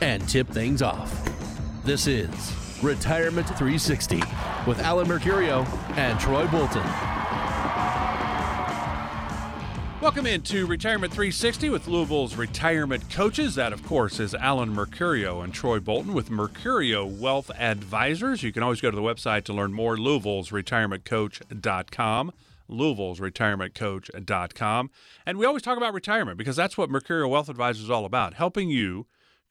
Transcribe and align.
and 0.00 0.28
tip 0.28 0.48
things 0.48 0.82
off. 0.82 1.12
This 1.84 2.06
is 2.06 2.52
Retirement 2.82 3.46
360 3.46 4.22
with 4.66 4.80
Alan 4.80 5.06
Mercurio 5.06 5.66
and 5.96 6.18
Troy 6.20 6.46
Bolton. 6.48 6.84
Welcome 10.02 10.26
into 10.26 10.66
Retirement 10.66 11.12
360 11.12 11.70
with 11.70 11.88
Louisville's 11.88 12.36
retirement 12.36 13.08
coaches. 13.10 13.54
That, 13.54 13.72
of 13.72 13.82
course, 13.82 14.20
is 14.20 14.34
Alan 14.34 14.72
Mercurio 14.72 15.42
and 15.42 15.54
Troy 15.54 15.80
Bolton 15.80 16.12
with 16.12 16.28
Mercurio 16.28 17.10
Wealth 17.18 17.50
Advisors. 17.58 18.42
You 18.42 18.52
can 18.52 18.62
always 18.62 18.80
go 18.80 18.90
to 18.90 18.94
the 18.94 19.02
website 19.02 19.44
to 19.44 19.52
learn 19.52 19.72
more, 19.72 19.96
Louisville's 19.96 20.50
retirementcoach.com. 20.50 22.32
Louisville's 22.68 23.20
retirementcoach.com. 23.20 24.90
And 25.24 25.38
we 25.38 25.46
always 25.46 25.62
talk 25.62 25.76
about 25.76 25.94
retirement 25.94 26.36
because 26.38 26.56
that's 26.56 26.76
what 26.76 26.90
Mercurio 26.90 27.28
Wealth 27.28 27.48
Advisors 27.48 27.84
is 27.84 27.90
all 27.90 28.04
about, 28.04 28.34
helping 28.34 28.68
you 28.70 29.06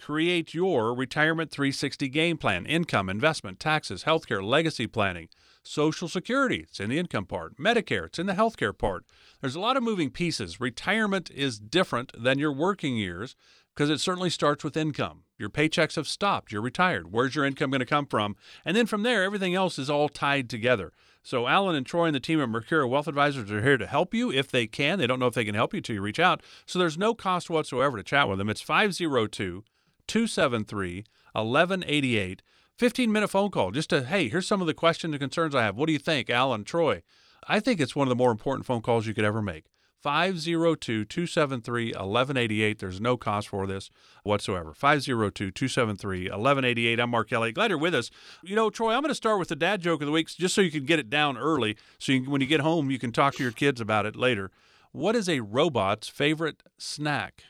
create 0.06 0.54
your 0.54 0.94
retirement 0.94 1.50
360 1.50 2.08
game 2.10 2.38
plan 2.38 2.64
income, 2.68 3.10
investment, 3.10 3.60
taxes, 3.60 4.04
healthcare, 4.04 4.44
legacy 4.44 4.86
planning, 4.86 5.28
Social 5.64 6.08
Security. 6.08 6.58
It's 6.58 6.80
in 6.80 6.92
the 6.92 7.00
income 7.00 7.26
part, 7.26 7.58
Medicare. 7.58 8.06
It's 8.06 8.20
in 8.20 8.28
the 8.28 8.34
healthcare 8.34 8.78
part. 8.78 9.04
There's 9.42 9.56
a 9.56 9.60
lot 9.60 9.78
of 9.78 9.82
moving 9.82 10.12
pieces. 10.12 10.62
Retirement 10.62 11.32
is 11.32 11.58
different 11.58 12.12
than 12.16 12.38
your 12.38 12.52
working 12.52 12.98
years 12.98 13.36
because 13.74 13.90
it 13.90 14.00
certainly 14.00 14.30
starts 14.30 14.64
with 14.64 14.78
income. 14.78 15.24
Your 15.40 15.50
paychecks 15.50 15.96
have 15.96 16.08
stopped. 16.08 16.52
You're 16.52 16.62
retired. 16.62 17.12
Where's 17.12 17.34
your 17.34 17.44
income 17.44 17.72
going 17.72 17.80
to 17.80 17.86
come 17.86 18.06
from? 18.06 18.36
And 18.64 18.78
then 18.78 18.86
from 18.86 19.02
there, 19.02 19.24
everything 19.24 19.56
else 19.56 19.80
is 19.80 19.90
all 19.90 20.08
tied 20.08 20.52
together. 20.52 20.94
So 21.24 21.48
Alan 21.48 21.76
and 21.76 21.84
Troy 21.84 22.06
and 22.06 22.16
the 22.16 22.20
team 22.20 22.40
at 22.40 22.50
Mercurio 22.50 22.88
Wealth 22.88 23.08
Advisors 23.08 23.50
are 23.50 23.64
here 23.64 23.80
to 23.80 23.88
help 23.88 24.14
you 24.14 24.32
if 24.32 24.52
they 24.52 24.68
can. 24.68 25.00
They 25.00 25.08
don't 25.08 25.20
know 25.20 25.26
if 25.26 25.34
they 25.34 25.46
can 25.46 25.56
help 25.56 25.74
you 25.74 25.82
till 25.82 25.96
you 25.96 26.02
reach 26.04 26.20
out. 26.20 26.44
So 26.68 26.78
there's 26.78 26.96
no 26.96 27.16
cost 27.16 27.50
whatsoever 27.50 27.98
to 27.98 28.04
chat 28.04 28.30
with 28.30 28.38
them. 28.38 28.52
It's 28.52 28.62
502 28.62 29.64
273 30.08 31.06
1188. 31.34 32.42
15 32.78 33.12
minute 33.12 33.30
phone 33.30 33.52
call 33.52 33.72
just 33.72 33.90
to, 33.90 34.04
hey, 34.04 34.28
here's 34.28 34.48
some 34.48 34.62
of 34.62 34.68
the 34.68 34.74
questions 34.74 35.14
and 35.14 35.22
concerns 35.22 35.56
I 35.56 35.64
have. 35.64 35.78
What 35.78 35.88
do 35.88 35.94
you 35.94 36.00
think, 36.00 36.30
Alan, 36.30 36.64
Troy? 36.64 37.04
I 37.48 37.60
think 37.60 37.80
it's 37.80 37.96
one 37.96 38.08
of 38.08 38.10
the 38.10 38.16
more 38.16 38.32
important 38.32 38.66
phone 38.66 38.82
calls 38.82 39.08
you 39.08 39.14
could 39.14 39.26
ever 39.26 39.42
make. 39.42 39.66
502 40.06 41.06
273 41.06 41.88
1188. 41.88 42.78
There's 42.78 43.02
no 43.02 43.18
cost 43.18 43.48
for 43.48 43.66
this 43.66 43.90
whatsoever. 44.24 44.74
502 44.74 45.50
273 45.50 46.26
1188. 46.26 47.00
I'm 47.00 47.10
Mark 47.10 47.34
Elliott. 47.34 47.56
Glad 47.56 47.72
you're 47.72 47.80
with 47.80 47.96
us. 47.96 48.12
You 48.44 48.56
know, 48.56 48.70
Troy, 48.70 48.94
I'm 48.94 49.02
going 49.02 49.10
to 49.10 49.16
start 49.16 49.40
with 49.40 49.48
the 49.48 49.56
dad 49.56 49.82
joke 49.82 50.02
of 50.02 50.06
the 50.06 50.12
week 50.12 50.28
just 50.28 50.54
so 50.54 50.62
you 50.62 50.70
can 50.70 50.86
get 50.86 51.00
it 51.00 51.10
down 51.10 51.38
early. 51.38 51.76
So 51.98 52.12
you, 52.12 52.30
when 52.30 52.40
you 52.40 52.46
get 52.46 52.60
home, 52.60 52.92
you 52.92 53.00
can 53.00 53.12
talk 53.12 53.36
to 53.36 53.44
your 53.44 53.52
kids 53.52 53.82
about 53.82 54.06
it 54.06 54.16
later. 54.16 54.52
What 54.92 55.16
is 55.16 55.28
a 55.28 55.40
robot's 55.40 56.08
favorite 56.08 56.62
snack? 56.78 57.44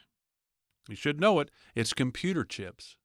You 0.87 0.95
should 0.95 1.19
know 1.19 1.39
it. 1.39 1.49
It's 1.73 1.93
computer 1.93 2.43
chips. 2.43 2.97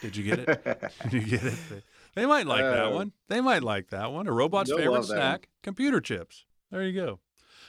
Did 0.00 0.16
you 0.16 0.24
get 0.24 0.38
it? 0.40 0.92
Did 1.10 1.12
you 1.12 1.38
get 1.38 1.44
it? 1.44 1.84
They 2.14 2.26
might 2.26 2.46
like 2.46 2.62
uh, 2.62 2.70
that 2.70 2.92
one. 2.92 3.12
They 3.28 3.40
might 3.40 3.62
like 3.62 3.88
that 3.88 4.12
one. 4.12 4.26
A 4.26 4.32
robot's 4.32 4.72
favorite 4.72 5.04
snack, 5.04 5.48
computer 5.62 6.00
chips. 6.00 6.44
There 6.70 6.82
you 6.82 6.98
go. 6.98 7.20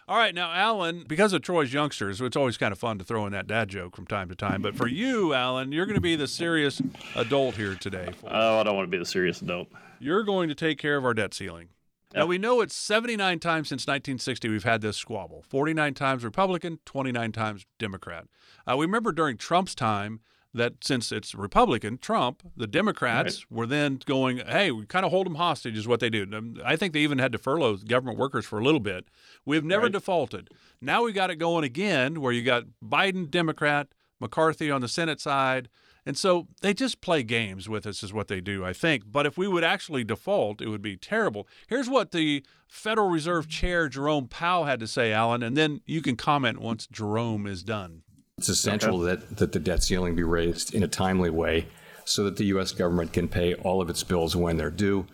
All 0.08 0.18
right, 0.18 0.34
now 0.34 0.52
Alan, 0.52 1.06
because 1.08 1.34
of 1.34 1.44
Troy's 1.44 1.72
youngsters, 1.72 2.20
it's 2.20 2.36
always 2.36 2.58
kind 2.58 2.72
of 2.72 2.80
fun 2.80 2.98
to 2.98 3.04
throw 3.04 3.28
in 3.28 3.32
that 3.34 3.46
dad 3.46 3.70
joke 3.70 3.96
from 3.96 4.08
time 4.08 4.28
to 4.30 4.36
time. 4.36 4.62
But 4.62 4.76
for 4.76 4.88
you, 5.02 5.36
Alan, 5.36 5.72
you're 5.72 5.86
going 5.86 5.96
to 5.96 6.02
be 6.02 6.16
the 6.16 6.28
serious 6.28 6.82
adult 7.16 7.56
here 7.56 7.76
today. 7.76 8.10
Oh, 8.24 8.60
I 8.60 8.64
don't 8.64 8.76
want 8.76 8.88
to 8.88 8.92
be 8.92 8.98
the 8.98 9.06
serious 9.06 9.42
adult. 9.42 9.68
You're 10.00 10.24
going 10.24 10.50
to 10.50 10.56
take 10.56 10.80
care 10.80 10.98
of 10.98 11.06
our 11.06 11.14
debt 11.14 11.36
ceiling. 11.36 11.70
Now 12.14 12.26
we 12.26 12.40
know 12.40 12.62
it's 12.62 12.76
79 12.76 13.40
times 13.40 13.70
since 13.70 13.84
1960 13.84 14.50
we've 14.50 14.64
had 14.64 14.82
this 14.82 14.98
squabble. 14.98 15.44
49 15.48 15.94
times 15.94 16.24
Republican, 16.24 16.80
29 16.86 17.32
times 17.32 17.66
Democrat. 17.78 18.26
Uh, 18.66 18.78
we 18.78 18.86
remember 18.86 19.12
during 19.12 19.38
Trump's 19.38 19.76
time 19.76 20.22
that 20.52 20.84
since 20.84 21.12
it's 21.12 21.36
Republican, 21.36 22.00
Trump, 22.00 22.42
the 22.58 22.66
Democrats 22.66 23.46
right. 23.46 23.58
were 23.58 23.68
then 23.68 24.00
going, 24.06 24.40
hey, 24.40 24.72
we 24.72 24.86
kind 24.88 25.06
of 25.06 25.12
hold 25.12 25.28
them 25.28 25.36
hostage, 25.36 25.78
is 25.78 25.88
what 25.88 26.00
they 26.00 26.10
do. 26.10 26.26
I 26.66 26.76
think 26.76 26.94
they 26.94 27.02
even 27.02 27.20
had 27.20 27.32
to 27.34 27.38
furlough 27.38 27.78
government 27.78 28.18
workers 28.18 28.46
for 28.46 28.58
a 28.58 28.64
little 28.64 28.80
bit. 28.80 29.08
We've 29.46 29.64
never 29.64 29.84
right. 29.84 29.92
defaulted. 29.92 30.50
Now 30.82 31.04
we 31.04 31.14
got 31.14 31.30
it 31.30 31.36
going 31.36 31.64
again 31.64 32.20
where 32.22 32.34
you 32.34 32.42
got 32.42 32.64
Biden, 32.84 33.30
Democrat, 33.30 33.90
McCarthy 34.20 34.72
on 34.72 34.82
the 34.82 34.88
Senate 34.88 35.22
side. 35.22 35.70
And 36.06 36.18
so 36.18 36.48
they 36.62 36.74
just 36.74 37.02
play 37.02 37.24
games 37.24 37.70
with 37.70 37.86
us, 37.86 38.04
is 38.04 38.14
what 38.14 38.28
they 38.28 38.42
do, 38.42 38.66
I 38.66 38.74
think. 38.74 39.04
But 39.12 39.26
if 39.26 39.38
we 39.38 39.48
would 39.48 39.64
actually 39.64 40.04
default, 40.04 40.62
it 40.62 40.70
would 40.70 40.82
be 40.82 40.98
terrible. 40.98 41.48
Here's 41.68 41.90
what 41.90 42.12
the 42.12 42.44
Federal 42.68 43.10
Reserve 43.10 43.48
Chair, 43.48 43.90
Jerome 43.90 44.28
Powell, 44.28 44.66
had 44.66 44.80
to 44.80 44.88
say, 44.88 45.12
Alan, 45.12 45.44
and 45.44 45.58
then 45.58 45.82
you 45.86 46.02
can 46.02 46.16
comment 46.16 46.60
once 46.60 46.88
Jerome 46.88 47.46
is 47.46 47.64
done. 47.64 48.04
It's 48.38 48.50
essential 48.50 49.02
okay. 49.02 49.16
that, 49.16 49.38
that 49.38 49.52
the 49.52 49.60
debt 49.60 49.84
ceiling 49.84 50.16
be 50.16 50.24
raised 50.24 50.74
in 50.74 50.84
a 50.84 50.88
timely 50.88 51.30
way 51.30 51.68
so 52.06 52.24
that 52.24 52.38
the 52.38 52.46
U.S. 52.46 52.72
government 52.72 53.14
can 53.14 53.28
pay 53.28 53.54
all 53.54 53.82
of 53.82 53.90
its 53.90 54.04
bills 54.04 54.36
when 54.36 54.58
they're 54.58 54.72
due. 54.72 55.06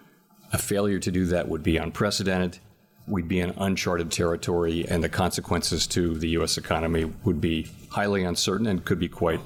A 0.53 0.57
failure 0.57 0.99
to 0.99 1.11
do 1.11 1.25
that 1.25 1.49
would 1.49 1.63
be 1.63 1.77
unprecedented. 1.77 2.59
We'd 3.07 3.27
be 3.27 3.39
in 3.39 3.53
uncharted 3.57 4.11
territory, 4.11 4.85
and 4.87 5.03
the 5.03 5.09
consequences 5.09 5.87
to 5.87 6.15
the 6.15 6.29
U.S. 6.29 6.57
economy 6.57 7.05
would 7.23 7.41
be 7.41 7.67
highly 7.89 8.23
uncertain 8.23 8.67
and 8.67 8.85
could 8.85 8.99
be 8.99 9.09
quite 9.09 9.41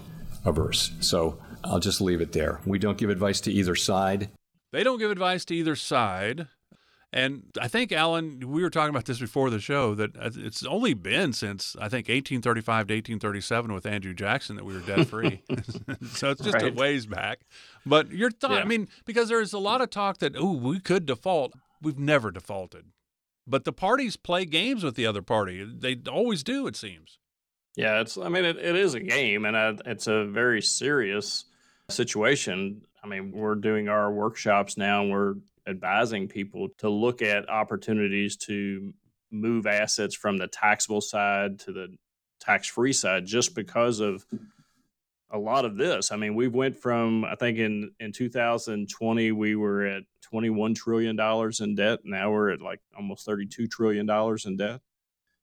averse. 0.46 0.92
So 1.00 1.40
I'll 1.64 1.80
just 1.80 2.02
leave 2.02 2.22
it 2.22 2.32
there. 2.32 2.60
We 2.66 2.80
don't 2.80 2.98
give 2.98 3.10
advice 3.10 3.42
to 3.42 3.52
either 3.52 3.76
side. 3.76 4.30
They 4.72 4.84
don't 4.84 5.00
give 5.00 5.12
advice 5.12 5.46
to 5.46 5.56
either 5.56 5.76
side. 5.76 6.48
And 7.12 7.46
I 7.60 7.68
think, 7.68 7.92
Alan, 7.92 8.52
we 8.52 8.62
were 8.62 8.70
talking 8.70 8.92
about 8.92 9.06
this 9.06 9.20
before 9.20 9.50
the 9.50 9.60
show 9.60 9.96
that 9.96 10.16
uh, 10.16 10.30
it's 10.36 10.64
only 10.64 10.94
been 10.94 11.34
since 11.34 11.76
I 11.78 11.90
think 11.90 12.08
1835 12.08 12.88
to 12.88 12.94
1837 12.94 13.74
with 13.74 13.86
Andrew 13.88 14.14
Jackson 14.14 14.56
that 14.58 14.66
we 14.66 14.76
were 14.76 14.82
debt 14.82 15.08
free. 15.08 15.42
so 16.12 16.30
it's 16.30 16.42
just 16.42 16.54
right. 16.54 16.72
a 16.72 16.72
ways 16.72 17.08
back. 17.08 17.40
But 17.84 18.12
your 18.12 18.30
thought, 18.30 18.52
yeah. 18.52 18.60
I 18.60 18.66
mean, 18.66 18.90
because 19.06 19.28
there's 19.28 19.54
a 19.54 19.60
lot 19.60 19.82
of 19.82 19.90
talk 19.90 20.20
that, 20.20 20.36
oh, 20.38 20.54
we 20.54 20.80
could 20.80 21.08
default. 21.08 21.54
We've 21.82 21.98
never 21.98 22.30
defaulted. 22.30 22.86
But 23.48 23.64
the 23.64 23.74
parties 23.74 24.16
play 24.16 24.46
games 24.46 24.84
with 24.84 24.94
the 24.94 25.08
other 25.08 25.24
party. 25.24 25.64
They 25.64 25.98
always 26.08 26.44
do, 26.44 26.68
it 26.68 26.76
seems. 26.76 27.18
Yeah, 27.80 28.02
it's. 28.02 28.18
I 28.18 28.28
mean, 28.28 28.44
it, 28.44 28.58
it 28.58 28.76
is 28.76 28.94
a 28.94 29.00
game, 29.00 29.46
and 29.46 29.56
uh, 29.56 29.76
it's 29.86 30.08
a 30.08 30.26
very 30.26 30.62
serious 30.62 31.46
situation. 31.90 32.82
I 33.02 33.08
mean, 33.08 33.32
we're 33.32 33.56
doing 33.56 33.88
our 33.88 34.12
workshops 34.12 34.76
now, 34.76 35.02
and 35.04 35.12
we're 35.12 35.36
advising 35.66 36.28
people 36.28 36.68
to 36.80 36.90
look 36.90 37.22
at 37.22 37.50
opportunities 37.50 38.36
to 38.36 38.94
move 39.32 39.66
assets 39.66 40.14
from 40.14 40.36
the 40.36 40.48
taxable 40.48 41.00
side 41.00 41.60
to 41.60 41.72
the 41.72 41.96
tax 42.42 42.68
free 42.68 42.92
side 42.92 43.26
just 43.26 43.56
because 43.56 44.02
of 44.02 44.26
a 45.32 45.38
lot 45.38 45.64
of 45.64 45.78
this. 45.78 46.12
I 46.12 46.18
mean, 46.18 46.36
we 46.36 46.50
went 46.50 46.76
from 46.76 47.24
I 47.24 47.36
think 47.36 47.60
in 47.60 47.92
in 48.02 48.12
2020 48.12 49.32
we 49.32 49.56
were 49.56 49.86
at 49.86 50.04
21 50.24 50.74
trillion 50.74 51.16
dollars 51.16 51.62
in 51.62 51.76
debt. 51.76 52.00
Now 52.04 52.30
we're 52.32 52.50
at 52.50 52.62
like 52.62 52.82
almost 52.98 53.26
32 53.26 53.68
trillion 53.68 54.06
dollars 54.06 54.46
in 54.46 54.58
debt. 54.58 54.82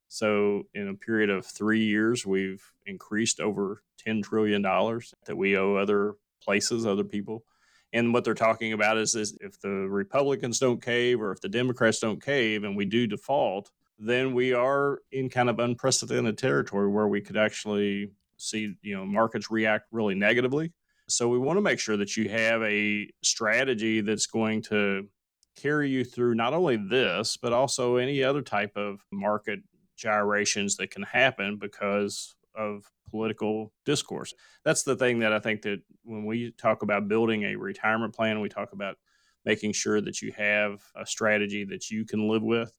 So 0.08 0.64
in 0.74 0.88
a 0.88 0.94
period 0.94 1.30
of 1.30 1.46
3 1.46 1.84
years 1.84 2.24
we've 2.26 2.62
increased 2.86 3.40
over 3.40 3.82
10 3.98 4.22
trillion 4.22 4.62
dollars 4.62 5.14
that 5.26 5.36
we 5.36 5.56
owe 5.56 5.74
other 5.74 6.14
places, 6.42 6.86
other 6.86 7.04
people. 7.04 7.44
And 7.92 8.12
what 8.12 8.24
they're 8.24 8.34
talking 8.34 8.72
about 8.72 8.98
is, 8.98 9.14
is 9.14 9.36
if 9.40 9.60
the 9.60 9.70
Republicans 9.70 10.58
don't 10.58 10.82
cave 10.82 11.20
or 11.20 11.32
if 11.32 11.40
the 11.40 11.48
Democrats 11.48 12.00
don't 12.00 12.22
cave 12.22 12.64
and 12.64 12.76
we 12.76 12.84
do 12.84 13.06
default, 13.06 13.70
then 13.98 14.34
we 14.34 14.52
are 14.52 15.00
in 15.12 15.28
kind 15.28 15.48
of 15.48 15.58
unprecedented 15.58 16.36
territory 16.36 16.88
where 16.88 17.08
we 17.08 17.20
could 17.20 17.36
actually 17.36 18.10
see 18.36 18.74
you 18.82 18.94
know 18.94 19.06
markets 19.06 19.50
react 19.50 19.86
really 19.90 20.14
negatively. 20.14 20.72
So 21.08 21.28
we 21.28 21.38
want 21.38 21.56
to 21.56 21.62
make 21.62 21.78
sure 21.78 21.96
that 21.96 22.16
you 22.16 22.28
have 22.28 22.62
a 22.62 23.08
strategy 23.22 24.00
that's 24.00 24.26
going 24.26 24.62
to 24.62 25.08
carry 25.56 25.88
you 25.88 26.04
through 26.04 26.34
not 26.34 26.52
only 26.52 26.76
this 26.76 27.38
but 27.38 27.52
also 27.52 27.96
any 27.96 28.22
other 28.22 28.42
type 28.42 28.76
of 28.76 29.00
market 29.10 29.60
gyrations 29.96 30.76
that 30.76 30.90
can 30.90 31.02
happen 31.02 31.56
because 31.56 32.34
of 32.54 32.90
political 33.10 33.72
discourse. 33.84 34.34
That's 34.64 34.82
the 34.82 34.96
thing 34.96 35.20
that 35.20 35.32
I 35.32 35.38
think 35.38 35.62
that 35.62 35.80
when 36.04 36.24
we 36.24 36.52
talk 36.52 36.82
about 36.82 37.08
building 37.08 37.44
a 37.44 37.56
retirement 37.56 38.14
plan, 38.14 38.40
we 38.40 38.48
talk 38.48 38.72
about 38.72 38.96
making 39.44 39.72
sure 39.72 40.00
that 40.00 40.22
you 40.22 40.32
have 40.32 40.80
a 40.96 41.06
strategy 41.06 41.64
that 41.64 41.90
you 41.90 42.04
can 42.04 42.28
live 42.28 42.42
with. 42.42 42.72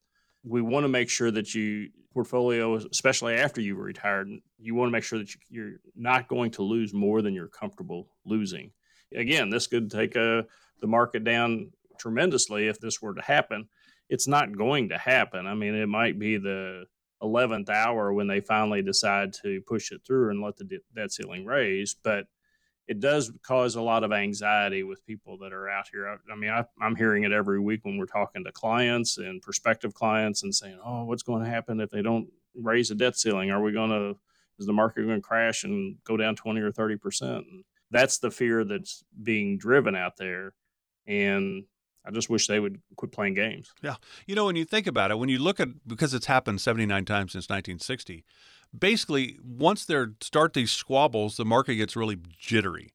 We 0.43 0.61
want 0.61 0.83
to 0.83 0.89
make 0.89 1.09
sure 1.09 1.31
that 1.31 1.55
you 1.55 1.89
portfolio, 2.13 2.75
especially 2.75 3.35
after 3.35 3.61
you've 3.61 3.77
retired, 3.77 4.27
you 4.57 4.73
want 4.73 4.87
to 4.87 4.91
make 4.91 5.03
sure 5.03 5.19
that 5.19 5.29
you're 5.49 5.73
not 5.95 6.27
going 6.27 6.51
to 6.51 6.63
lose 6.63 6.93
more 6.93 7.21
than 7.21 7.33
you're 7.33 7.47
comfortable 7.47 8.09
losing. 8.25 8.71
Again, 9.15 9.49
this 9.49 9.67
could 9.67 9.91
take 9.91 10.15
a, 10.15 10.45
the 10.81 10.87
market 10.87 11.23
down 11.23 11.71
tremendously 11.99 12.67
if 12.67 12.79
this 12.79 13.01
were 13.01 13.13
to 13.13 13.21
happen. 13.21 13.67
It's 14.09 14.27
not 14.27 14.57
going 14.57 14.89
to 14.89 14.97
happen. 14.97 15.45
I 15.47 15.53
mean, 15.53 15.75
it 15.75 15.87
might 15.87 16.17
be 16.17 16.37
the 16.37 16.85
11th 17.21 17.69
hour 17.69 18.13
when 18.13 18.27
they 18.27 18.39
finally 18.39 18.81
decide 18.81 19.33
to 19.33 19.61
push 19.61 19.91
it 19.91 20.01
through 20.05 20.29
and 20.29 20.41
let 20.41 20.57
the 20.57 20.79
debt 20.95 21.11
ceiling 21.11 21.45
raise. 21.45 21.95
But 22.03 22.27
it 22.87 22.99
does 22.99 23.31
cause 23.43 23.75
a 23.75 23.81
lot 23.81 24.03
of 24.03 24.13
anxiety 24.13 24.83
with 24.83 25.05
people 25.05 25.37
that 25.39 25.51
are 25.51 25.69
out 25.69 25.87
here. 25.91 26.07
I, 26.07 26.31
I 26.31 26.35
mean, 26.35 26.49
I, 26.49 26.63
am 26.81 26.95
hearing 26.95 27.23
it 27.23 27.33
every 27.33 27.59
week 27.59 27.83
when 27.83 27.97
we're 27.97 28.05
talking 28.05 28.43
to 28.45 28.51
clients 28.51 29.17
and 29.17 29.41
prospective 29.41 29.93
clients 29.93 30.43
and 30.43 30.55
saying, 30.55 30.79
"Oh, 30.83 31.03
what's 31.03 31.23
going 31.23 31.43
to 31.43 31.49
happen 31.49 31.79
if 31.81 31.89
they 31.89 32.01
don't 32.01 32.29
raise 32.55 32.89
the 32.89 32.95
debt 32.95 33.17
ceiling? 33.17 33.51
Are 33.51 33.61
we 33.61 33.73
going 33.73 33.89
to 33.89 34.17
is 34.59 34.65
the 34.65 34.73
market 34.73 35.03
going 35.03 35.21
to 35.21 35.27
crash 35.27 35.63
and 35.65 35.97
go 36.03 36.17
down 36.17 36.35
20 36.35 36.61
or 36.61 36.71
30 36.71 36.97
percent?" 36.97 37.45
That's 37.91 38.19
the 38.19 38.31
fear 38.31 38.63
that's 38.63 39.03
being 39.21 39.57
driven 39.57 39.95
out 39.95 40.17
there, 40.17 40.53
and 41.05 41.63
I 42.07 42.11
just 42.11 42.29
wish 42.29 42.47
they 42.47 42.59
would 42.59 42.79
quit 42.95 43.11
playing 43.11 43.33
games. 43.33 43.73
Yeah, 43.81 43.95
you 44.25 44.35
know, 44.35 44.45
when 44.45 44.55
you 44.55 44.65
think 44.65 44.87
about 44.87 45.11
it, 45.11 45.19
when 45.19 45.29
you 45.29 45.39
look 45.39 45.59
at 45.59 45.87
because 45.87 46.13
it's 46.13 46.27
happened 46.27 46.61
79 46.61 47.05
times 47.05 47.33
since 47.33 47.49
1960 47.49 48.23
basically 48.77 49.37
once 49.43 49.85
they 49.85 50.05
start 50.21 50.53
these 50.53 50.71
squabbles, 50.71 51.37
the 51.37 51.45
market 51.45 51.75
gets 51.75 51.95
really 51.95 52.17
jittery. 52.39 52.91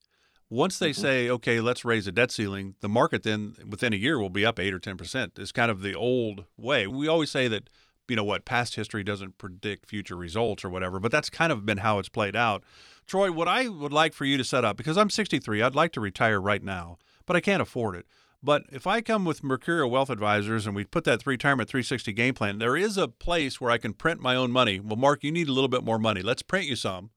Once 0.51 0.79
they 0.79 0.91
mm-hmm. 0.91 1.01
say, 1.01 1.31
okay, 1.31 1.61
let's 1.61 1.85
raise 1.85 2.07
a 2.07 2.13
debt 2.13 2.31
ceiling, 2.31 2.75
the 2.81 2.89
market 2.89 3.23
then 3.23 3.55
within 3.69 3.93
a 3.93 3.97
year 3.97 4.19
will 4.19 4.31
be 4.31 4.45
up 4.45 4.59
eight 4.59 4.75
or 4.75 4.79
ten 4.79 4.97
percent. 4.97 5.33
It's 5.39 5.53
kind 5.53 5.71
of 5.71 5.83
the 5.83 5.95
old 5.95 6.45
way. 6.57 6.87
We 6.87 7.09
always 7.09 7.31
say 7.31 7.49
that, 7.49 7.71
you 8.09 8.17
know 8.17 8.25
what, 8.25 8.45
past 8.45 8.75
history 8.75 9.03
doesn't 9.03 9.39
predict 9.39 9.87
future 9.87 10.17
results 10.17 10.65
or 10.65 10.69
whatever, 10.69 11.01
but 11.01 11.11
that's 11.11 11.31
kind 11.31 11.53
of 11.53 11.65
been 11.65 11.79
how 11.79 11.99
it's 11.99 12.11
played 12.11 12.37
out. 12.37 12.65
Troy, 13.07 13.33
what 13.33 13.49
I 13.49 13.69
would 13.69 13.93
like 13.93 14.13
for 14.13 14.27
you 14.27 14.37
to 14.37 14.45
set 14.45 14.65
up, 14.65 14.77
because 14.77 14.99
I'm 14.99 15.11
63, 15.11 15.63
I'd 15.63 15.75
like 15.75 15.93
to 15.93 16.01
retire 16.01 16.41
right 16.41 16.63
now, 16.63 16.99
but 17.25 17.35
I 17.35 17.41
can't 17.41 17.63
afford 17.63 17.97
it. 17.97 18.07
But 18.43 18.65
if 18.73 18.87
I 18.87 19.01
come 19.01 19.25
with 19.25 19.43
Mercurio 19.43 19.89
Wealth 19.89 20.11
Advisors 20.11 20.67
and 20.67 20.75
we 20.75 20.85
put 20.85 21.05
that 21.05 21.25
retirement 21.25 21.69
360 21.69 22.13
game 22.13 22.35
plan, 22.35 22.59
there 22.59 22.77
is 22.77 22.97
a 22.97 23.07
place 23.07 23.61
where 23.61 23.71
I 23.71 23.79
can 23.79 23.95
print 23.95 24.21
my 24.21 24.35
own 24.35 24.51
money. 24.51 24.81
Well, 24.81 24.97
Mark, 24.97 25.23
you 25.23 25.31
need 25.31 25.49
a 25.49 25.53
little 25.53 25.69
bit 25.69 25.85
more 25.85 25.99
money. 25.99 26.23
Let's 26.23 26.43
print 26.43 26.67
you 26.67 26.75
some, 26.75 27.11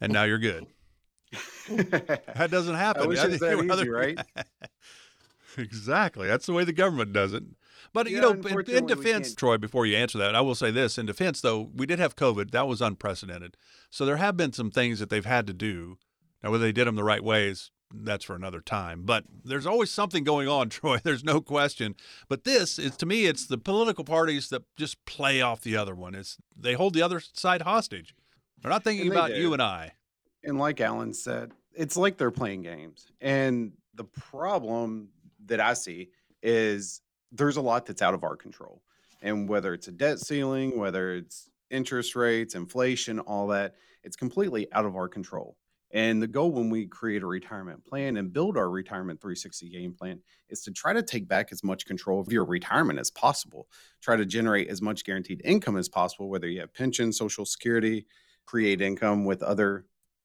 and 0.00 0.12
now 0.12 0.24
you're 0.24 0.38
good. 0.38 0.66
that 1.68 2.48
doesn't 2.50 2.74
happen. 2.74 3.04
I 3.04 3.06
wish 3.06 3.20
that 3.22 3.30
easy, 3.32 3.88
right? 3.88 4.18
exactly. 5.56 6.26
That's 6.26 6.46
the 6.46 6.52
way 6.52 6.64
the 6.64 6.72
government 6.72 7.12
does 7.12 7.32
it. 7.32 7.44
But 7.92 8.08
yeah, 8.08 8.16
you 8.16 8.20
know, 8.20 8.30
in, 8.32 8.70
in 8.70 8.86
defense, 8.86 9.34
Troy, 9.34 9.58
before 9.58 9.86
you 9.86 9.96
answer 9.96 10.18
that, 10.18 10.34
I 10.34 10.40
will 10.40 10.54
say 10.54 10.70
this: 10.70 10.98
in 10.98 11.06
defense, 11.06 11.40
though, 11.40 11.70
we 11.74 11.86
did 11.86 11.98
have 11.98 12.16
COVID. 12.16 12.50
That 12.50 12.66
was 12.66 12.80
unprecedented. 12.80 13.56
So 13.90 14.04
there 14.04 14.16
have 14.16 14.36
been 14.36 14.52
some 14.52 14.70
things 14.70 14.98
that 14.98 15.10
they've 15.10 15.24
had 15.24 15.46
to 15.46 15.52
do. 15.52 15.98
Now, 16.42 16.50
whether 16.50 16.64
they 16.64 16.72
did 16.72 16.86
them 16.86 16.96
the 16.96 17.04
right 17.04 17.22
ways, 17.22 17.70
that's 17.94 18.24
for 18.24 18.34
another 18.34 18.60
time. 18.60 19.02
But 19.04 19.24
there's 19.44 19.66
always 19.66 19.90
something 19.90 20.24
going 20.24 20.48
on, 20.48 20.68
Troy. 20.70 20.98
There's 21.02 21.24
no 21.24 21.40
question. 21.40 21.94
But 22.28 22.44
this 22.44 22.78
is 22.78 22.96
to 22.96 23.06
me, 23.06 23.26
it's 23.26 23.46
the 23.46 23.58
political 23.58 24.04
parties 24.04 24.48
that 24.48 24.62
just 24.76 25.04
play 25.04 25.40
off 25.40 25.62
the 25.62 25.76
other 25.76 25.94
one. 25.94 26.14
It's 26.14 26.38
they 26.56 26.74
hold 26.74 26.94
the 26.94 27.02
other 27.02 27.20
side 27.20 27.62
hostage. 27.62 28.14
They're 28.60 28.70
not 28.70 28.84
thinking 28.84 29.10
about 29.10 29.30
do. 29.30 29.36
you 29.36 29.52
and 29.52 29.62
I. 29.62 29.92
And 30.44 30.58
like 30.58 30.80
Alan 30.80 31.14
said, 31.14 31.52
it's 31.74 31.96
like 31.96 32.16
they're 32.16 32.30
playing 32.30 32.62
games. 32.62 33.06
And 33.20 33.72
the 33.94 34.04
problem 34.04 35.08
that 35.46 35.60
I 35.60 35.74
see 35.74 36.10
is 36.42 37.00
there's 37.30 37.56
a 37.56 37.60
lot 37.60 37.86
that's 37.86 38.02
out 38.02 38.14
of 38.14 38.24
our 38.24 38.36
control. 38.36 38.82
And 39.22 39.48
whether 39.48 39.72
it's 39.74 39.88
a 39.88 39.92
debt 39.92 40.18
ceiling, 40.18 40.78
whether 40.78 41.14
it's 41.14 41.48
interest 41.70 42.16
rates, 42.16 42.54
inflation, 42.54 43.18
all 43.20 43.46
that, 43.48 43.74
it's 44.02 44.16
completely 44.16 44.70
out 44.72 44.84
of 44.84 44.96
our 44.96 45.08
control. 45.08 45.56
And 45.92 46.22
the 46.22 46.26
goal 46.26 46.52
when 46.52 46.70
we 46.70 46.86
create 46.86 47.22
a 47.22 47.26
retirement 47.26 47.84
plan 47.84 48.16
and 48.16 48.32
build 48.32 48.56
our 48.56 48.70
retirement 48.70 49.20
360 49.20 49.68
game 49.68 49.92
plan 49.92 50.20
is 50.48 50.62
to 50.62 50.70
try 50.70 50.94
to 50.94 51.02
take 51.02 51.28
back 51.28 51.52
as 51.52 51.62
much 51.62 51.84
control 51.86 52.20
of 52.20 52.32
your 52.32 52.44
retirement 52.44 52.98
as 52.98 53.10
possible. 53.10 53.68
Try 54.00 54.16
to 54.16 54.24
generate 54.24 54.68
as 54.68 54.80
much 54.80 55.04
guaranteed 55.04 55.42
income 55.44 55.76
as 55.76 55.90
possible, 55.90 56.30
whether 56.30 56.48
you 56.48 56.60
have 56.60 56.72
pension, 56.72 57.12
social 57.12 57.44
security, 57.44 58.06
create 58.46 58.80
income 58.80 59.24
with 59.26 59.42
other 59.42 59.84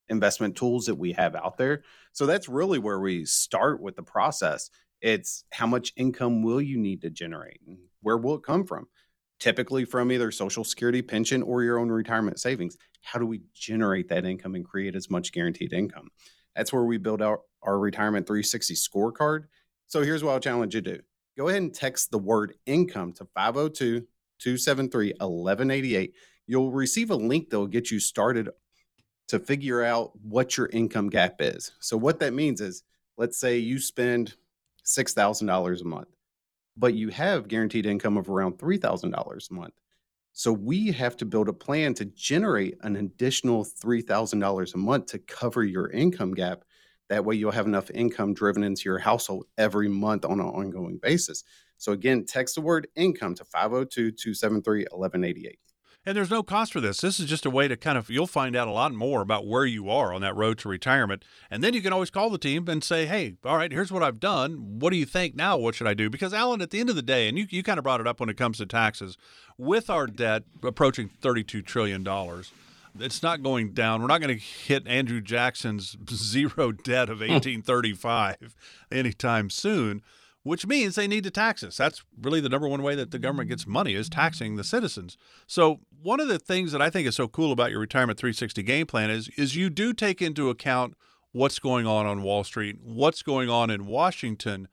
investment 0.10 0.56
tools 0.56 0.86
that 0.86 0.96
we 0.96 1.12
have 1.12 1.36
out 1.36 1.58
there. 1.58 1.84
So 2.14 2.26
that's 2.26 2.48
really 2.48 2.80
where 2.80 3.00
we 3.00 3.26
start 3.26 3.82
with 3.82 3.98
the 3.98 4.04
process. 4.04 4.70
It's 5.02 5.44
how 5.52 5.68
much 5.68 5.94
income 5.98 6.44
will 6.44 6.62
you 6.62 6.78
need 6.78 7.02
to 7.02 7.10
generate? 7.10 7.60
And 7.68 7.78
Where 8.02 8.18
will 8.18 8.36
it 8.36 8.44
come 8.44 8.66
from? 8.66 8.88
Typically 9.40 9.86
from 9.86 10.12
either 10.12 10.32
social 10.32 10.64
security 10.64 11.02
pension 11.02 11.44
or 11.44 11.64
your 11.64 11.80
own 11.80 11.90
retirement 11.90 12.40
savings 12.40 12.78
how 13.08 13.20
do 13.20 13.26
we 13.26 13.42
generate 13.54 14.10
that 14.10 14.26
income 14.26 14.56
and 14.56 14.66
create 14.66 14.94
as 14.94 15.10
much 15.10 15.32
guaranteed 15.32 15.72
income? 15.72 16.10
That's 16.56 16.74
where 16.74 16.84
we 16.84 16.98
build 16.98 17.22
out 17.22 17.44
our 17.64 17.80
retirement 17.80 18.28
360 18.28 18.74
scorecard. 18.74 19.46
So 19.88 20.02
here's 20.02 20.24
what 20.24 20.34
i'll 20.34 20.40
challenge 20.42 20.76
you 20.76 20.82
to 20.82 20.98
do. 20.98 21.02
Go 21.38 21.48
ahead 21.48 21.62
and 21.62 21.74
text 21.74 22.12
the 22.12 22.18
word 22.18 22.56
income 22.66 23.14
to 23.14 23.26
502 23.34 24.02
273 24.40 25.14
1188 25.20 26.14
you'll 26.48 26.72
receive 26.72 27.12
a 27.12 27.16
link 27.16 27.50
that 27.50 27.60
will 27.60 27.68
get 27.68 27.92
you 27.92 28.00
started 28.00 28.50
to 29.28 29.40
figure 29.40 29.84
out 29.84 30.12
what 30.22 30.56
your 30.56 30.68
income 30.68 31.10
gap 31.10 31.36
is. 31.40 31.74
So 31.80 31.98
what 31.98 32.20
that 32.20 32.34
means 32.34 32.62
is 32.62 32.84
let's 33.18 33.38
say 33.38 33.58
you 33.58 33.80
spend 33.80 34.36
$6000 34.86 35.82
a 35.82 35.84
month 35.84 36.08
but 36.78 36.94
you 36.94 37.10
have 37.10 37.48
guaranteed 37.48 37.86
income 37.86 38.18
of 38.18 38.30
around 38.30 38.58
$3,000 38.58 39.50
a 39.50 39.54
month. 39.54 39.74
So 40.34 40.54
we 40.54 40.92
have 40.92 41.18
to 41.18 41.26
build 41.26 41.50
a 41.50 41.54
plan 41.54 41.96
to 41.96 42.06
generate 42.06 42.78
an 42.82 42.96
additional 42.96 43.66
$3,000 43.66 44.74
a 44.74 44.78
month 44.78 45.08
to 45.08 45.18
cover 45.18 45.64
your 45.64 45.90
income 45.90 46.34
gap. 46.36 46.64
That 47.10 47.26
way 47.26 47.36
you'll 47.36 47.52
have 47.52 47.66
enough 47.66 47.90
income 47.92 48.36
driven 48.36 48.64
into 48.64 48.84
your 48.86 49.00
household 49.00 49.46
every 49.58 49.88
month 49.88 50.26
on 50.26 50.40
an 50.40 50.46
ongoing 50.46 51.00
basis. 51.02 51.44
So 51.78 51.92
again, 51.92 52.26
text 52.26 52.56
the 52.56 52.62
word 52.62 52.88
income 52.96 53.34
to 53.36 53.46
502 53.46 54.12
273 54.12 54.86
1188. 54.92 55.60
And 56.08 56.16
there's 56.16 56.32
no 56.32 56.42
cost 56.42 56.72
for 56.72 56.80
this. 56.80 57.02
This 57.02 57.20
is 57.20 57.26
just 57.26 57.46
a 57.46 57.50
way 57.50 57.68
to 57.68 57.76
kind 57.76 57.98
of, 57.98 58.10
you'll 58.10 58.28
find 58.28 58.56
out 58.56 58.70
a 58.70 58.72
lot 58.72 58.94
more 58.94 59.20
about 59.22 59.46
where 59.46 59.66
you 59.66 59.90
are 59.90 60.14
on 60.14 60.22
that 60.22 60.38
road 60.38 60.58
to 60.60 60.70
retirement. 60.70 61.26
And 61.52 61.62
then 61.62 61.74
you 61.74 61.82
can 61.82 61.92
always 61.92 62.10
call 62.10 62.30
the 62.30 62.38
team 62.38 62.70
and 62.70 62.82
say, 62.82 63.06
hey, 63.06 63.36
all 63.44 63.58
right, 63.58 63.70
here's 63.70 63.92
what 63.92 64.04
I've 64.04 64.22
done. 64.22 64.80
What 64.80 64.92
do 64.92 64.96
you 64.96 65.06
think 65.06 65.36
now? 65.36 65.58
What 65.58 65.76
should 65.76 65.86
I 65.86 65.94
do? 65.94 66.10
Because, 66.10 66.34
Alan, 66.34 66.62
at 66.62 66.70
the 66.70 66.80
end 66.80 66.90
of 66.90 66.96
the 66.96 67.02
day, 67.02 67.28
and 67.28 67.38
you, 67.38 67.46
you 67.50 67.62
kind 67.62 67.78
of 67.78 67.84
brought 67.84 68.00
it 68.00 68.08
up 68.08 68.22
when 68.22 68.30
it 68.30 68.38
comes 68.38 68.60
to 68.60 68.66
taxes, 68.66 69.18
with 69.58 69.90
our 69.90 70.08
debt 70.08 70.44
approaching 70.64 71.10
$32 71.22 71.66
trillion, 71.66 72.08
it's 73.02 73.22
not 73.22 73.44
going 73.44 73.74
down. 73.74 74.00
We're 74.00 74.08
not 74.08 74.22
going 74.22 74.34
to 74.34 74.42
hit 74.42 74.88
Andrew 74.88 75.20
Jackson's 75.20 75.98
zero 76.10 76.72
debt 76.72 77.10
of 77.10 77.18
hmm. 77.18 77.34
1835 77.34 78.56
anytime 78.90 79.50
soon 79.50 80.02
which 80.48 80.66
means 80.66 80.96
they 80.96 81.08
need 81.08 81.24
to 81.26 81.32
tax 81.32 81.62
us. 81.64 81.78
That's 81.78 82.04
really 82.20 82.40
the 82.40 82.50
number 82.50 82.68
one 82.68 82.82
way 82.82 82.96
that 82.96 83.12
the 83.12 83.20
government 83.20 83.50
gets 83.50 83.68
money 83.68 83.94
is 83.94 84.10
taxing 84.10 84.56
the 84.56 84.64
citizens. 84.64 85.18
So 85.46 85.82
one 86.02 86.20
of 86.20 86.30
the 86.30 86.40
things 86.40 86.72
that 86.72 86.82
I 86.82 86.90
think 86.90 87.08
is 87.08 87.16
so 87.16 87.28
cool 87.28 87.52
about 87.52 87.70
your 87.72 87.82
retirement 87.82 88.18
360 88.18 88.64
game 88.64 88.88
plan 88.88 89.10
is 89.10 89.30
is 89.30 89.56
you 89.56 89.70
do 89.70 89.94
take 89.94 90.22
into 90.22 90.50
account 90.50 90.96
what's 91.34 91.60
going 91.60 91.86
on 91.86 92.06
on 92.06 92.24
Wall 92.24 92.44
Street, 92.44 92.78
what's 92.82 93.22
going 93.22 93.50
on 93.50 93.70
in 93.70 93.86
Washington, 93.86 94.70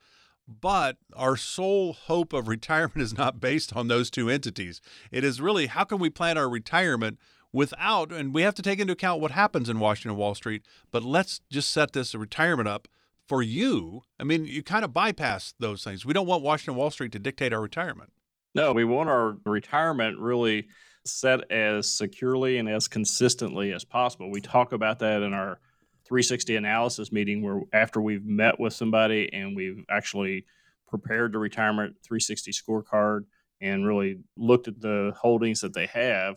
but 0.47 0.97
our 1.16 1.37
sole 1.37 1.93
hope 1.93 2.33
of 2.33 2.47
retirement 2.57 3.00
is 3.00 3.16
not 3.16 3.40
based 3.40 3.75
on 3.75 3.88
those 3.88 4.11
two 4.11 4.31
entities. 4.31 4.81
It 5.11 5.25
is 5.25 5.40
really 5.40 5.66
how 5.66 5.85
can 5.85 5.99
we 5.99 6.09
plan 6.09 6.38
our 6.38 6.49
retirement 6.49 7.19
without 7.52 8.12
and 8.12 8.33
we 8.33 8.43
have 8.43 8.54
to 8.54 8.62
take 8.62 8.78
into 8.78 8.93
account 8.93 9.21
what 9.21 9.33
happens 9.33 9.69
in 9.69 9.81
Washington 9.81 10.16
Wall 10.16 10.35
Street, 10.35 10.62
but 10.90 11.02
let's 11.02 11.40
just 11.50 11.71
set 11.71 11.93
this 11.93 12.14
retirement 12.14 12.69
up 12.69 12.87
for 13.26 13.43
you, 13.43 14.02
I 14.19 14.25
mean, 14.25 14.45
you 14.45 14.62
kind 14.62 14.85
of 14.85 14.93
bypass 14.93 15.54
those 15.59 15.83
things. 15.83 16.04
We 16.04 16.12
don't 16.12 16.26
want 16.26 16.43
Washington 16.43 16.76
Wall 16.76 16.90
Street 16.90 17.12
to 17.12 17.19
dictate 17.19 17.52
our 17.52 17.61
retirement. 17.61 18.12
No, 18.54 18.73
we 18.73 18.85
want 18.85 19.09
our 19.09 19.37
retirement 19.45 20.19
really 20.19 20.69
set 21.04 21.50
as 21.50 21.90
securely 21.90 22.59
and 22.59 22.69
as 22.69 22.88
consistently 22.88 23.73
as 23.73 23.85
possible. 23.85 24.31
We 24.31 24.40
talk 24.40 24.73
about 24.73 25.00
that 25.00 25.23
in 25.23 25.33
our 25.35 25.59
360 26.07 26.57
analysis 26.57 27.12
meeting 27.12 27.43
where 27.43 27.62
after 27.73 28.00
we've 28.00 28.25
met 28.25 28.61
with 28.61 28.73
somebody 28.73 29.31
and 29.33 29.57
we've 29.57 29.85
actually 29.90 30.45
prepared 30.87 31.33
the 31.33 31.38
retirement 31.38 31.97
360 32.04 32.52
scorecard 32.52 33.25
and 33.61 33.87
really 33.87 34.19
looked 34.37 34.69
at 34.69 34.81
the 34.81 35.12
holdings 35.19 35.61
that 35.61 35.75
they 35.75 35.87
have 35.87 36.37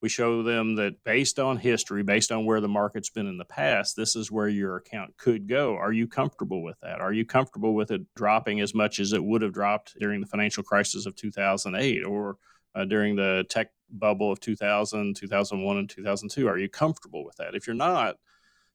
we 0.00 0.08
show 0.08 0.42
them 0.42 0.76
that 0.76 1.02
based 1.04 1.38
on 1.38 1.56
history, 1.56 2.02
based 2.02 2.30
on 2.30 2.46
where 2.46 2.60
the 2.60 2.68
market's 2.68 3.10
been 3.10 3.26
in 3.26 3.36
the 3.36 3.44
past, 3.44 3.96
this 3.96 4.14
is 4.14 4.30
where 4.30 4.48
your 4.48 4.76
account 4.76 5.16
could 5.16 5.48
go. 5.48 5.74
Are 5.74 5.92
you 5.92 6.06
comfortable 6.06 6.62
with 6.62 6.78
that? 6.82 7.00
Are 7.00 7.12
you 7.12 7.24
comfortable 7.24 7.74
with 7.74 7.90
it 7.90 8.02
dropping 8.14 8.60
as 8.60 8.74
much 8.74 9.00
as 9.00 9.12
it 9.12 9.24
would 9.24 9.42
have 9.42 9.52
dropped 9.52 9.98
during 9.98 10.20
the 10.20 10.26
financial 10.26 10.62
crisis 10.62 11.06
of 11.06 11.16
2008 11.16 12.04
or 12.04 12.36
uh, 12.74 12.84
during 12.84 13.16
the 13.16 13.44
tech 13.50 13.68
bubble 13.90 14.30
of 14.30 14.38
2000, 14.38 15.16
2001, 15.16 15.76
and 15.76 15.90
2002? 15.90 16.46
Are 16.46 16.58
you 16.58 16.68
comfortable 16.68 17.24
with 17.24 17.36
that? 17.36 17.54
If 17.54 17.66
you're 17.66 17.74
not, 17.74 18.16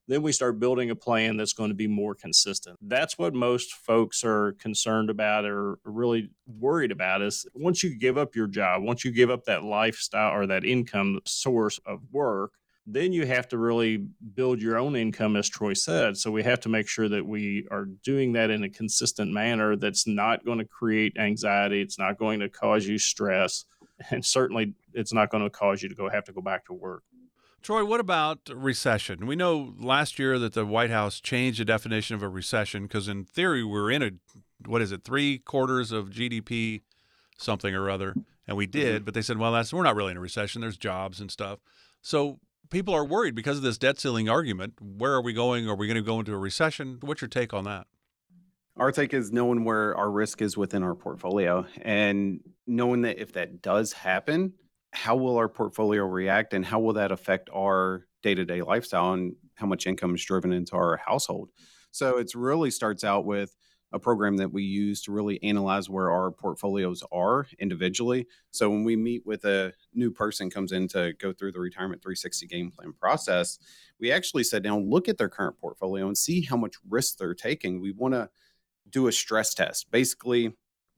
then 0.07 0.22
we 0.22 0.31
start 0.31 0.60
building 0.60 0.89
a 0.89 0.95
plan 0.95 1.38
that's 1.38 1.53
going 1.53 1.69
to 1.69 1.75
be 1.75 1.88
more 1.88 2.13
consistent. 2.13 2.77
That's 2.81 3.17
what 3.17 3.33
most 3.33 3.74
folks 3.74 4.24
are 4.24 4.53
concerned 4.53 5.10
about 5.10 5.45
or 5.45 5.79
really 5.83 6.29
worried 6.45 6.91
about 6.91 7.22
is 7.22 7.45
once 7.53 7.83
you 7.83 7.98
give 7.98 8.17
up 8.17 8.36
your 8.36 8.48
job, 8.48 8.83
once 8.83 9.05
you 9.05 9.12
give 9.12 9.29
up 9.29 9.45
that 9.45 9.63
lifestyle 9.63 10.33
or 10.33 10.48
that 10.48 10.65
income 10.65 11.19
source 11.25 11.79
of 11.86 12.01
work, 12.12 12.51
then 12.86 13.13
you 13.13 13.25
have 13.25 13.48
to 13.48 13.57
really 13.57 14.05
build 14.36 14.62
your 14.62 14.77
own 14.77 14.95
income, 14.95 15.38
as 15.38 15.48
Troy 15.48 15.74
said. 15.74 16.17
So 16.17 16.31
we 16.31 16.43
have 16.43 16.60
to 16.62 16.69
make 16.69 16.88
sure 16.88 17.07
that 17.07 17.25
we 17.25 17.65
are 17.72 17.86
doing 17.86 18.33
that 18.33 18.50
in 18.50 18.63
a 18.63 18.69
consistent 18.69 19.31
manner 19.31 19.77
that's 19.77 20.05
not 20.05 20.43
going 20.43 20.60
to 20.60 20.65
create 20.65 21.17
anxiety. 21.17 21.81
It's 21.81 21.98
not 21.98 22.17
going 22.17 22.41
to 22.41 22.50
cause 22.50 22.86
you 22.86 22.98
stress. 22.98 23.65
And 24.10 24.25
certainly 24.25 24.74
it's 24.93 25.13
not 25.13 25.29
going 25.29 25.43
to 25.43 25.50
cause 25.50 25.81
you 25.81 25.88
to 25.88 25.95
go 25.95 26.10
have 26.10 26.25
to 26.25 26.33
go 26.33 26.41
back 26.41 26.65
to 26.65 26.74
work. 26.74 27.03
Troy, 27.63 27.86
what 27.86 28.01
about 28.01 28.50
recession? 28.53 29.25
We 29.25 29.38
know 29.38 29.74
last 29.79 30.20
year 30.20 30.38
that 30.38 30.51
the 30.51 30.65
White 30.65 30.89
House 30.89 31.22
changed 31.22 31.62
the 31.62 31.65
definition 31.65 32.13
of 32.13 32.22
a 32.22 32.27
recession 32.27 32.84
because, 32.84 33.08
in 33.08 33.24
theory, 33.24 33.63
we're 33.63 33.89
in 33.89 34.03
a 34.03 34.12
what 34.65 34.82
is 34.82 34.91
it, 34.91 35.05
three 35.05 35.39
quarters 35.39 35.93
of 35.93 36.10
GDP, 36.10 36.82
something 37.38 37.74
or 37.74 37.89
other, 37.89 38.15
and 38.46 38.58
we 38.58 38.65
did. 38.65 38.98
Mm-hmm. 38.98 39.05
But 39.05 39.13
they 39.13 39.22
said, 39.22 39.38
well, 39.38 39.53
that's 39.53 39.74
we're 39.74 39.84
not 39.84 39.96
really 39.96 40.12
in 40.12 40.17
a 40.17 40.22
recession. 40.22 40.60
There's 40.60 40.75
jobs 40.75 41.22
and 41.22 41.32
stuff. 41.32 41.60
So 42.01 42.39
people 42.70 42.93
are 42.93 43.05
worried 43.05 43.34
because 43.34 43.55
of 43.55 43.63
this 43.63 43.77
debt 43.77 43.98
ceiling 43.98 44.27
argument. 44.27 44.74
Where 44.82 45.13
are 45.13 45.22
we 45.22 45.32
going? 45.32 45.70
Are 45.70 45.75
we 45.75 45.88
going 45.88 45.96
to 45.96 46.01
go 46.01 46.20
into 46.20 46.34
a 46.34 46.38
recession? 46.38 46.98
What's 47.00 47.22
your 47.22 47.29
take 47.29 47.53
on 47.53 47.63
that? 47.63 47.88
Our 48.75 48.91
take 48.91 49.13
is 49.13 49.32
knowing 49.32 49.63
where 49.63 49.96
our 49.96 50.12
risk 50.12 50.41
is 50.41 50.58
within 50.58 50.84
our 50.84 50.96
portfolio 50.96 51.65
and 51.82 52.41
knowing 52.67 53.03
that 53.03 53.20
if 53.20 53.32
that 53.34 53.62
does 53.62 53.93
happen, 53.93 54.53
how 54.93 55.15
will 55.15 55.38
our 55.38 55.50
portfolio 55.50 56.03
react 56.03 56.53
and 56.53 56.63
how 56.63 56.79
will 56.79 56.93
that 56.93 57.12
affect 57.12 57.50
our 57.53 58.05
day 58.21 58.35
to 58.35 58.45
day 58.45 58.62
lifestyle 58.62 59.13
and 59.13 59.35
how 59.55 59.65
much 59.65 59.88
income 59.88 60.15
is 60.15 60.23
driven 60.23 60.53
into 60.53 60.75
our 60.75 60.97
household? 60.97 61.50
So 61.91 62.17
it 62.17 62.31
really 62.35 62.71
starts 62.71 63.03
out 63.03 63.25
with 63.25 63.55
a 63.91 64.00
program 64.00 64.38
that 64.38 64.51
we 64.51 64.63
use 64.63 65.03
to 65.03 65.12
really 65.12 65.41
analyze 65.43 65.89
where 65.89 66.09
our 66.09 66.31
portfolios 66.31 67.03
are 67.12 67.45
individually. 67.59 68.27
So 68.50 68.69
when 68.69 68.83
we 68.83 68.95
meet 68.95 69.23
with 69.25 69.45
a 69.45 69.73
new 69.93 70.09
person 70.09 70.50
comes 70.50 70.71
in 70.71 70.88
to 70.89 71.13
go 71.19 71.31
through 71.31 71.51
the 71.51 71.59
retirement 71.59 72.01
360 72.01 72.47
game 72.47 72.71
plan 72.71 72.93
process, 72.93 73.59
we 74.00 74.12
actually 74.12 74.43
sit 74.43 74.63
down, 74.63 74.89
look 74.89 75.07
at 75.07 75.17
their 75.17 75.29
current 75.29 75.59
portfolio 75.59 76.07
and 76.07 76.17
see 76.17 76.41
how 76.41 76.57
much 76.57 76.75
risk 76.89 77.17
they're 77.17 77.35
taking. 77.35 77.81
We 77.81 77.91
want 77.91 78.15
to 78.15 78.29
do 78.89 79.07
a 79.07 79.12
stress 79.12 79.53
test, 79.53 79.91
basically 79.91 80.53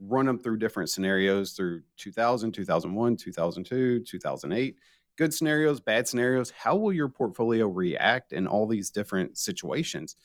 run 0.07 0.25
them 0.25 0.39
through 0.39 0.57
different 0.57 0.89
scenarios 0.89 1.53
through 1.53 1.81
2000, 1.97 2.51
2001, 2.51 3.17
2002, 3.17 3.99
2008. 4.01 4.75
Good 5.17 5.33
scenarios, 5.33 5.79
bad 5.79 6.07
scenarios. 6.07 6.51
How 6.51 6.75
will 6.75 6.91
your 6.91 7.07
portfolio 7.07 7.67
react 7.67 8.33
in 8.33 8.47
all 8.47 8.67
these 8.67 8.89
different 8.89 9.37
situations? 9.37 10.15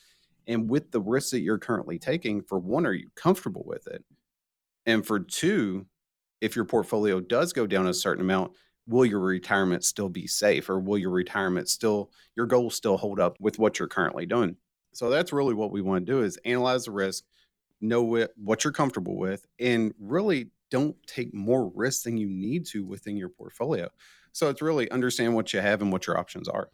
And 0.47 0.69
with 0.69 0.91
the 0.91 1.01
risks 1.01 1.31
that 1.31 1.41
you're 1.41 1.57
currently 1.57 1.97
taking, 1.97 2.41
for 2.41 2.59
one, 2.59 2.85
are 2.85 2.93
you 2.93 3.09
comfortable 3.15 3.63
with 3.65 3.87
it? 3.87 4.03
And 4.85 5.05
for 5.05 5.19
two, 5.19 5.85
if 6.41 6.55
your 6.55 6.65
portfolio 6.65 7.19
does 7.19 7.53
go 7.53 7.67
down 7.67 7.87
a 7.87 7.93
certain 7.93 8.23
amount, 8.23 8.53
will 8.87 9.05
your 9.05 9.19
retirement 9.19 9.85
still 9.85 10.09
be 10.09 10.27
safe 10.27 10.69
or 10.69 10.79
will 10.79 10.97
your 10.97 11.11
retirement 11.11 11.69
still, 11.69 12.11
your 12.35 12.47
goals 12.47 12.75
still 12.75 12.97
hold 12.97 13.19
up 13.19 13.37
with 13.39 13.59
what 13.59 13.79
you're 13.79 13.87
currently 13.87 14.25
doing? 14.25 14.57
So 14.93 15.09
that's 15.09 15.31
really 15.31 15.53
what 15.53 15.71
we 15.71 15.81
want 15.81 16.05
to 16.05 16.11
do 16.11 16.21
is 16.23 16.37
analyze 16.43 16.85
the 16.85 16.91
risk, 16.91 17.23
know 17.81 18.01
what, 18.03 18.63
you're 18.63 18.73
comfortable 18.73 19.17
with, 19.17 19.47
and 19.59 19.93
really 19.99 20.49
don't 20.69 20.95
take 21.05 21.33
more 21.33 21.71
risk 21.75 22.03
than 22.03 22.17
you 22.17 22.29
need 22.29 22.65
to 22.67 22.85
within 22.85 23.17
your 23.17 23.29
portfolio. 23.29 23.89
So 24.31 24.49
it's 24.49 24.61
really 24.61 24.89
understand 24.91 25.35
what 25.35 25.51
you 25.53 25.59
have 25.59 25.81
and 25.81 25.91
what 25.91 26.07
your 26.07 26.17
options 26.17 26.47
are. 26.47 26.69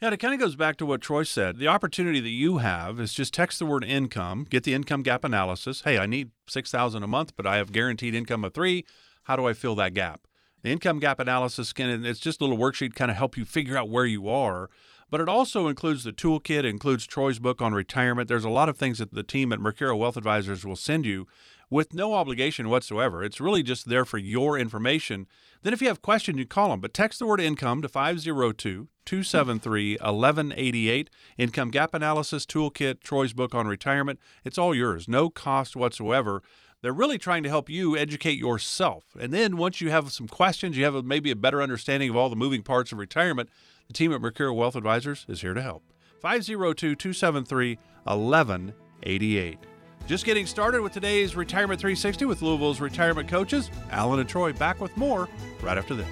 Yeah, 0.00 0.10
it 0.10 0.16
kind 0.16 0.32
of 0.32 0.40
goes 0.40 0.56
back 0.56 0.76
to 0.78 0.86
what 0.86 1.02
Troy 1.02 1.24
said. 1.24 1.58
The 1.58 1.68
opportunity 1.68 2.20
that 2.20 2.30
you 2.30 2.58
have 2.58 2.98
is 2.98 3.12
just 3.12 3.34
text 3.34 3.58
the 3.58 3.66
word 3.66 3.84
income, 3.84 4.46
get 4.48 4.64
the 4.64 4.72
income 4.72 5.02
gap 5.02 5.24
analysis. 5.24 5.82
Hey, 5.82 5.98
I 5.98 6.06
need 6.06 6.30
6000 6.48 7.02
a 7.02 7.06
month, 7.06 7.34
but 7.36 7.46
I 7.46 7.56
have 7.56 7.70
guaranteed 7.70 8.14
income 8.14 8.44
of 8.44 8.54
3. 8.54 8.84
How 9.24 9.36
do 9.36 9.46
I 9.46 9.52
fill 9.52 9.74
that 9.74 9.92
gap? 9.92 10.26
The 10.62 10.70
income 10.70 11.00
gap 11.00 11.20
analysis 11.20 11.72
can 11.72 11.88
and 11.88 12.06
it's 12.06 12.20
just 12.20 12.40
a 12.40 12.44
little 12.44 12.58
worksheet 12.58 12.94
kind 12.94 13.10
of 13.10 13.16
help 13.16 13.36
you 13.36 13.44
figure 13.44 13.76
out 13.76 13.88
where 13.88 14.06
you 14.06 14.28
are, 14.28 14.70
but 15.10 15.20
it 15.20 15.28
also 15.28 15.68
includes 15.68 16.04
the 16.04 16.12
toolkit, 16.12 16.64
includes 16.64 17.06
Troy's 17.06 17.38
book 17.38 17.60
on 17.60 17.74
retirement. 17.74 18.28
There's 18.28 18.44
a 18.44 18.50
lot 18.50 18.68
of 18.68 18.76
things 18.76 18.98
that 18.98 19.12
the 19.12 19.22
team 19.22 19.52
at 19.52 19.58
Mercurio 19.58 19.98
Wealth 19.98 20.16
Advisors 20.16 20.64
will 20.64 20.76
send 20.76 21.04
you 21.04 21.26
with 21.68 21.94
no 21.94 22.14
obligation 22.14 22.68
whatsoever. 22.68 23.22
It's 23.22 23.40
really 23.40 23.62
just 23.62 23.88
there 23.88 24.04
for 24.04 24.18
your 24.18 24.58
information. 24.58 25.26
Then, 25.62 25.72
if 25.72 25.80
you 25.80 25.88
have 25.88 26.02
questions, 26.02 26.38
you 26.38 26.46
call 26.46 26.70
them. 26.70 26.80
But 26.80 26.94
text 26.94 27.18
the 27.18 27.26
word 27.26 27.40
income 27.40 27.82
to 27.82 27.88
502 27.88 28.88
273 29.04 29.92
1188. 30.00 31.10
Income 31.38 31.70
Gap 31.70 31.94
Analysis 31.94 32.46
Toolkit, 32.46 33.00
Troy's 33.00 33.32
book 33.32 33.54
on 33.54 33.66
retirement. 33.66 34.18
It's 34.44 34.58
all 34.58 34.74
yours, 34.74 35.08
no 35.08 35.30
cost 35.30 35.76
whatsoever. 35.76 36.42
They're 36.82 36.92
really 36.92 37.18
trying 37.18 37.42
to 37.42 37.50
help 37.50 37.68
you 37.68 37.96
educate 37.96 38.38
yourself. 38.38 39.04
And 39.18 39.34
then 39.34 39.58
once 39.58 39.80
you 39.82 39.90
have 39.90 40.12
some 40.12 40.28
questions, 40.28 40.78
you 40.78 40.84
have 40.84 41.04
maybe 41.04 41.30
a 41.30 41.36
better 41.36 41.60
understanding 41.60 42.08
of 42.08 42.16
all 42.16 42.30
the 42.30 42.36
moving 42.36 42.62
parts 42.62 42.90
of 42.90 42.98
retirement, 42.98 43.50
the 43.90 43.94
team 43.94 44.12
at 44.12 44.20
Mercurio 44.20 44.54
Wealth 44.54 44.76
Advisors 44.76 45.26
is 45.28 45.40
here 45.40 45.52
to 45.52 45.60
help. 45.60 45.82
502 46.20 46.94
273 46.94 47.76
1188. 48.04 49.58
Just 50.06 50.24
getting 50.24 50.46
started 50.46 50.80
with 50.80 50.92
today's 50.92 51.34
Retirement 51.34 51.80
360 51.80 52.24
with 52.24 52.40
Louisville's 52.40 52.80
retirement 52.80 53.28
coaches. 53.28 53.68
Alan 53.90 54.20
and 54.20 54.28
Troy 54.28 54.52
back 54.52 54.80
with 54.80 54.96
more 54.96 55.28
right 55.60 55.76
after 55.76 55.96
this. 55.96 56.06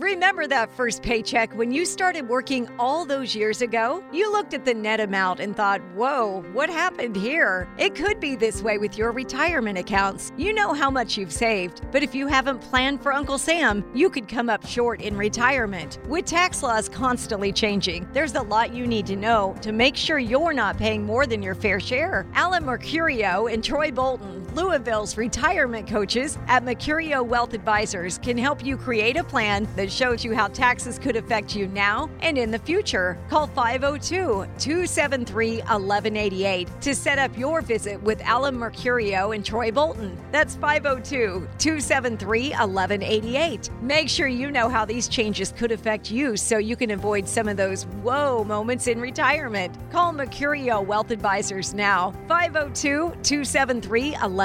Remember 0.00 0.46
that 0.46 0.74
first 0.74 1.02
paycheck 1.02 1.54
when 1.54 1.70
you 1.70 1.84
started 1.84 2.26
working 2.26 2.66
all 2.78 3.04
those 3.04 3.34
years 3.34 3.60
ago? 3.60 4.02
You 4.10 4.32
looked 4.32 4.54
at 4.54 4.64
the 4.64 4.72
net 4.72 4.98
amount 4.98 5.40
and 5.40 5.54
thought, 5.54 5.82
whoa, 5.94 6.40
what 6.54 6.70
happened 6.70 7.14
here? 7.14 7.68
It 7.76 7.94
could 7.94 8.18
be 8.18 8.34
this 8.34 8.62
way 8.62 8.78
with 8.78 8.96
your 8.96 9.12
retirement 9.12 9.76
accounts. 9.76 10.32
You 10.38 10.54
know 10.54 10.72
how 10.72 10.90
much 10.90 11.18
you've 11.18 11.30
saved, 11.30 11.82
but 11.92 12.02
if 12.02 12.14
you 12.14 12.26
haven't 12.28 12.62
planned 12.62 13.02
for 13.02 13.12
Uncle 13.12 13.36
Sam, 13.36 13.84
you 13.94 14.08
could 14.08 14.26
come 14.26 14.48
up 14.48 14.66
short 14.66 15.02
in 15.02 15.18
retirement. 15.18 15.98
With 16.08 16.24
tax 16.24 16.62
laws 16.62 16.88
constantly 16.88 17.52
changing, 17.52 18.08
there's 18.14 18.34
a 18.34 18.40
lot 18.40 18.72
you 18.72 18.86
need 18.86 19.04
to 19.04 19.16
know 19.16 19.54
to 19.60 19.70
make 19.70 19.96
sure 19.96 20.18
you're 20.18 20.54
not 20.54 20.78
paying 20.78 21.04
more 21.04 21.26
than 21.26 21.42
your 21.42 21.54
fair 21.54 21.78
share. 21.78 22.26
Alan 22.32 22.64
Mercurio 22.64 23.52
and 23.52 23.62
Troy 23.62 23.90
Bolton, 23.90 24.39
Louisville's 24.54 25.16
retirement 25.16 25.86
coaches 25.86 26.36
at 26.48 26.64
Mercurio 26.64 27.24
Wealth 27.24 27.54
Advisors, 27.54 28.18
can 28.18 28.36
help 28.36 28.64
you 28.64 28.76
create 28.76 29.16
a 29.16 29.22
plan 29.22 29.68
that 29.76 29.92
shows 29.92 30.24
you 30.24 30.34
how 30.34 30.48
taxes 30.48 30.98
could 30.98 31.14
affect 31.14 31.54
you 31.54 31.68
now 31.68 32.10
and 32.20 32.36
in 32.36 32.50
the 32.50 32.58
future. 32.58 33.16
Call 33.28 33.46
502 33.46 34.46
273 34.58 35.58
1188 35.58 36.68
to 36.80 36.94
set 36.94 37.18
up 37.18 37.36
your 37.38 37.62
visit 37.62 38.02
with 38.02 38.20
Alan 38.22 38.56
Mercurio 38.56 39.34
and 39.34 39.44
Troy 39.46 39.70
Bolton. 39.70 40.18
That's 40.32 40.56
502 40.56 41.46
273 41.58 42.50
1188. 42.50 43.70
Make 43.82 44.08
sure 44.08 44.26
you 44.26 44.50
know 44.50 44.68
how 44.68 44.84
these 44.84 45.06
changes 45.06 45.52
could 45.52 45.70
affect 45.70 46.10
you 46.10 46.36
so 46.36 46.58
you 46.58 46.74
can 46.74 46.90
avoid 46.90 47.28
some 47.28 47.46
of 47.46 47.56
those 47.56 47.84
whoa 48.02 48.42
moments 48.42 48.88
in 48.88 49.00
retirement. 49.00 49.76
Call 49.92 50.12
Mercurio 50.12 50.84
Wealth 50.84 51.12
Advisors 51.12 51.72
now, 51.72 52.12
502 52.26 53.12
273 53.22 54.10
1188. 54.10 54.39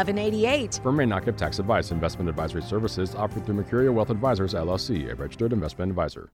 Firm 0.80 0.98
may 0.98 1.06
not 1.06 1.25
give 1.25 1.38
tax 1.38 1.60
advice. 1.60 1.92
Investment 1.92 2.30
advisory 2.30 2.62
services 2.62 3.16
offered 3.16 3.46
through 3.46 3.64
Mercurio 3.64 3.94
Wealth 3.94 4.10
Advisors, 4.10 4.54
LLC, 4.54 5.12
a 5.12 5.16
registered 5.16 5.54
investment 5.54 5.90
advisor. 5.90 6.32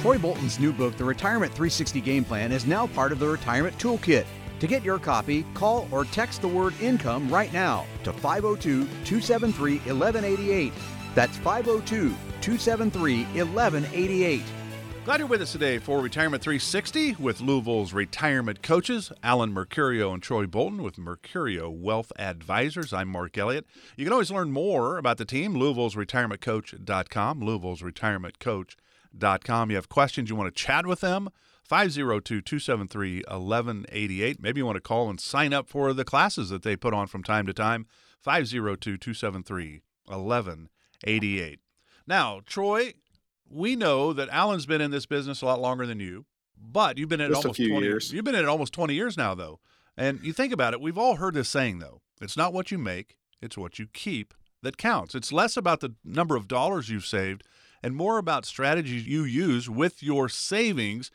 Troy 0.00 0.16
Bolton's 0.16 0.58
new 0.58 0.72
book, 0.72 0.96
The 0.96 1.04
Retirement 1.04 1.52
360 1.52 2.00
Game 2.00 2.24
Plan, 2.24 2.52
is 2.52 2.66
now 2.66 2.86
part 2.86 3.12
of 3.12 3.18
the 3.18 3.28
Retirement 3.28 3.76
Toolkit. 3.78 4.24
To 4.58 4.66
get 4.66 4.82
your 4.82 4.98
copy, 4.98 5.44
call 5.54 5.86
or 5.90 6.04
text 6.04 6.40
the 6.40 6.48
word 6.48 6.74
income 6.80 7.28
right 7.28 7.52
now 7.52 7.86
to 8.04 8.12
502 8.12 8.86
273 9.04 9.78
1188. 9.78 10.72
That's 11.14 11.36
502 11.38 12.14
273 12.40 13.24
1188. 13.24 14.42
Glad 15.06 15.20
you're 15.20 15.28
with 15.28 15.40
us 15.40 15.52
today 15.52 15.78
for 15.78 16.00
Retirement 16.00 16.42
360 16.42 17.14
with 17.14 17.40
Louisville's 17.40 17.94
retirement 17.94 18.62
coaches, 18.62 19.10
Alan 19.22 19.52
Mercurio 19.52 20.12
and 20.12 20.22
Troy 20.22 20.46
Bolton 20.46 20.82
with 20.82 20.96
Mercurio 20.96 21.72
Wealth 21.74 22.12
Advisors. 22.18 22.92
I'm 22.92 23.08
Mark 23.08 23.38
Elliott. 23.38 23.66
You 23.96 24.04
can 24.04 24.12
always 24.12 24.30
learn 24.30 24.52
more 24.52 24.98
about 24.98 25.16
the 25.16 25.24
team, 25.24 25.54
Louisville's 25.54 25.96
retirement 25.96 26.42
retirementcoach.com, 26.42 27.40
Louisville's 27.40 27.82
retirement 27.82 28.38
retirementcoach.com. 28.38 29.70
You 29.70 29.76
have 29.76 29.88
questions, 29.88 30.28
you 30.28 30.36
want 30.36 30.54
to 30.54 30.62
chat 30.62 30.84
with 30.84 31.00
them, 31.00 31.30
502 31.64 32.42
273 32.42 33.24
1188. 33.26 34.42
Maybe 34.42 34.60
you 34.60 34.66
want 34.66 34.76
to 34.76 34.82
call 34.82 35.08
and 35.08 35.18
sign 35.18 35.54
up 35.54 35.66
for 35.66 35.94
the 35.94 36.04
classes 36.04 36.50
that 36.50 36.62
they 36.62 36.76
put 36.76 36.92
on 36.92 37.06
from 37.06 37.24
time 37.24 37.46
to 37.46 37.54
time, 37.54 37.86
502 38.20 38.98
273 38.98 39.80
1188. 40.04 41.60
Now, 42.06 42.40
Troy, 42.44 42.94
we 43.50 43.76
know 43.76 44.12
that 44.12 44.28
Alan's 44.30 44.66
been 44.66 44.80
in 44.80 44.90
this 44.90 45.06
business 45.06 45.42
a 45.42 45.46
lot 45.46 45.60
longer 45.60 45.86
than 45.86 46.00
you, 46.00 46.24
but 46.56 46.98
you've 46.98 47.08
been 47.08 47.20
in 47.20 47.30
Just 47.30 47.44
almost 47.44 47.58
a 47.58 47.62
few 47.62 47.72
20 47.72 47.86
years. 47.86 48.12
You've 48.12 48.24
been 48.24 48.34
in 48.34 48.44
it 48.44 48.48
almost 48.48 48.72
20 48.72 48.94
years 48.94 49.16
now 49.16 49.34
though. 49.34 49.60
And 49.96 50.20
you 50.22 50.32
think 50.32 50.52
about 50.52 50.72
it, 50.72 50.80
we've 50.80 50.98
all 50.98 51.16
heard 51.16 51.34
this 51.34 51.48
saying 51.48 51.80
though. 51.80 52.00
It's 52.20 52.36
not 52.36 52.52
what 52.52 52.70
you 52.70 52.78
make, 52.78 53.16
it's 53.42 53.58
what 53.58 53.78
you 53.78 53.86
keep 53.92 54.34
that 54.62 54.76
counts. 54.76 55.14
It's 55.14 55.32
less 55.32 55.56
about 55.56 55.80
the 55.80 55.94
number 56.04 56.36
of 56.36 56.46
dollars 56.48 56.88
you've 56.88 57.06
saved 57.06 57.42
and 57.82 57.96
more 57.96 58.18
about 58.18 58.44
strategies 58.44 59.06
you 59.06 59.24
use 59.24 59.68
with 59.68 60.02
your 60.02 60.28
savings 60.28 61.10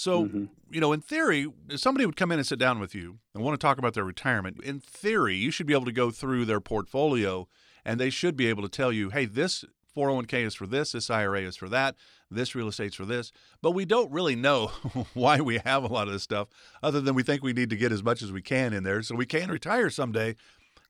So, 0.00 0.24
mm-hmm. 0.24 0.44
you 0.70 0.80
know, 0.80 0.92
in 0.92 1.00
theory, 1.02 1.46
if 1.68 1.80
somebody 1.80 2.06
would 2.06 2.16
come 2.16 2.32
in 2.32 2.38
and 2.38 2.46
sit 2.46 2.58
down 2.58 2.80
with 2.80 2.94
you 2.94 3.18
and 3.34 3.44
want 3.44 3.60
to 3.60 3.62
talk 3.62 3.76
about 3.76 3.92
their 3.92 4.04
retirement, 4.04 4.58
in 4.62 4.80
theory, 4.80 5.36
you 5.36 5.50
should 5.50 5.66
be 5.66 5.74
able 5.74 5.84
to 5.84 5.92
go 5.92 6.10
through 6.10 6.46
their 6.46 6.60
portfolio 6.60 7.46
and 7.84 8.00
they 8.00 8.08
should 8.08 8.36
be 8.36 8.46
able 8.46 8.62
to 8.62 8.68
tell 8.68 8.92
you, 8.92 9.10
hey, 9.10 9.26
this 9.26 9.64
401k 9.96 10.44
is 10.46 10.54
for 10.54 10.66
this, 10.66 10.92
this 10.92 11.10
IRA 11.10 11.42
is 11.42 11.56
for 11.56 11.68
that, 11.68 11.96
this 12.30 12.54
real 12.54 12.68
estate's 12.68 12.94
for 12.94 13.04
this. 13.04 13.32
But 13.62 13.72
we 13.72 13.84
don't 13.84 14.10
really 14.10 14.36
know 14.36 14.66
why 15.14 15.40
we 15.40 15.58
have 15.58 15.84
a 15.84 15.88
lot 15.92 16.06
of 16.06 16.12
this 16.12 16.22
stuff 16.22 16.48
other 16.82 17.00
than 17.00 17.14
we 17.14 17.22
think 17.22 17.42
we 17.42 17.52
need 17.52 17.70
to 17.70 17.76
get 17.76 17.92
as 17.92 18.02
much 18.02 18.22
as 18.22 18.32
we 18.32 18.42
can 18.42 18.72
in 18.72 18.82
there 18.82 19.02
so 19.02 19.14
we 19.14 19.26
can 19.26 19.50
retire 19.50 19.90
someday. 19.90 20.36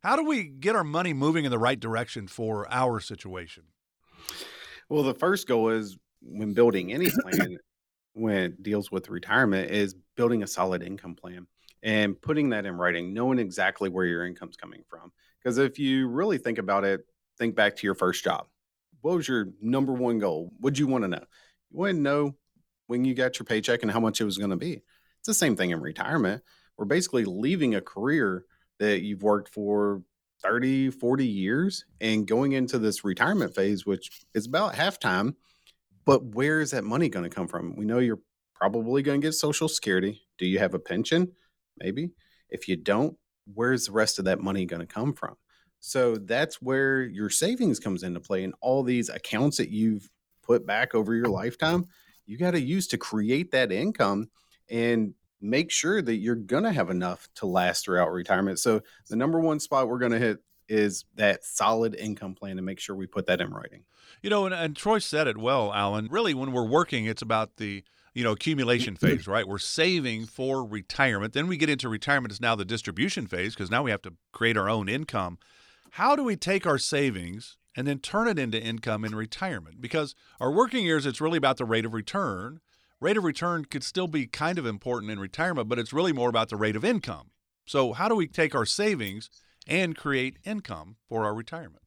How 0.02 0.16
do 0.16 0.24
we 0.24 0.44
get 0.44 0.76
our 0.76 0.84
money 0.84 1.12
moving 1.12 1.44
in 1.44 1.50
the 1.50 1.58
right 1.58 1.78
direction 1.78 2.26
for 2.26 2.66
our 2.70 3.00
situation? 3.00 3.64
Well, 4.88 5.02
the 5.02 5.14
first 5.14 5.46
goal 5.46 5.68
is 5.68 5.96
when 6.22 6.54
building 6.54 6.92
any 6.92 7.10
plan 7.10 7.58
when 8.14 8.36
it 8.36 8.62
deals 8.62 8.90
with 8.90 9.08
retirement 9.08 9.70
is 9.70 9.94
building 10.16 10.42
a 10.42 10.46
solid 10.46 10.82
income 10.82 11.14
plan 11.14 11.46
and 11.82 12.20
putting 12.20 12.50
that 12.50 12.66
in 12.66 12.76
writing, 12.76 13.14
knowing 13.14 13.38
exactly 13.38 13.88
where 13.88 14.04
your 14.04 14.26
income's 14.26 14.56
coming 14.56 14.82
from. 14.88 15.12
Because 15.42 15.58
if 15.58 15.78
you 15.78 16.08
really 16.08 16.38
think 16.38 16.58
about 16.58 16.84
it, 16.84 17.06
think 17.38 17.54
back 17.54 17.76
to 17.76 17.86
your 17.86 17.94
first 17.94 18.22
job. 18.22 18.46
What 19.02 19.16
was 19.16 19.28
your 19.28 19.48
number 19.60 19.92
one 19.92 20.18
goal? 20.18 20.52
What'd 20.58 20.78
you 20.78 20.86
want 20.86 21.04
to 21.04 21.08
know? 21.08 21.24
You 21.70 21.78
want 21.78 21.94
to 21.94 22.00
know 22.00 22.34
when 22.86 23.04
you 23.04 23.14
got 23.14 23.38
your 23.38 23.46
paycheck 23.46 23.82
and 23.82 23.90
how 23.90 24.00
much 24.00 24.20
it 24.20 24.24
was 24.24 24.38
going 24.38 24.50
to 24.50 24.56
be. 24.56 24.82
It's 25.18 25.26
the 25.26 25.34
same 25.34 25.56
thing 25.56 25.70
in 25.70 25.80
retirement. 25.80 26.42
We're 26.76 26.86
basically 26.86 27.24
leaving 27.24 27.74
a 27.74 27.80
career 27.80 28.44
that 28.78 29.02
you've 29.02 29.22
worked 29.22 29.52
for 29.52 30.02
30, 30.42 30.90
40 30.90 31.26
years 31.26 31.84
and 32.00 32.26
going 32.26 32.52
into 32.52 32.78
this 32.78 33.04
retirement 33.04 33.54
phase, 33.54 33.84
which 33.84 34.24
is 34.34 34.46
about 34.46 34.74
halftime. 34.74 35.34
But 36.06 36.24
where 36.24 36.60
is 36.60 36.70
that 36.70 36.84
money 36.84 37.08
going 37.08 37.28
to 37.28 37.34
come 37.34 37.46
from? 37.46 37.76
We 37.76 37.84
know 37.84 37.98
you're 37.98 38.20
probably 38.54 39.02
going 39.02 39.20
to 39.20 39.26
get 39.26 39.34
Social 39.34 39.68
Security. 39.68 40.22
Do 40.38 40.46
you 40.46 40.58
have 40.58 40.74
a 40.74 40.78
pension? 40.78 41.32
Maybe. 41.78 42.10
If 42.48 42.68
you 42.68 42.76
don't, 42.76 43.16
where's 43.54 43.86
the 43.86 43.92
rest 43.92 44.18
of 44.18 44.24
that 44.24 44.40
money 44.40 44.64
going 44.64 44.80
to 44.80 44.86
come 44.86 45.12
from? 45.12 45.36
So 45.80 46.16
that's 46.16 46.60
where 46.60 47.02
your 47.02 47.30
savings 47.30 47.80
comes 47.80 48.02
into 48.02 48.20
play 48.20 48.44
and 48.44 48.54
all 48.60 48.82
these 48.82 49.08
accounts 49.08 49.56
that 49.56 49.70
you've 49.70 50.08
put 50.42 50.66
back 50.66 50.94
over 50.94 51.14
your 51.14 51.26
lifetime, 51.26 51.86
you 52.26 52.36
got 52.38 52.52
to 52.52 52.60
use 52.60 52.86
to 52.88 52.98
create 52.98 53.50
that 53.52 53.72
income 53.72 54.28
and 54.68 55.14
make 55.40 55.70
sure 55.70 56.02
that 56.02 56.16
you're 56.16 56.34
going 56.34 56.64
to 56.64 56.72
have 56.72 56.90
enough 56.90 57.28
to 57.36 57.46
last 57.46 57.84
throughout 57.84 58.12
retirement. 58.12 58.58
So 58.58 58.82
the 59.08 59.16
number 59.16 59.40
one 59.40 59.58
spot 59.58 59.88
we're 59.88 59.98
going 59.98 60.12
to 60.12 60.18
hit 60.18 60.38
is 60.68 61.04
that 61.16 61.44
solid 61.44 61.96
income 61.96 62.34
plan 62.34 62.58
and 62.58 62.64
make 62.64 62.78
sure 62.78 62.94
we 62.94 63.06
put 63.06 63.26
that 63.26 63.40
in 63.40 63.50
writing. 63.50 63.84
You 64.22 64.30
know, 64.30 64.46
and, 64.46 64.54
and 64.54 64.76
Troy 64.76 64.98
said 64.98 65.26
it 65.26 65.38
well, 65.38 65.72
Alan. 65.72 66.08
Really, 66.10 66.34
when 66.34 66.52
we're 66.52 66.66
working, 66.66 67.06
it's 67.06 67.22
about 67.22 67.56
the 67.56 67.82
you 68.12 68.24
know 68.24 68.32
accumulation 68.32 68.96
phase 68.96 69.28
right 69.28 69.46
we're 69.46 69.56
saving 69.56 70.26
for 70.26 70.64
retirement 70.64 71.32
then 71.32 71.46
we 71.46 71.56
get 71.56 71.70
into 71.70 71.88
retirement 71.88 72.32
is 72.32 72.40
now 72.40 72.56
the 72.56 72.64
distribution 72.64 73.28
phase 73.28 73.54
because 73.54 73.70
now 73.70 73.84
we 73.84 73.90
have 73.92 74.02
to 74.02 74.12
create 74.32 74.56
our 74.56 74.68
own 74.68 74.88
income 74.88 75.38
how 75.92 76.16
do 76.16 76.24
we 76.24 76.36
take 76.36 76.66
our 76.66 76.78
savings 76.78 77.56
and 77.76 77.86
then 77.86 77.98
turn 77.98 78.28
it 78.28 78.38
into 78.38 78.60
income 78.60 79.04
in 79.04 79.14
retirement? 79.14 79.80
Because 79.80 80.14
our 80.40 80.50
working 80.50 80.84
years 80.84 81.06
it's 81.06 81.20
really 81.20 81.38
about 81.38 81.56
the 81.56 81.64
rate 81.64 81.84
of 81.84 81.94
return. 81.94 82.60
Rate 83.00 83.16
of 83.16 83.24
return 83.24 83.64
could 83.64 83.84
still 83.84 84.08
be 84.08 84.26
kind 84.26 84.58
of 84.58 84.66
important 84.66 85.10
in 85.10 85.18
retirement 85.18 85.68
but 85.68 85.78
it's 85.78 85.92
really 85.92 86.12
more 86.12 86.28
about 86.28 86.48
the 86.48 86.56
rate 86.56 86.76
of 86.76 86.84
income. 86.84 87.30
So 87.66 87.92
how 87.92 88.08
do 88.08 88.14
we 88.14 88.26
take 88.26 88.54
our 88.54 88.66
savings 88.66 89.30
and 89.66 89.96
create 89.96 90.38
income 90.44 90.96
for 91.08 91.24
our 91.24 91.34
retirement? 91.34 91.82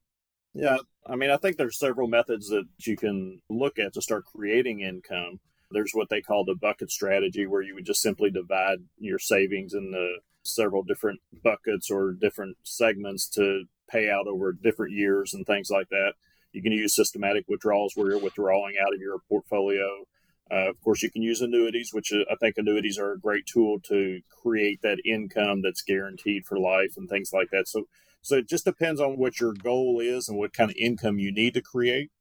Yeah 0.54 0.78
i 1.06 1.16
mean 1.16 1.32
i 1.32 1.38
think 1.38 1.58
there's 1.58 1.80
several 1.80 2.08
methods 2.08 2.48
that 2.48 2.64
you 2.86 2.96
can 2.96 3.42
look 3.50 3.80
at 3.80 3.94
to 3.94 4.02
start 4.02 4.24
creating 4.26 4.82
income. 4.82 5.40
There's 5.72 5.92
what 5.94 6.10
they 6.10 6.22
call 6.22 6.46
the 6.46 6.56
bucket 6.56 6.92
strategy, 6.92 7.48
where 7.48 7.64
you 7.64 7.74
would 7.74 7.86
just 7.86 8.02
simply 8.02 8.30
divide 8.30 8.78
your 9.00 9.18
savings 9.18 9.74
into 9.74 10.18
several 10.44 10.84
different 10.84 11.20
buckets 11.44 11.90
or 11.90 12.14
different 12.14 12.58
segments 12.64 13.28
to 13.30 13.64
pay 13.94 14.10
out 14.10 14.28
over 14.28 14.52
different 14.52 14.94
years 14.94 15.34
and 15.34 15.46
things 15.46 15.70
like 15.70 15.90
that. 15.90 16.14
You 16.52 16.62
can 16.62 16.72
use 16.72 16.96
systematic 16.96 17.46
withdrawals 17.48 17.94
where 17.96 18.10
you're 18.10 18.20
withdrawing 18.20 18.76
out 18.82 18.94
of 18.94 19.00
your 19.00 19.20
portfolio. 19.30 20.06
Uh, 20.52 20.70
of 20.70 20.82
course, 20.82 21.02
you 21.02 21.10
can 21.10 21.22
use 21.22 21.42
annuities, 21.42 21.92
which 21.94 22.12
uh, 22.12 22.26
I 22.32 22.36
think 22.36 22.58
annuities 22.58 22.98
are 23.00 23.14
a 23.14 23.20
great 23.20 23.46
tool 23.46 23.80
to 23.88 24.22
create 24.30 24.82
that 24.82 25.00
income 25.06 25.62
that's 25.62 25.82
guaranteed 25.82 26.46
for 26.46 26.60
life 26.60 26.94
and 26.98 27.10
things 27.10 27.32
like 27.34 27.50
that. 27.52 27.68
So, 27.68 27.86
so 28.22 28.38
it 28.38 28.50
just 28.50 28.66
depends 28.66 29.00
on 29.00 29.18
what 29.18 29.40
your 29.40 29.54
goal 29.54 30.00
is 30.00 30.28
and 30.28 30.38
what 30.38 30.54
kind 30.54 30.70
of 30.70 30.76
income 30.78 31.18
you 31.18 31.32
need 31.32 31.54
to 31.56 31.62
create 31.62 32.12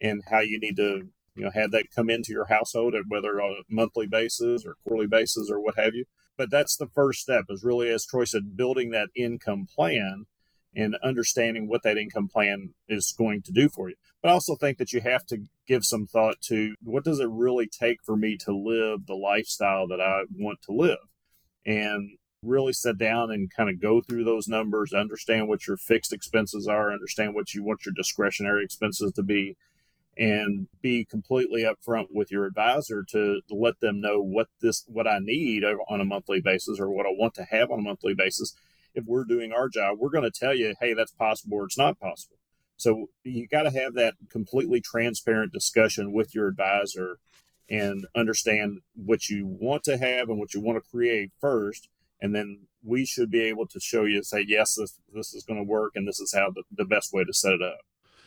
and 0.00 0.22
how 0.30 0.40
you 0.40 0.58
need 0.58 0.76
to 0.76 1.08
you 1.34 1.44
know 1.44 1.50
have 1.54 1.70
that 1.70 1.90
come 1.94 2.10
into 2.10 2.32
your 2.32 2.46
household 2.46 2.94
whether 3.08 3.40
on 3.40 3.52
a 3.52 3.74
monthly 3.74 4.06
basis 4.06 4.66
or 4.66 4.76
quarterly 4.84 5.06
basis 5.06 5.50
or 5.50 5.60
what 5.60 5.78
have 5.78 5.94
you 5.94 6.04
but 6.36 6.50
that's 6.50 6.76
the 6.76 6.88
first 6.88 7.20
step 7.20 7.44
is 7.48 7.64
really 7.64 7.88
as 7.88 8.04
troy 8.04 8.24
said 8.24 8.56
building 8.56 8.90
that 8.90 9.08
income 9.16 9.66
plan 9.74 10.26
and 10.74 10.96
understanding 11.02 11.68
what 11.68 11.82
that 11.82 11.98
income 11.98 12.28
plan 12.28 12.74
is 12.88 13.14
going 13.16 13.42
to 13.42 13.52
do 13.52 13.68
for 13.68 13.88
you 13.88 13.96
but 14.22 14.28
i 14.28 14.32
also 14.32 14.56
think 14.56 14.78
that 14.78 14.92
you 14.92 15.00
have 15.00 15.24
to 15.26 15.38
give 15.66 15.84
some 15.84 16.06
thought 16.06 16.40
to 16.40 16.74
what 16.82 17.04
does 17.04 17.20
it 17.20 17.28
really 17.30 17.66
take 17.66 17.98
for 18.04 18.16
me 18.16 18.36
to 18.36 18.52
live 18.52 19.06
the 19.06 19.14
lifestyle 19.14 19.86
that 19.86 20.00
i 20.00 20.22
want 20.36 20.60
to 20.62 20.72
live 20.72 20.98
and 21.64 22.10
really 22.42 22.72
sit 22.72 22.98
down 22.98 23.30
and 23.30 23.52
kind 23.56 23.70
of 23.70 23.80
go 23.80 24.00
through 24.00 24.24
those 24.24 24.48
numbers 24.48 24.92
understand 24.92 25.48
what 25.48 25.66
your 25.66 25.76
fixed 25.76 26.12
expenses 26.12 26.66
are 26.66 26.92
understand 26.92 27.34
what 27.34 27.54
you 27.54 27.62
want 27.62 27.84
your 27.84 27.94
discretionary 27.94 28.64
expenses 28.64 29.12
to 29.12 29.22
be 29.22 29.56
and 30.16 30.68
be 30.82 31.04
completely 31.04 31.62
upfront 31.62 32.06
with 32.10 32.30
your 32.30 32.44
advisor 32.44 33.02
to 33.08 33.40
let 33.50 33.80
them 33.80 34.00
know 34.00 34.20
what 34.20 34.48
this 34.60 34.84
what 34.86 35.06
I 35.06 35.18
need 35.20 35.64
on 35.64 36.00
a 36.00 36.04
monthly 36.04 36.40
basis 36.40 36.78
or 36.78 36.90
what 36.90 37.06
I 37.06 37.10
want 37.10 37.34
to 37.34 37.44
have 37.44 37.70
on 37.70 37.78
a 37.78 37.82
monthly 37.82 38.14
basis. 38.14 38.54
If 38.94 39.04
we're 39.06 39.24
doing 39.24 39.52
our 39.52 39.68
job, 39.68 39.98
we're 39.98 40.10
going 40.10 40.30
to 40.30 40.30
tell 40.30 40.54
you, 40.54 40.74
hey, 40.80 40.94
that's 40.94 41.12
possible 41.12 41.58
or 41.58 41.64
it's 41.64 41.78
not 41.78 41.98
possible. 41.98 42.36
So 42.76 43.06
you 43.22 43.46
got 43.46 43.62
to 43.62 43.70
have 43.70 43.94
that 43.94 44.14
completely 44.28 44.80
transparent 44.80 45.52
discussion 45.52 46.12
with 46.12 46.34
your 46.34 46.48
advisor 46.48 47.18
and 47.70 48.06
understand 48.14 48.80
what 48.94 49.28
you 49.28 49.46
want 49.46 49.84
to 49.84 49.96
have 49.96 50.28
and 50.28 50.38
what 50.38 50.52
you 50.52 50.60
want 50.60 50.82
to 50.82 50.90
create 50.90 51.30
first. 51.40 51.88
And 52.20 52.34
then 52.34 52.66
we 52.84 53.04
should 53.04 53.30
be 53.30 53.42
able 53.42 53.66
to 53.68 53.80
show 53.80 54.04
you, 54.04 54.22
say, 54.22 54.44
yes, 54.46 54.74
this, 54.74 55.00
this 55.14 55.32
is 55.32 55.44
going 55.44 55.58
to 55.58 55.64
work 55.64 55.92
and 55.94 56.06
this 56.06 56.20
is 56.20 56.34
how 56.34 56.50
the, 56.50 56.64
the 56.70 56.84
best 56.84 57.12
way 57.12 57.24
to 57.24 57.32
set 57.32 57.52
it 57.52 57.62
up. 57.62 57.78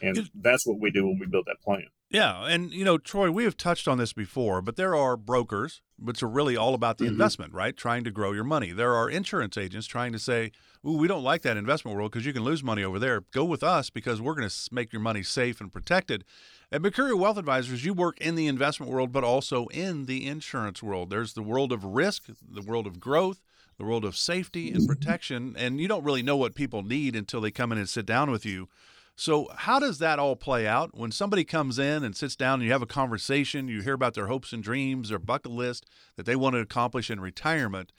And 0.02 0.30
that's 0.34 0.66
what 0.66 0.80
we 0.80 0.92
do 0.92 1.06
when 1.06 1.20
we 1.20 1.26
build 1.26 1.46
that 1.48 1.62
plan. 1.62 1.88
Yeah. 2.16 2.46
And, 2.46 2.72
you 2.72 2.86
know, 2.86 2.98
Troy, 2.98 3.30
we 3.30 3.44
have 3.44 3.58
touched 3.58 3.90
on 3.90 3.98
this 3.98 4.14
before, 4.14 4.62
but 4.62 4.78
there 4.78 4.96
are 4.96 5.18
brokers, 5.18 5.82
which 6.00 6.24
are 6.24 6.30
really 6.30 6.56
all 6.56 6.74
about 6.74 6.98
the 6.98 7.04
mm-hmm. 7.04 7.12
investment, 7.12 7.54
right? 7.54 7.76
Trying 7.76 8.06
to 8.06 8.12
grow 8.12 8.32
your 8.32 8.46
money. 8.46 8.72
There 8.72 8.96
are 8.96 9.10
insurance 9.10 9.58
agents 9.58 9.86
trying 9.86 10.14
to 10.14 10.20
say, 10.20 10.54
Ooh, 10.88 10.94
we 10.94 11.10
don't 11.10 11.24
like 11.24 11.42
that 11.42 11.58
investment 11.58 11.98
world 11.98 12.12
because 12.12 12.26
you 12.26 12.32
can 12.32 12.44
lose 12.44 12.64
money 12.64 12.86
over 12.86 13.00
there. 13.00 13.26
Go 13.32 13.44
with 13.44 13.64
us 13.64 13.90
because 13.90 14.22
we're 14.22 14.36
going 14.36 14.48
to 14.48 14.56
make 14.72 14.94
your 14.94 15.02
money 15.02 15.24
safe 15.24 15.60
and 15.60 15.74
protected. 15.74 16.24
At 16.72 16.82
Mercurio 16.82 17.20
Wealth 17.20 17.38
Advisors, 17.38 17.84
you 17.84 17.94
work 17.94 18.18
in 18.22 18.36
the 18.36 18.48
investment 18.48 18.90
world, 18.90 19.12
but 19.12 19.26
also 19.26 19.66
in 19.68 20.06
the 20.06 20.26
insurance 20.26 20.82
world. 20.82 21.10
There's 21.10 21.34
the 21.34 21.44
world 21.44 21.74
of 21.74 21.84
risk, 21.84 22.28
the 22.50 22.62
world 22.62 22.88
of 22.88 23.00
growth, 23.02 23.42
the 23.78 23.84
world 23.84 24.06
of 24.06 24.16
safety 24.16 24.72
and 24.72 24.88
protection. 24.88 25.54
And 25.58 25.82
you 25.82 25.90
don't 25.90 26.06
really 26.06 26.24
know 26.24 26.38
what 26.38 26.56
people 26.56 26.82
need 26.82 27.14
until 27.14 27.42
they 27.42 27.52
come 27.52 27.74
in 27.74 27.78
and 27.78 27.90
sit 27.90 28.06
down 28.06 28.32
with 28.32 28.46
you. 28.46 28.70
So, 29.18 29.48
how 29.56 29.80
does 29.80 30.00
that 30.00 30.20
all 30.20 30.36
play 30.36 30.68
out 30.68 30.98
when 30.98 31.12
somebody 31.12 31.46
comes 31.46 31.80
in 31.80 32.04
and 32.04 32.16
sits 32.16 32.36
down 32.36 32.56
and 32.56 32.64
you 32.64 32.74
have 32.74 32.82
a 32.82 32.88
conversation? 32.88 33.70
You 33.70 33.82
hear 33.82 33.94
about 33.94 34.14
their 34.14 34.28
hopes 34.28 34.52
and 34.52 34.62
dreams, 34.62 35.08
their 35.08 35.20
bucket 35.20 35.54
list 35.54 35.86
that 36.18 36.26
they 36.26 36.36
want 36.36 36.56
to 36.56 36.60
accomplish 36.60 37.10
in 37.10 37.22
retirement. 37.22 37.94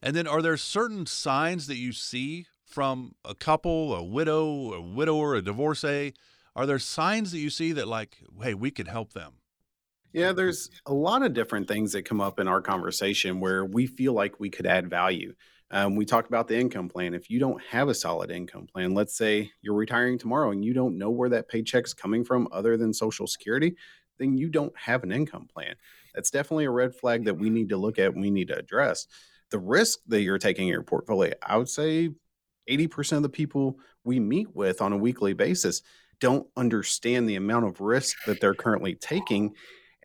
And 0.00 0.14
then, 0.14 0.28
are 0.28 0.40
there 0.40 0.56
certain 0.56 1.06
signs 1.06 1.66
that 1.66 1.76
you 1.76 1.92
see 1.92 2.46
from 2.64 3.16
a 3.24 3.34
couple, 3.34 3.94
a 3.94 4.04
widow, 4.04 4.72
a 4.72 4.80
widower, 4.80 5.34
a 5.34 5.42
divorcee? 5.42 6.14
Are 6.54 6.66
there 6.66 6.78
signs 6.78 7.32
that 7.32 7.38
you 7.38 7.50
see 7.50 7.72
that, 7.72 7.88
like, 7.88 8.18
hey, 8.40 8.54
we 8.54 8.70
could 8.70 8.88
help 8.88 9.12
them? 9.12 9.34
Yeah, 10.12 10.32
there's 10.32 10.70
a 10.86 10.94
lot 10.94 11.22
of 11.22 11.34
different 11.34 11.66
things 11.66 11.92
that 11.92 12.04
come 12.04 12.20
up 12.20 12.38
in 12.38 12.46
our 12.46 12.60
conversation 12.60 13.40
where 13.40 13.64
we 13.64 13.86
feel 13.86 14.12
like 14.12 14.38
we 14.38 14.50
could 14.50 14.66
add 14.66 14.88
value. 14.90 15.34
Um, 15.70 15.94
we 15.94 16.04
talked 16.04 16.28
about 16.28 16.48
the 16.48 16.58
income 16.58 16.88
plan. 16.88 17.14
If 17.14 17.30
you 17.30 17.38
don't 17.38 17.62
have 17.62 17.88
a 17.88 17.94
solid 17.94 18.30
income 18.30 18.66
plan, 18.66 18.92
let's 18.92 19.16
say 19.16 19.52
you're 19.62 19.74
retiring 19.74 20.18
tomorrow 20.18 20.50
and 20.50 20.64
you 20.64 20.74
don't 20.74 20.98
know 20.98 21.10
where 21.10 21.28
that 21.28 21.48
paycheck's 21.48 21.94
coming 21.94 22.24
from 22.24 22.48
other 22.50 22.76
than 22.76 22.92
Social 22.92 23.26
Security, 23.26 23.76
then 24.18 24.36
you 24.36 24.48
don't 24.48 24.76
have 24.76 25.04
an 25.04 25.12
income 25.12 25.46
plan. 25.46 25.74
That's 26.14 26.30
definitely 26.30 26.64
a 26.64 26.70
red 26.70 26.94
flag 26.94 27.24
that 27.24 27.38
we 27.38 27.50
need 27.50 27.68
to 27.68 27.76
look 27.76 27.98
at. 27.98 28.14
We 28.14 28.30
need 28.30 28.48
to 28.48 28.58
address 28.58 29.06
the 29.50 29.58
risk 29.58 30.00
that 30.08 30.22
you're 30.22 30.38
taking 30.38 30.66
in 30.66 30.72
your 30.72 30.82
portfolio. 30.82 31.34
I 31.42 31.56
would 31.56 31.68
say 31.68 32.10
80% 32.68 33.18
of 33.18 33.22
the 33.22 33.28
people 33.28 33.78
we 34.04 34.20
meet 34.20 34.54
with 34.54 34.80
on 34.80 34.92
a 34.92 34.96
weekly 34.96 35.34
basis 35.34 35.82
don't 36.20 36.46
understand 36.56 37.28
the 37.28 37.36
amount 37.36 37.66
of 37.66 37.80
risk 37.80 38.16
that 38.26 38.40
they're 38.40 38.54
currently 38.54 38.94
taking 38.94 39.54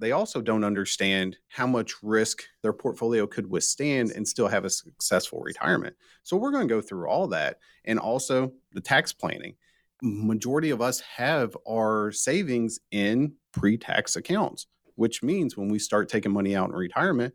they 0.02 0.12
also 0.12 0.42
don't 0.42 0.64
understand 0.64 1.38
how 1.48 1.66
much 1.66 1.94
risk 2.04 2.44
their 2.62 2.74
portfolio 2.74 3.26
could 3.26 3.50
withstand 3.50 4.12
and 4.12 4.28
still 4.28 4.48
have 4.48 4.66
a 4.66 4.70
successful 4.70 5.40
retirement. 5.40 5.96
So 6.24 6.36
we're 6.36 6.52
going 6.52 6.68
to 6.68 6.74
go 6.74 6.82
through 6.82 7.08
all 7.08 7.28
that 7.28 7.60
and 7.86 7.98
also 7.98 8.52
the 8.74 8.82
tax 8.82 9.14
planning. 9.14 9.56
Majority 10.02 10.72
of 10.72 10.82
us 10.82 11.00
have 11.00 11.56
our 11.68 12.12
savings 12.12 12.80
in 12.92 13.34
pre-tax 13.54 14.18
accounts, 14.18 14.68
which 14.96 15.24
means 15.24 15.56
when 15.56 15.70
we 15.70 15.80
start 15.80 16.10
taking 16.10 16.34
money 16.34 16.56
out 16.56 16.70
in 16.70 16.76
retirement, 16.76 17.34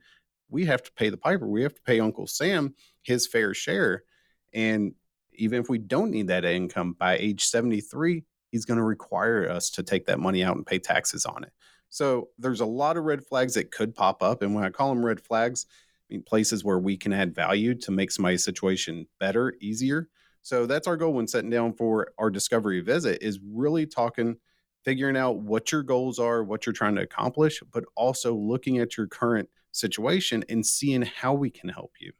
we 0.51 0.66
have 0.66 0.83
to 0.83 0.92
pay 0.92 1.09
the 1.09 1.16
piper. 1.16 1.49
We 1.49 1.62
have 1.62 1.75
to 1.75 1.83
pay 1.83 2.01
Uncle 2.01 2.27
Sam 2.27 2.75
his 3.03 3.27
fair 3.27 3.55
share. 3.55 4.03
And 4.53 4.92
even 5.33 5.61
if 5.61 5.70
we 5.70 5.79
don't 5.79 6.11
need 6.11 6.29
that 6.29 6.44
income 6.44 6.94
by 6.99 7.16
age 7.16 7.44
73, 7.44 8.25
he's 8.51 8.66
going 8.66 8.79
to 8.79 8.85
require 8.85 9.49
us 9.49 9.70
to 9.70 9.83
take 9.83 10.07
that 10.07 10.20
money 10.20 10.44
out 10.44 10.57
and 10.57 10.66
pay 10.66 10.79
taxes 10.79 11.25
on 11.25 11.44
it. 11.44 11.53
So 11.90 12.29
there's 12.38 12.61
a 12.61 12.66
lot 12.66 12.96
of 12.96 13.05
red 13.05 13.24
flags 13.24 13.55
that 13.55 13.70
could 13.70 13.94
pop 13.94 14.22
up. 14.22 14.42
And 14.42 14.55
when 14.55 14.64
I 14.64 14.70
call 14.70 14.88
them 14.88 15.05
red 15.05 15.20
flags, 15.20 15.66
I 15.70 16.14
mean 16.14 16.22
places 16.22 16.64
where 16.64 16.79
we 16.79 16.96
can 16.96 17.12
add 17.12 17.35
value 17.35 17.74
to 17.74 17.90
make 17.90 18.11
somebody's 18.11 18.44
situation 18.44 19.07
better, 19.18 19.55
easier. 19.61 20.09
So 20.42 20.66
that's 20.66 20.87
our 20.87 20.96
goal 20.96 21.12
when 21.12 21.26
setting 21.26 21.50
down 21.50 21.74
for 21.74 22.12
our 22.18 22.31
discovery 22.31 22.81
visit 22.81 23.18
is 23.22 23.38
really 23.44 23.87
talking, 23.87 24.37
figuring 24.85 25.16
out 25.16 25.40
what 25.40 25.70
your 25.70 25.83
goals 25.83 26.18
are, 26.18 26.42
what 26.42 26.64
you're 26.64 26.72
trying 26.72 26.94
to 26.94 27.03
accomplish, 27.03 27.61
but 27.72 27.85
also 27.96 28.35
looking 28.35 28.79
at 28.79 28.96
your 28.96 29.07
current 29.07 29.48
situation 29.72 30.44
and 30.48 30.64
seeing 30.64 31.03
how 31.03 31.35
we 31.35 31.50
can 31.50 31.68
help 31.68 31.92
you. 32.00 32.12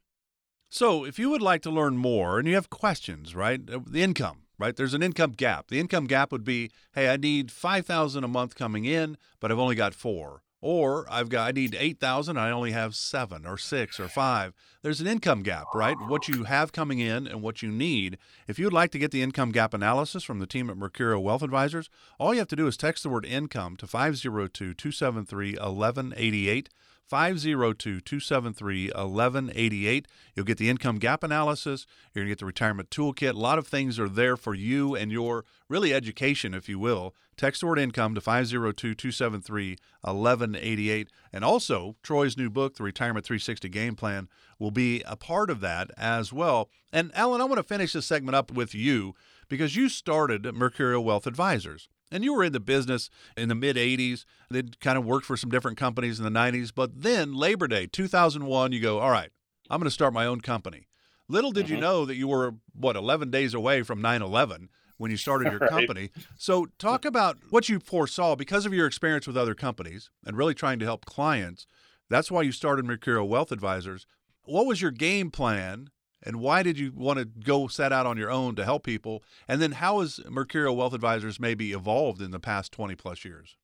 So, 0.69 1.05
if 1.05 1.19
you 1.19 1.31
would 1.31 1.43
like 1.43 1.63
to 1.63 1.71
learn 1.71 1.97
more 1.97 2.39
and 2.39 2.47
you 2.47 2.55
have 2.55 2.71
questions, 2.71 3.35
right? 3.35 3.61
Uh, 3.69 3.81
the 3.85 4.03
income, 4.03 4.43
right? 4.61 4.77
There's 4.77 4.95
an 4.95 5.03
income 5.03 5.33
gap. 5.33 5.69
The 5.69 5.81
income 5.81 6.07
gap 6.07 6.31
would 6.31 6.45
be, 6.45 6.71
hey, 6.93 7.09
I 7.09 7.17
need 7.17 7.51
5,000 7.51 8.23
a 8.23 8.29
month 8.29 8.55
coming 8.55 8.85
in, 8.85 9.17
but 9.41 9.51
I've 9.51 9.59
only 9.59 9.75
got 9.75 9.95
4. 9.95 10.43
Or 10.63 11.07
I've 11.11 11.31
got 11.31 11.49
I 11.49 11.53
need 11.53 11.75
8,000, 11.79 12.37
I 12.37 12.51
only 12.51 12.73
have 12.73 12.95
7 12.95 13.47
or 13.47 13.57
6 13.57 13.99
or 13.99 14.09
5. 14.09 14.53
There's 14.83 15.01
an 15.01 15.07
income 15.07 15.43
gap, 15.43 15.65
right? 15.75 15.97
What 16.07 16.29
you 16.29 16.45
have 16.45 16.73
coming 16.73 16.99
in 16.99 17.27
and 17.27 17.41
what 17.41 17.63
you 17.63 17.71
need. 17.71 18.19
If 18.47 18.59
you'd 18.59 18.73
like 18.73 18.91
to 18.91 18.99
get 18.99 19.11
the 19.11 19.23
income 19.23 19.53
gap 19.53 19.73
analysis 19.73 20.23
from 20.23 20.39
the 20.39 20.47
team 20.47 20.69
at 20.69 20.77
Mercurio 20.77 21.23
Wealth 21.23 21.43
Advisors, 21.43 21.89
all 22.19 22.35
you 22.35 22.41
have 22.41 22.49
to 22.49 22.57
do 22.57 22.67
is 22.67 22.77
text 22.77 23.03
the 23.03 23.09
word 23.09 23.25
income 23.25 23.75
to 23.77 23.87
502 23.87 24.75
273 24.75 25.53
1188. 25.53 26.69
502 27.11 28.01
273 28.01 28.87
1188. 28.87 30.07
You'll 30.37 30.47
get 30.47 30.59
the 30.59 30.71
income 30.71 31.01
gap 31.01 31.25
analysis. 31.25 31.85
You're 32.15 32.23
going 32.23 32.29
to 32.29 32.31
get 32.31 32.39
the 32.39 32.47
retirement 32.47 32.89
toolkit. 32.91 33.35
A 33.35 33.39
lot 33.39 33.59
of 33.59 33.67
things 33.67 33.99
are 33.99 34.09
there 34.09 34.37
for 34.37 34.55
you 34.55 34.95
and 34.95 35.11
your 35.11 35.45
really 35.69 35.93
education, 35.93 36.55
if 36.55 36.69
you 36.69 36.79
will. 36.79 37.13
Text 37.37 37.63
the 37.63 37.67
word 37.67 37.81
income 37.81 38.15
to 38.15 38.21
502 38.21 38.95
273 38.95 39.77
1188. 40.03 41.09
And 41.33 41.45
also, 41.45 41.97
Troy's 42.05 42.37
new 42.37 42.49
book, 42.49 42.77
The 42.77 42.85
Retirement 42.85 43.27
360 43.27 43.69
Game 43.71 43.97
Plan, 43.97 44.29
will 44.61 44.71
be 44.71 45.03
a 45.03 45.17
part 45.17 45.51
of 45.51 45.59
that 45.61 45.91
as 45.97 46.33
well. 46.33 46.71
And 46.93 47.11
Alan, 47.15 47.41
I 47.41 47.45
want 47.45 47.57
to 47.57 47.65
finish 47.65 47.93
this 47.93 48.07
segment 48.07 48.37
up 48.37 48.53
with 48.53 48.73
you 48.73 49.17
because 49.49 49.75
you 49.75 49.89
started 49.89 50.45
Mercurio 50.45 51.03
Wealth 51.03 51.27
Advisors. 51.27 51.89
And 52.11 52.25
you 52.25 52.35
were 52.35 52.45
in 52.45 52.53
the 52.53 52.61
business 52.61 53.11
in 53.37 53.49
the 53.49 53.55
mid 53.55 53.77
80s. 53.77 54.25
They'd 54.51 54.81
kind 54.81 54.99
of 54.99 55.05
worked 55.05 55.27
for 55.27 55.37
some 55.37 55.51
different 55.51 55.79
companies 55.79 56.19
in 56.19 56.25
the 56.25 56.39
90s. 56.39 56.73
But 56.75 57.03
then, 57.03 57.35
Labor 57.35 57.69
Day 57.69 57.87
2001, 57.87 58.73
you 58.73 58.81
go, 58.81 58.99
all 58.99 59.11
right, 59.11 59.31
I'm 59.69 59.79
going 59.79 59.87
to 59.87 59.91
start 59.91 60.13
my 60.13 60.27
own 60.27 60.41
company. 60.41 60.89
Little 61.29 61.53
did 61.53 61.67
mm-hmm. 61.67 61.77
you 61.77 61.81
know 61.81 62.05
that 62.05 62.17
you 62.17 62.27
were, 62.27 62.55
what, 62.75 62.97
11 62.97 63.31
days 63.31 63.55
away 63.55 63.83
from 63.83 64.03
9 64.03 64.23
11 64.23 64.69
when 64.97 65.11
you 65.11 65.17
started 65.17 65.53
your 65.53 65.59
right. 65.61 65.71
company. 65.71 66.11
So, 66.37 66.67
talk 66.79 67.05
about 67.05 67.39
what 67.51 67.69
you 67.69 67.79
foresaw 67.79 68.35
because 68.35 68.67
of 68.67 68.75
your 68.75 68.87
experience 68.87 69.27
with 69.27 69.37
other 69.37 69.55
companies 69.55 70.11
and 70.27 70.37
really 70.37 70.55
trying 70.55 70.81
to 70.81 70.85
help 70.85 71.05
clients. 71.05 71.67
That's 72.09 72.31
why 72.31 72.43
you 72.43 72.51
started 72.51 72.85
Mercurio 72.85 73.27
Wealth 73.27 73.53
Advisors. 73.53 74.07
What 74.43 74.67
was 74.67 74.83
your 74.83 74.91
game 74.91 75.31
plan 75.31 75.91
and 76.23 76.37
why 76.37 76.63
did 76.63 76.79
you 76.79 76.93
want 76.95 77.19
to 77.19 77.25
go 77.25 77.67
set 77.67 77.93
out 77.93 78.07
on 78.07 78.17
your 78.17 78.31
own 78.31 78.55
to 78.57 78.65
help 78.65 78.85
people? 78.85 79.23
And 79.49 79.61
then 79.61 79.73
how 79.73 80.01
has 80.01 80.21
Mercurio 80.27 80.75
Wealth 80.75 80.95
Advisors 80.95 81.41
maybe 81.41 81.73
evolved 81.73 82.21
in 82.21 82.31
the 82.31 82.41
past 82.41 82.73
20 82.73 82.95
plus 82.95 83.25
years? 83.25 83.57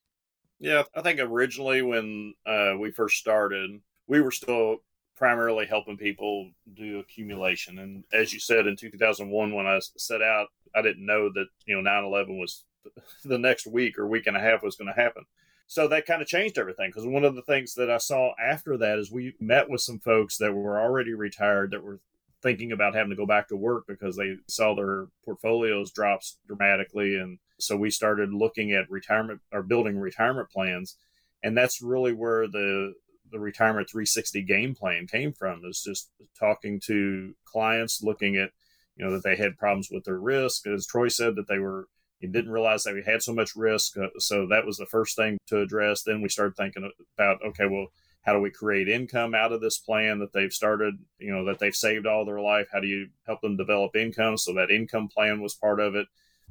Yeah, 0.59 0.85
I 0.95 1.03
think 1.03 1.21
originally 1.21 1.83
when 1.83 2.35
uh, 2.47 2.75
we 2.79 2.91
first 2.91 3.19
started, 3.19 3.81
we 4.07 4.21
were 4.21 4.31
still 4.31 4.79
primarily 5.17 5.67
helping 5.67 5.97
people 5.97 6.51
do 6.75 6.99
accumulation. 6.99 7.79
And 7.79 8.05
as 8.13 8.33
you 8.33 8.41
said, 8.41 8.67
in 8.67 8.77
2001, 8.77 9.55
when 9.55 9.67
I 9.67 9.81
set 9.97 10.23
out, 10.23 10.49
I 10.75 10.83
didn't 10.83 11.05
know 11.05 11.31
that, 11.35 11.47
you 11.67 11.75
know, 11.75 11.83
9 11.83 12.05
11 12.05 12.39
was 12.39 12.65
the 13.25 13.39
next 13.39 13.67
week 13.67 13.99
or 13.99 14.07
week 14.07 14.27
and 14.27 14.37
a 14.37 14.41
half 14.41 14.63
was 14.63 14.77
going 14.77 14.93
to 14.93 15.01
happen. 15.01 15.25
So 15.69 15.89
that 15.89 16.07
kind 16.07 16.23
of 16.23 16.29
changed 16.29 16.59
everything 16.59 16.91
because 16.91 17.07
one 17.07 17.25
of 17.25 17.35
the 17.35 17.43
things 17.43 17.75
that 17.75 17.91
I 17.91 17.99
saw 17.99 18.33
after 18.39 18.77
that 18.77 18.99
is 18.99 19.11
we 19.11 19.35
met 19.41 19.69
with 19.69 19.81
some 19.81 19.99
folks 19.99 20.39
that 20.39 20.53
were 20.53 20.81
already 20.81 21.13
retired 21.13 21.73
that 21.73 21.83
were 21.83 21.99
thinking 22.47 22.71
about 22.71 22.95
having 22.95 23.11
to 23.11 23.17
go 23.17 23.27
back 23.27 23.49
to 23.49 23.57
work 23.57 23.87
because 23.89 24.15
they 24.15 24.37
saw 24.49 24.73
their 24.73 25.09
portfolios 25.25 25.91
drops 25.91 26.39
dramatically. 26.47 27.17
And 27.17 27.41
so 27.59 27.77
we 27.77 27.91
started 27.91 28.33
looking 28.33 28.71
at 28.71 28.89
retirement 28.89 29.41
or 29.53 29.65
building 29.65 29.99
retirement 29.99 30.49
plans. 30.51 30.97
And 31.43 31.59
that's 31.59 31.83
really 31.83 32.13
where 32.13 32.47
the 32.47 32.95
the 33.33 33.41
retirement 33.41 33.91
360 33.91 34.43
game 34.43 34.77
plan 34.77 35.09
came 35.09 35.33
from 35.33 35.63
is 35.69 35.83
just 35.83 36.09
talking 36.39 36.81
to 36.87 37.35
clients 37.45 38.01
looking 38.01 38.37
at 38.37 38.51
you 38.95 39.05
know 39.05 39.11
that 39.11 39.25
they 39.25 39.35
had 39.35 39.59
problems 39.59 39.89
with 39.91 40.05
their 40.05 40.21
risk. 40.21 40.69
As 40.69 40.87
troy 40.87 41.09
said 41.09 41.35
that 41.35 41.49
they 41.49 41.59
were 41.59 41.89
you 42.21 42.29
didn't 42.29 42.53
realize 42.53 42.85
that 42.85 42.95
we 42.95 43.03
had 43.03 43.23
so 43.23 43.35
much 43.35 43.57
risk. 43.57 43.97
Uh, 43.99 44.07
so 44.19 44.47
that 44.47 44.65
was 44.65 44.77
the 44.77 44.87
first 44.87 45.17
thing 45.17 45.37
to 45.49 45.61
address. 45.61 46.05
Then 46.05 46.23
we 46.23 46.29
started 46.29 46.57
thinking 46.57 46.89
about 47.19 47.43
okay 47.45 47.67
well 47.67 47.89
how 48.27 48.33
do 48.33 48.41
we 48.41 48.51
create 48.51 48.89
income 48.89 49.37
out 49.37 49.53
of 49.53 49.61
this 49.61 49.79
plan 49.79 50.19
that 50.19 50.33
they've 50.33 50.53
started 50.53 50.99
you 51.19 51.33
know 51.33 51.45
that 51.45 51.61
they've 51.61 51.75
saved 51.75 52.07
all 52.07 52.25
their 52.25 52.41
life? 52.41 52.67
How 52.73 52.81
do 52.81 52.89
you 52.89 53.09
help 53.25 53.41
them 53.41 53.57
develop 53.57 53.95
income? 53.95 54.37
So 54.37 54.53
that 54.55 54.71
income 54.71 55.09
plan 55.09 55.41
was 55.41 55.55
part 55.55 55.81
of 55.81 55.95
it. 55.95 56.09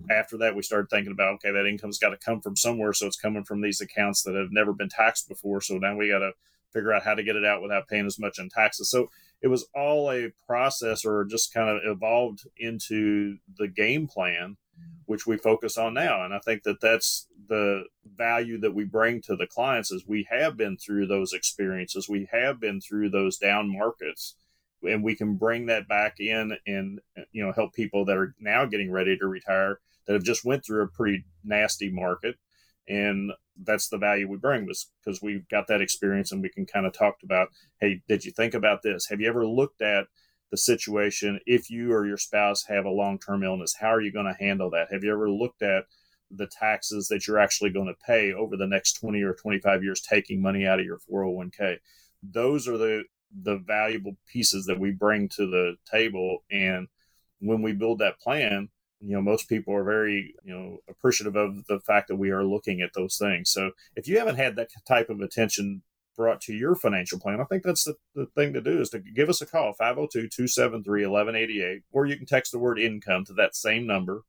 After 0.10 0.38
that 0.38 0.56
we 0.56 0.62
started 0.62 0.90
thinking 0.90 1.12
about 1.12 1.36
okay 1.36 1.52
that 1.52 1.68
income's 1.68 2.00
got 2.00 2.10
to 2.10 2.18
come 2.18 2.42
from 2.42 2.56
somewhere. 2.56 2.94
So 2.94 3.06
it's 3.06 3.20
coming 3.20 3.44
from 3.44 3.62
these 3.62 3.82
accounts 3.82 4.24
that 4.24 4.36
have 4.36 4.52
never 4.52 4.74
been 4.74 4.90
taxed 4.90 5.28
before. 5.28 5.60
So 5.62 5.78
now 5.78 5.98
we 5.98 6.10
got 6.10 6.20
to 6.20 6.32
figure 6.72 6.94
out 6.94 7.04
how 7.04 7.14
to 7.14 7.24
get 7.24 7.36
it 7.36 7.46
out 7.46 7.62
without 7.62 7.88
paying 7.88 8.06
as 8.06 8.20
much 8.20 8.40
in 8.40 8.50
taxes. 8.50 8.90
So 8.90 9.10
it 9.42 9.48
was 9.48 9.68
all 9.76 10.12
a 10.12 10.32
process 10.48 11.06
or 11.06 11.26
just 11.26 11.54
kind 11.54 11.70
of 11.70 11.82
evolved 11.84 12.48
into 12.58 13.38
the 13.58 13.68
game 13.68 14.08
plan 14.08 14.58
which 15.06 15.28
we 15.28 15.38
focus 15.38 15.78
on 15.78 15.94
now. 15.94 16.24
And 16.24 16.34
I 16.34 16.40
think 16.40 16.64
that 16.64 16.82
that's 16.82 17.28
the 17.48 17.84
value 18.16 18.60
that 18.62 18.74
we 18.74 18.86
bring 18.86 19.22
to 19.22 19.36
the 19.36 19.48
clients 19.48 19.92
is 19.92 20.04
we 20.08 20.28
have 20.30 20.58
been 20.58 20.78
through 20.78 21.08
those 21.08 21.34
experiences. 21.34 22.10
We 22.10 22.28
have 22.32 22.60
been 22.60 22.82
through 22.82 23.10
those 23.12 23.38
down 23.38 23.72
markets 23.72 24.36
and 24.84 25.04
we 25.04 25.16
can 25.16 25.36
bring 25.36 25.68
that 25.68 25.88
back 25.88 26.20
in 26.20 26.58
and, 26.66 27.00
you 27.32 27.46
know, 27.46 27.52
help 27.52 27.74
people 27.74 28.06
that 28.06 28.18
are 28.18 28.36
now 28.40 28.66
getting 28.66 28.92
ready 28.92 29.18
to 29.18 29.28
retire 29.28 29.80
that 30.06 30.14
have 30.14 30.24
just 30.24 30.46
went 30.46 30.66
through 30.66 30.84
a 30.84 30.88
pretty 30.88 31.24
nasty 31.44 31.90
market. 31.90 32.36
And 32.88 33.32
that's 33.64 33.90
the 33.90 33.98
value 33.98 34.28
we 34.28 34.38
bring 34.38 34.66
was 34.66 34.92
because 35.04 35.22
we've 35.22 35.48
got 35.50 35.68
that 35.68 35.82
experience 35.82 36.32
and 36.32 36.42
we 36.42 36.50
can 36.50 36.66
kind 36.66 36.86
of 36.86 36.94
talk 36.94 37.16
about, 37.24 37.50
Hey, 37.80 38.02
did 38.08 38.26
you 38.26 38.32
think 38.32 38.54
about 38.54 38.82
this? 38.84 39.08
Have 39.10 39.22
you 39.22 39.28
ever 39.28 39.46
looked 39.46 39.82
at 39.82 40.08
the 40.56 40.62
situation 40.62 41.38
if 41.46 41.70
you 41.70 41.92
or 41.92 42.08
your 42.08 42.18
spouse 42.18 42.64
have 42.66 42.86
a 42.86 42.90
long-term 42.90 43.44
illness 43.44 43.76
how 43.78 43.90
are 43.90 44.00
you 44.00 44.12
going 44.12 44.26
to 44.26 44.44
handle 44.44 44.70
that? 44.70 44.88
Have 44.90 45.04
you 45.04 45.12
ever 45.12 45.30
looked 45.30 45.62
at 45.62 45.84
the 46.32 46.48
taxes 46.48 47.10
that 47.10 47.28
you're 47.28 47.38
actually 47.40 47.72
going 47.72 47.88
to 47.88 48.06
pay 48.06 48.32
over 48.32 48.56
the 48.56 48.66
next 48.66 48.94
20 48.94 49.22
or 49.22 49.34
25 49.34 49.84
years 49.84 50.02
taking 50.02 50.42
money 50.42 50.66
out 50.66 50.80
of 50.80 50.86
your 50.86 51.00
401k 51.12 51.78
those 52.24 52.68
are 52.68 52.78
the 52.78 53.04
the 53.44 53.58
valuable 53.58 54.16
pieces 54.32 54.66
that 54.66 54.80
we 54.80 54.92
bring 54.92 55.28
to 55.30 55.46
the 55.46 55.76
table 55.92 56.40
and 56.50 56.88
when 57.40 57.62
we 57.62 57.74
build 57.74 58.00
that 58.00 58.20
plan 58.20 58.70
you 59.02 59.14
know 59.14 59.22
most 59.22 59.50
people 59.50 59.76
are 59.76 59.84
very 59.84 60.34
you 60.44 60.54
know 60.54 60.78
appreciative 60.90 61.36
of 61.36 61.66
the 61.66 61.80
fact 61.82 62.08
that 62.08 62.16
we 62.16 62.32
are 62.32 62.44
looking 62.44 62.82
at 62.82 62.92
those 62.96 63.18
things. 63.18 63.52
So 63.52 63.72
if 63.96 64.08
you 64.08 64.18
haven't 64.18 64.38
had 64.38 64.56
that 64.56 64.70
type 64.88 65.10
of 65.10 65.20
attention 65.22 65.82
brought 66.16 66.42
to 66.42 66.54
your 66.54 66.76
financial 66.76 67.20
plan, 67.20 67.42
I 67.42 67.46
think 67.46 67.64
that's 67.64 67.84
the, 67.84 67.96
the 68.14 68.26
thing 68.36 68.54
to 68.54 68.62
do 68.62 68.82
is 68.82 68.90
to 68.90 69.00
give 69.00 69.30
us 69.30 69.42
a 69.42 69.46
call, 69.46 69.74
502 69.74 70.30
273 70.30 71.06
1188, 71.06 71.84
or 71.92 72.06
you 72.06 72.18
can 72.18 72.26
text 72.26 72.52
the 72.52 72.60
word 72.60 72.80
income 72.80 73.26
to 73.26 73.34
that 73.34 73.56
same 73.56 73.86
number. 73.86 74.22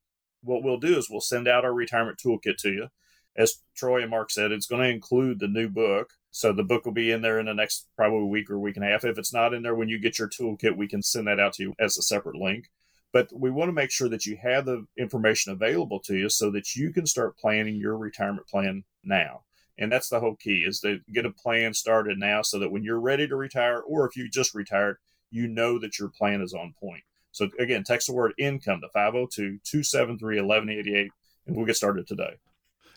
What 0.42 0.62
we'll 0.62 0.78
do 0.78 0.96
is 0.96 1.08
we'll 1.10 1.20
send 1.20 1.48
out 1.48 1.64
our 1.64 1.72
retirement 1.72 2.18
toolkit 2.24 2.56
to 2.58 2.70
you. 2.70 2.88
As 3.36 3.62
Troy 3.76 4.02
and 4.02 4.10
Mark 4.10 4.30
said, 4.30 4.52
it's 4.52 4.66
going 4.66 4.82
to 4.82 4.88
include 4.88 5.40
the 5.40 5.48
new 5.48 5.68
book. 5.68 6.10
So 6.30 6.52
the 6.52 6.62
book 6.62 6.84
will 6.84 6.92
be 6.92 7.10
in 7.10 7.22
there 7.22 7.38
in 7.38 7.46
the 7.46 7.54
next 7.54 7.88
probably 7.96 8.28
week 8.28 8.50
or 8.50 8.58
week 8.58 8.76
and 8.76 8.84
a 8.84 8.88
half. 8.88 9.04
If 9.04 9.18
it's 9.18 9.32
not 9.32 9.54
in 9.54 9.62
there 9.62 9.74
when 9.74 9.88
you 9.88 9.98
get 9.98 10.18
your 10.18 10.28
toolkit, 10.28 10.76
we 10.76 10.88
can 10.88 11.02
send 11.02 11.26
that 11.26 11.40
out 11.40 11.54
to 11.54 11.62
you 11.62 11.74
as 11.78 11.96
a 11.96 12.02
separate 12.02 12.36
link. 12.36 12.68
But 13.12 13.30
we 13.34 13.50
want 13.50 13.68
to 13.68 13.72
make 13.72 13.90
sure 13.90 14.10
that 14.10 14.26
you 14.26 14.36
have 14.42 14.66
the 14.66 14.86
information 14.98 15.50
available 15.52 16.00
to 16.00 16.14
you 16.14 16.28
so 16.28 16.50
that 16.50 16.76
you 16.76 16.92
can 16.92 17.06
start 17.06 17.38
planning 17.38 17.76
your 17.76 17.96
retirement 17.96 18.46
plan 18.46 18.84
now. 19.02 19.45
And 19.78 19.92
that's 19.92 20.08
the 20.08 20.20
whole 20.20 20.36
key 20.36 20.64
is 20.66 20.80
to 20.80 21.00
get 21.12 21.26
a 21.26 21.30
plan 21.30 21.74
started 21.74 22.18
now 22.18 22.42
so 22.42 22.58
that 22.58 22.72
when 22.72 22.82
you're 22.82 23.00
ready 23.00 23.28
to 23.28 23.36
retire, 23.36 23.80
or 23.80 24.06
if 24.06 24.16
you 24.16 24.28
just 24.28 24.54
retired, 24.54 24.96
you 25.30 25.46
know 25.46 25.78
that 25.78 25.98
your 25.98 26.08
plan 26.08 26.40
is 26.40 26.54
on 26.54 26.74
point. 26.80 27.02
So 27.32 27.50
again, 27.58 27.84
text 27.84 28.06
the 28.06 28.14
word 28.14 28.32
income 28.38 28.80
to 28.80 28.88
502 28.88 29.58
273 29.62 30.40
1188 30.40 31.10
and 31.46 31.56
we'll 31.56 31.66
get 31.66 31.76
started 31.76 32.06
today. 32.06 32.38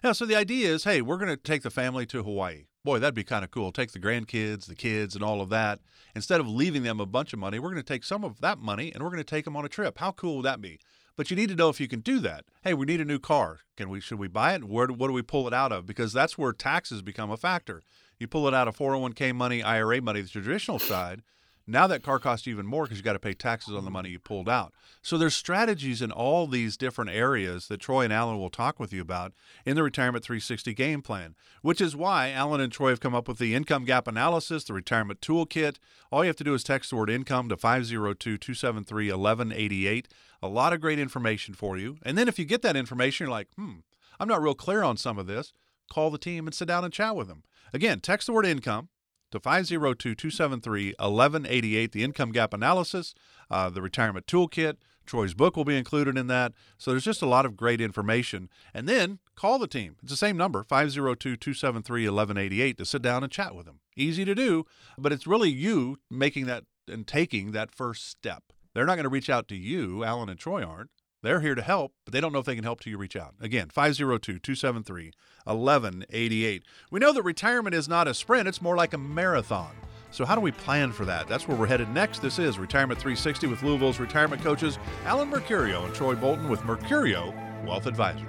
Yeah, 0.04 0.14
so 0.14 0.26
the 0.26 0.38
idea 0.38 0.74
is 0.74 0.86
hey, 0.86 1.02
we're 1.02 1.18
going 1.18 1.30
to 1.30 1.38
take 1.38 1.64
the 1.64 1.70
family 1.70 2.06
to 2.08 2.24
Hawaii. 2.24 2.66
Boy, 2.86 3.00
that'd 3.00 3.14
be 3.14 3.26
kind 3.26 3.44
of 3.44 3.52
cool. 3.52 3.74
Take 3.74 3.92
the 3.92 4.00
grandkids, 4.00 4.66
the 4.66 4.76
kids, 4.76 5.14
and 5.14 5.24
all 5.24 5.42
of 5.42 5.50
that. 5.50 5.80
Instead 6.16 6.40
of 6.40 6.48
leaving 6.48 6.84
them 6.84 7.02
a 7.02 7.06
bunch 7.06 7.34
of 7.34 7.40
money, 7.40 7.60
we're 7.60 7.72
going 7.72 7.84
to 7.84 7.84
take 7.84 8.06
some 8.06 8.24
of 8.24 8.40
that 8.40 8.60
money 8.60 8.94
and 8.94 9.04
we're 9.04 9.10
going 9.10 9.18
to 9.18 9.26
take 9.26 9.44
them 9.44 9.58
on 9.58 9.66
a 9.66 9.70
trip. 9.70 9.98
How 9.98 10.14
cool 10.14 10.38
would 10.38 10.46
that 10.46 10.62
be? 10.62 10.80
But 11.20 11.30
you 11.30 11.36
need 11.36 11.50
to 11.50 11.56
know 11.56 11.68
if 11.68 11.82
you 11.82 11.88
can 11.90 12.00
do 12.00 12.20
that. 12.20 12.46
Hey, 12.64 12.74
we 12.74 12.86
need 12.86 13.02
a 13.02 13.06
new 13.06 13.20
car. 13.20 13.60
Can 13.76 13.90
we 13.90 14.00
should 14.00 14.20
we 14.20 14.30
buy 14.30 14.54
it? 14.54 14.64
Where 14.64 14.88
what 14.88 15.08
do 15.08 15.12
we 15.12 15.22
pull 15.22 15.50
it 15.50 15.54
out 15.54 15.74
of? 15.74 15.86
Because 15.86 16.14
that's 16.14 16.38
where 16.38 16.54
taxes 16.54 17.02
become 17.02 17.30
a 17.30 17.36
factor. 17.36 17.82
You 18.18 18.28
pull 18.30 18.48
it 18.48 18.54
out 18.54 18.70
of 18.70 18.78
401k 18.78 19.36
money, 19.36 19.62
IRA 19.62 20.02
money, 20.02 20.22
the 20.22 20.30
traditional 20.30 20.80
side. 20.80 21.22
Now 21.70 21.88
that 21.88 22.02
car 22.02 22.18
costs 22.18 22.48
even 22.48 22.66
more 22.66 22.82
because 22.84 22.98
you 22.98 23.04
got 23.04 23.14
to 23.14 23.20
pay 23.20 23.34
taxes 23.34 23.76
on 23.76 23.86
the 23.86 23.92
money 23.92 24.10
you 24.10 24.18
pulled 24.18 24.50
out. 24.50 24.74
So 25.04 25.16
there's 25.18 25.36
strategies 25.36 26.02
in 26.02 26.12
all 26.12 26.48
these 26.48 26.76
different 26.76 27.12
areas 27.12 27.68
that 27.68 27.80
Troy 27.80 28.06
and 28.06 28.12
Alan 28.12 28.40
will 28.40 28.50
talk 28.50 28.80
with 28.80 28.92
you 28.92 29.02
about 29.02 29.34
in 29.66 29.76
the 29.76 29.84
Retirement 29.84 30.26
360 30.26 30.74
game 30.74 31.04
plan, 31.04 31.36
which 31.62 31.80
is 31.80 31.96
why 31.96 32.32
Alan 32.32 32.60
and 32.60 32.72
Troy 32.72 32.90
have 32.90 33.00
come 33.00 33.14
up 33.14 33.28
with 33.28 33.38
the 33.38 33.54
income 33.54 33.86
gap 33.86 34.08
analysis, 34.08 34.64
the 34.64 34.74
retirement 34.74 35.22
toolkit. 35.22 35.76
All 36.12 36.24
you 36.24 36.30
have 36.30 36.38
to 36.38 36.44
do 36.44 36.56
is 36.56 36.64
text 36.64 36.90
the 36.90 36.96
word 36.96 37.12
income 37.12 37.50
to 37.50 37.56
502-273-1188. 37.56 40.06
A 40.42 40.48
lot 40.48 40.74
of 40.74 40.82
great 40.82 40.98
information 40.98 41.54
for 41.54 41.78
you. 41.78 42.00
And 42.04 42.18
then 42.18 42.28
if 42.28 42.40
you 42.40 42.46
get 42.46 42.64
that 42.64 42.76
information, 42.76 43.26
you're 43.26 43.32
like, 43.32 43.50
hmm, 43.56 43.82
I'm 44.20 44.28
not 44.28 44.42
real 44.42 44.56
clear 44.56 44.82
on 44.82 44.98
some 44.98 45.20
of 45.20 45.28
this, 45.28 45.54
call 45.92 46.10
the 46.10 46.18
team 46.18 46.48
and 46.48 46.56
sit 46.56 46.68
down 46.68 46.84
and 46.84 46.92
chat 46.92 47.16
with 47.16 47.28
them. 47.28 47.44
Again, 47.74 48.00
text 48.00 48.26
the 48.26 48.34
word 48.34 48.48
income 48.48 48.90
to 49.32 49.40
502 49.40 50.16
273 50.16 50.96
1188, 51.00 51.92
the 51.92 52.04
income 52.04 52.32
gap 52.32 52.54
analysis, 52.54 53.14
uh, 53.50 53.70
the 53.70 53.82
retirement 53.82 54.26
toolkit. 54.28 54.76
Troy's 55.06 55.34
book 55.34 55.58
will 55.58 55.66
be 55.66 55.76
included 55.76 56.18
in 56.18 56.28
that. 56.28 56.54
So 56.78 56.92
there's 56.92 57.04
just 57.04 57.24
a 57.24 57.28
lot 57.28 57.46
of 57.46 57.58
great 57.58 57.82
information. 57.82 58.48
And 58.76 58.88
then 58.88 59.18
call 59.36 59.58
the 59.58 59.68
team. 59.68 59.96
It's 60.04 60.12
the 60.12 60.18
same 60.18 60.38
number, 60.38 60.64
502 60.64 61.36
273 61.36 62.04
1188, 62.04 62.78
to 62.78 62.86
sit 62.86 63.02
down 63.02 63.24
and 63.24 63.32
chat 63.32 63.56
with 63.56 63.66
them. 63.66 63.80
Easy 63.96 64.24
to 64.24 64.36
do, 64.36 64.66
but 64.98 65.12
it's 65.12 65.26
really 65.26 65.50
you 65.50 65.98
making 66.12 66.46
that 66.46 66.66
and 66.88 67.08
taking 67.08 67.52
that 67.52 67.74
first 67.74 68.08
step. 68.08 68.44
They're 68.74 68.86
not 68.86 68.96
going 68.96 69.04
to 69.04 69.10
reach 69.10 69.30
out 69.30 69.48
to 69.48 69.56
you, 69.56 70.04
Alan 70.04 70.30
and 70.30 70.40
Troy 70.40 70.64
aren't. 70.64 70.92
They're 71.22 71.42
here 71.42 71.56
to 71.56 71.62
help, 71.62 71.94
but 72.06 72.14
they 72.14 72.22
don't 72.22 72.32
know 72.32 72.40
if 72.40 72.46
they 72.46 72.56
can 72.56 72.64
help 72.64 72.80
till 72.80 72.92
you 72.92 72.98
reach 72.98 73.16
out. 73.16 73.36
Again, 73.42 73.70
502 73.70 74.40
273 74.40 75.12
1188. 75.44 76.64
We 76.92 77.00
know 77.00 77.12
that 77.12 77.24
retirement 77.24 77.76
is 77.76 77.90
not 77.90 78.08
a 78.08 78.14
sprint, 78.14 78.48
it's 78.48 78.62
more 78.62 78.78
like 78.78 78.94
a 78.94 78.98
marathon. 78.98 79.76
So, 80.12 80.26
how 80.26 80.34
do 80.34 80.42
we 80.42 80.52
plan 80.52 80.92
for 80.92 81.06
that? 81.06 81.28
That's 81.28 81.48
where 81.48 81.56
we're 81.56 81.68
headed 81.68 81.90
next. 81.90 82.20
This 82.20 82.40
is 82.40 82.58
Retirement 82.58 83.00
360 83.00 83.48
with 83.48 83.62
Louisville's 83.62 84.00
retirement 84.00 84.42
coaches, 84.42 84.80
Alan 85.06 85.30
Mercurio 85.30 85.86
and 85.86 85.94
Troy 85.94 86.16
Bolton 86.16 86.50
with 86.50 86.62
Mercurio 86.62 87.34
Wealth 87.66 87.86
Advisors. 87.86 88.26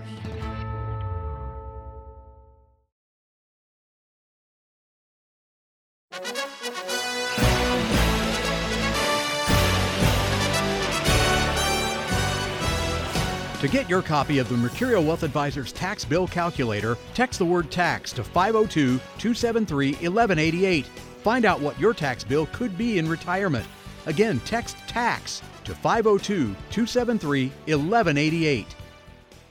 To 13.60 13.68
get 13.68 13.90
your 13.90 14.00
copy 14.00 14.38
of 14.38 14.48
the 14.48 14.54
Mercurio 14.54 15.04
Wealth 15.04 15.22
Advisors 15.22 15.70
Tax 15.70 16.02
Bill 16.02 16.26
Calculator, 16.26 16.96
text 17.12 17.38
the 17.38 17.44
word 17.44 17.70
tax 17.70 18.10
to 18.14 18.24
502 18.24 18.96
273 19.18 19.90
1188. 19.90 20.86
Find 20.86 21.44
out 21.44 21.60
what 21.60 21.78
your 21.78 21.92
tax 21.92 22.24
bill 22.24 22.46
could 22.54 22.78
be 22.78 22.96
in 22.96 23.06
retirement. 23.06 23.66
Again, 24.06 24.40
text 24.46 24.78
tax 24.88 25.42
to 25.64 25.74
502 25.74 26.54
273 26.70 27.48
1188. 27.66 28.66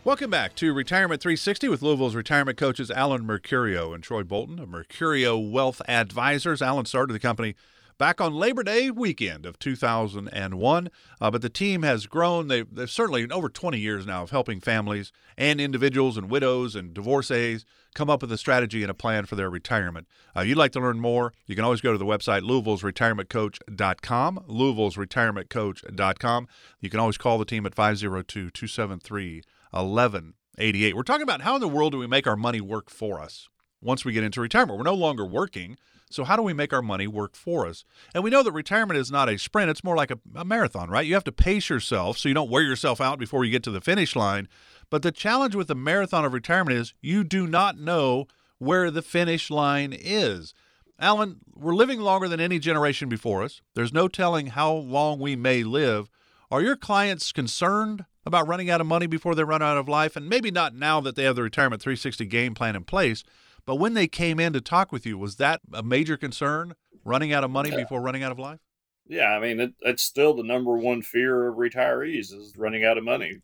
Welcome 0.04 0.32
back 0.32 0.56
to 0.56 0.74
Retirement 0.74 1.22
360 1.22 1.70
with 1.70 1.84
Louisville's 1.84 2.16
retirement 2.16 2.58
coaches 2.58 2.90
Alan 2.90 3.26
Mercurio 3.26 3.94
and 3.94 4.04
Troy 4.04 4.24
Bolton 4.24 4.58
of 4.58 4.70
Mercurio 4.70 5.52
Wealth 5.52 5.84
Advisors. 5.88 6.64
Alan 6.64 6.86
started 6.86 7.14
the 7.14 7.20
company 7.20 7.54
back 8.00 8.20
on 8.22 8.34
Labor 8.34 8.64
Day 8.64 8.90
weekend 8.90 9.46
of 9.46 9.60
2001. 9.60 10.90
Uh, 11.22 11.30
but 11.30 11.44
the 11.44 11.50
team 11.50 11.84
has 11.84 12.08
grown. 12.08 12.48
They've, 12.48 12.66
they've 12.74 12.90
certainly 12.90 13.30
over 13.30 13.50
20 13.50 13.78
years 13.78 14.08
now 14.08 14.24
of 14.24 14.32
helping 14.32 14.62
families 14.62 15.12
and 15.38 15.62
individuals 15.62 16.18
and 16.18 16.32
widows 16.32 16.76
and 16.76 16.92
divorcees 16.94 17.66
come 17.94 18.10
up 18.10 18.22
with 18.22 18.32
a 18.32 18.38
strategy 18.38 18.82
and 18.82 18.90
a 18.90 18.96
plan 18.96 19.26
for 19.26 19.36
their 19.36 19.50
retirement. 19.50 20.08
Uh, 20.36 20.42
you'd 20.42 20.58
like 20.58 20.72
to 20.72 20.80
learn 20.80 21.00
more, 21.00 21.34
you 21.46 21.56
can 21.56 21.66
always 21.66 21.82
go 21.82 21.92
to 21.92 21.98
the 21.98 22.06
website 22.06 22.42
louisville'sretirementcoach.com, 22.42 24.46
louisville'sretirementcoach.com. 24.48 26.48
You 26.80 26.90
can 26.90 27.00
always 27.00 27.18
call 27.18 27.38
the 27.38 27.46
team 27.46 27.66
at 27.66 27.76
502 27.76 28.50
273 28.50 29.44
1188. 29.72 30.96
We're 30.96 31.04
talking 31.04 31.24
about 31.24 31.42
how 31.42 31.56
in 31.56 31.62
the 31.62 31.68
world 31.68 31.92
do 31.92 32.00
we 32.00 32.08
make 32.08 32.28
our 32.28 32.38
money 32.38 32.62
work 32.62 32.90
for 32.90 33.20
us 33.20 33.50
once 33.82 34.06
we 34.06 34.14
get 34.14 34.24
into 34.24 34.40
retirement? 34.40 34.78
We're 34.78 34.84
no 34.84 34.94
longer 34.94 35.26
working. 35.26 35.78
So, 36.12 36.24
how 36.24 36.36
do 36.36 36.42
we 36.42 36.54
make 36.54 36.74
our 36.74 36.82
money 36.82 37.08
work 37.08 37.36
for 37.36 37.68
us? 37.68 37.84
And 38.16 38.24
we 38.24 38.32
know 38.32 38.42
that 38.42 38.52
retirement 38.52 39.00
is 39.00 39.12
not 39.12 39.30
a 39.30 39.38
sprint, 39.38 39.70
it's 39.70 39.84
more 39.84 39.96
like 39.96 40.12
a, 40.12 40.18
a, 40.36 40.44
marathon, 40.44 40.90
right? 40.90 41.06
You 41.06 41.14
have 41.14 41.24
to 41.26 41.32
pace 41.32 41.70
yourself 41.70 42.18
so 42.18 42.28
you 42.28 42.36
don't 42.36 42.50
wear 42.50 42.64
yourself 42.64 43.00
out 43.00 43.20
before 43.20 43.46
you 43.46 43.52
get 43.52 43.64
to 43.64 43.72
the 43.72 43.82
finish 43.82 44.16
line. 44.16 44.48
But 44.90 45.04
the 45.04 45.12
challenge 45.12 45.54
with 45.54 45.68
the 45.68 45.76
marathon 45.76 46.26
of 46.26 46.34
retirement 46.34 46.78
is 46.78 46.94
you 47.02 47.24
do 47.24 47.46
not 47.46 47.78
know 47.78 48.28
where 48.58 48.90
the 48.90 49.04
finish 49.04 49.52
line 49.52 49.96
is. 49.98 50.54
Alan, 51.00 51.38
we're 51.56 51.76
living 51.76 52.02
longer 52.02 52.28
than 52.28 52.42
any 52.42 52.60
generation 52.60 53.08
before 53.08 53.44
us. 53.44 53.62
There's 53.76 53.94
no 53.94 54.08
telling 54.08 54.48
how 54.48 54.74
long 54.74 55.20
we 55.20 55.36
may 55.36 55.64
live. 55.64 56.10
Are 56.52 56.62
your 56.62 56.76
clients 56.76 57.32
concerned 57.32 58.06
about 58.26 58.48
running 58.48 58.70
out 58.70 58.82
of 58.82 58.88
money 58.88 59.06
before 59.06 59.36
they 59.36 59.44
run 59.44 59.62
out 59.62 59.78
of 59.78 59.88
life? 59.88 60.16
And 60.16 60.28
maybe 60.28 60.50
not 60.50 60.74
now 60.74 61.00
that 61.02 61.16
they 61.16 61.24
have 61.24 61.36
the 61.36 61.44
Retirement 61.44 61.82
360 61.82 62.26
game 62.26 62.54
plan 62.54 62.76
in 62.76 62.84
place, 62.84 63.24
but 63.66 63.76
when 63.76 63.94
they 63.94 64.08
came 64.08 64.40
in 64.40 64.54
to 64.54 64.62
talk 64.62 64.92
with 64.92 65.06
you, 65.06 65.18
was 65.18 65.36
that 65.38 65.62
a 65.74 65.84
major 65.84 66.18
concern, 66.18 66.74
running 67.04 67.34
out 67.34 67.44
of 67.44 67.52
money 67.52 67.70
Yeah. 67.70 67.78
before 67.78 68.02
running 68.02 68.24
out 68.24 68.32
of 68.32 68.40
life? 68.40 68.60
Yeah, 69.08 69.36
I 69.36 69.40
mean, 69.40 69.60
it, 69.60 69.74
it's 69.82 70.04
still 70.04 70.34
the 70.36 70.44
number 70.44 70.78
one 70.78 71.02
fear 71.02 71.48
of 71.48 71.56
retirees 71.56 72.32
is 72.32 72.54
running 72.58 72.86
out 72.86 72.98
of 72.98 73.04
money. 73.04 73.40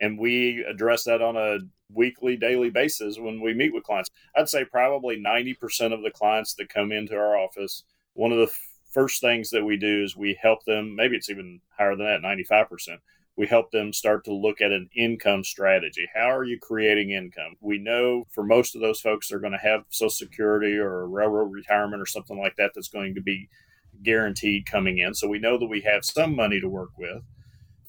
And 0.00 0.18
we 0.18 0.64
address 0.64 1.04
that 1.04 1.22
on 1.22 1.36
a 1.36 1.58
weekly, 1.92 2.36
daily 2.36 2.70
basis 2.70 3.18
when 3.18 3.40
we 3.40 3.54
meet 3.54 3.72
with 3.72 3.84
clients. 3.84 4.10
I'd 4.36 4.48
say 4.48 4.64
probably 4.64 5.22
90% 5.22 5.92
of 5.92 6.02
the 6.02 6.10
clients 6.10 6.54
that 6.54 6.68
come 6.68 6.90
into 6.90 7.14
our 7.16 7.36
office, 7.36 7.84
one 8.14 8.32
of 8.32 8.38
the 8.38 8.52
first 8.90 9.20
things 9.20 9.50
that 9.50 9.64
we 9.64 9.76
do 9.76 10.02
is 10.02 10.16
we 10.16 10.36
help 10.40 10.64
them, 10.64 10.96
maybe 10.96 11.16
it's 11.16 11.30
even 11.30 11.60
higher 11.78 11.94
than 11.94 12.06
that, 12.06 12.22
95%. 12.22 12.98
We 13.36 13.46
help 13.46 13.72
them 13.72 13.92
start 13.92 14.24
to 14.26 14.32
look 14.32 14.60
at 14.60 14.70
an 14.70 14.88
income 14.96 15.42
strategy. 15.42 16.08
How 16.14 16.30
are 16.30 16.44
you 16.44 16.58
creating 16.60 17.10
income? 17.10 17.56
We 17.60 17.78
know 17.78 18.26
for 18.30 18.44
most 18.44 18.74
of 18.74 18.80
those 18.80 19.00
folks, 19.00 19.28
they're 19.28 19.40
going 19.40 19.52
to 19.52 19.58
have 19.58 19.84
Social 19.90 20.10
Security 20.10 20.76
or 20.76 21.08
railroad 21.08 21.52
retirement 21.52 22.00
or 22.00 22.06
something 22.06 22.38
like 22.38 22.54
that 22.56 22.72
that's 22.74 22.88
going 22.88 23.14
to 23.16 23.20
be 23.20 23.48
guaranteed 24.02 24.66
coming 24.66 24.98
in. 24.98 25.14
So 25.14 25.28
we 25.28 25.38
know 25.38 25.58
that 25.58 25.66
we 25.66 25.80
have 25.80 26.04
some 26.04 26.36
money 26.36 26.60
to 26.60 26.68
work 26.68 26.96
with. 26.96 27.22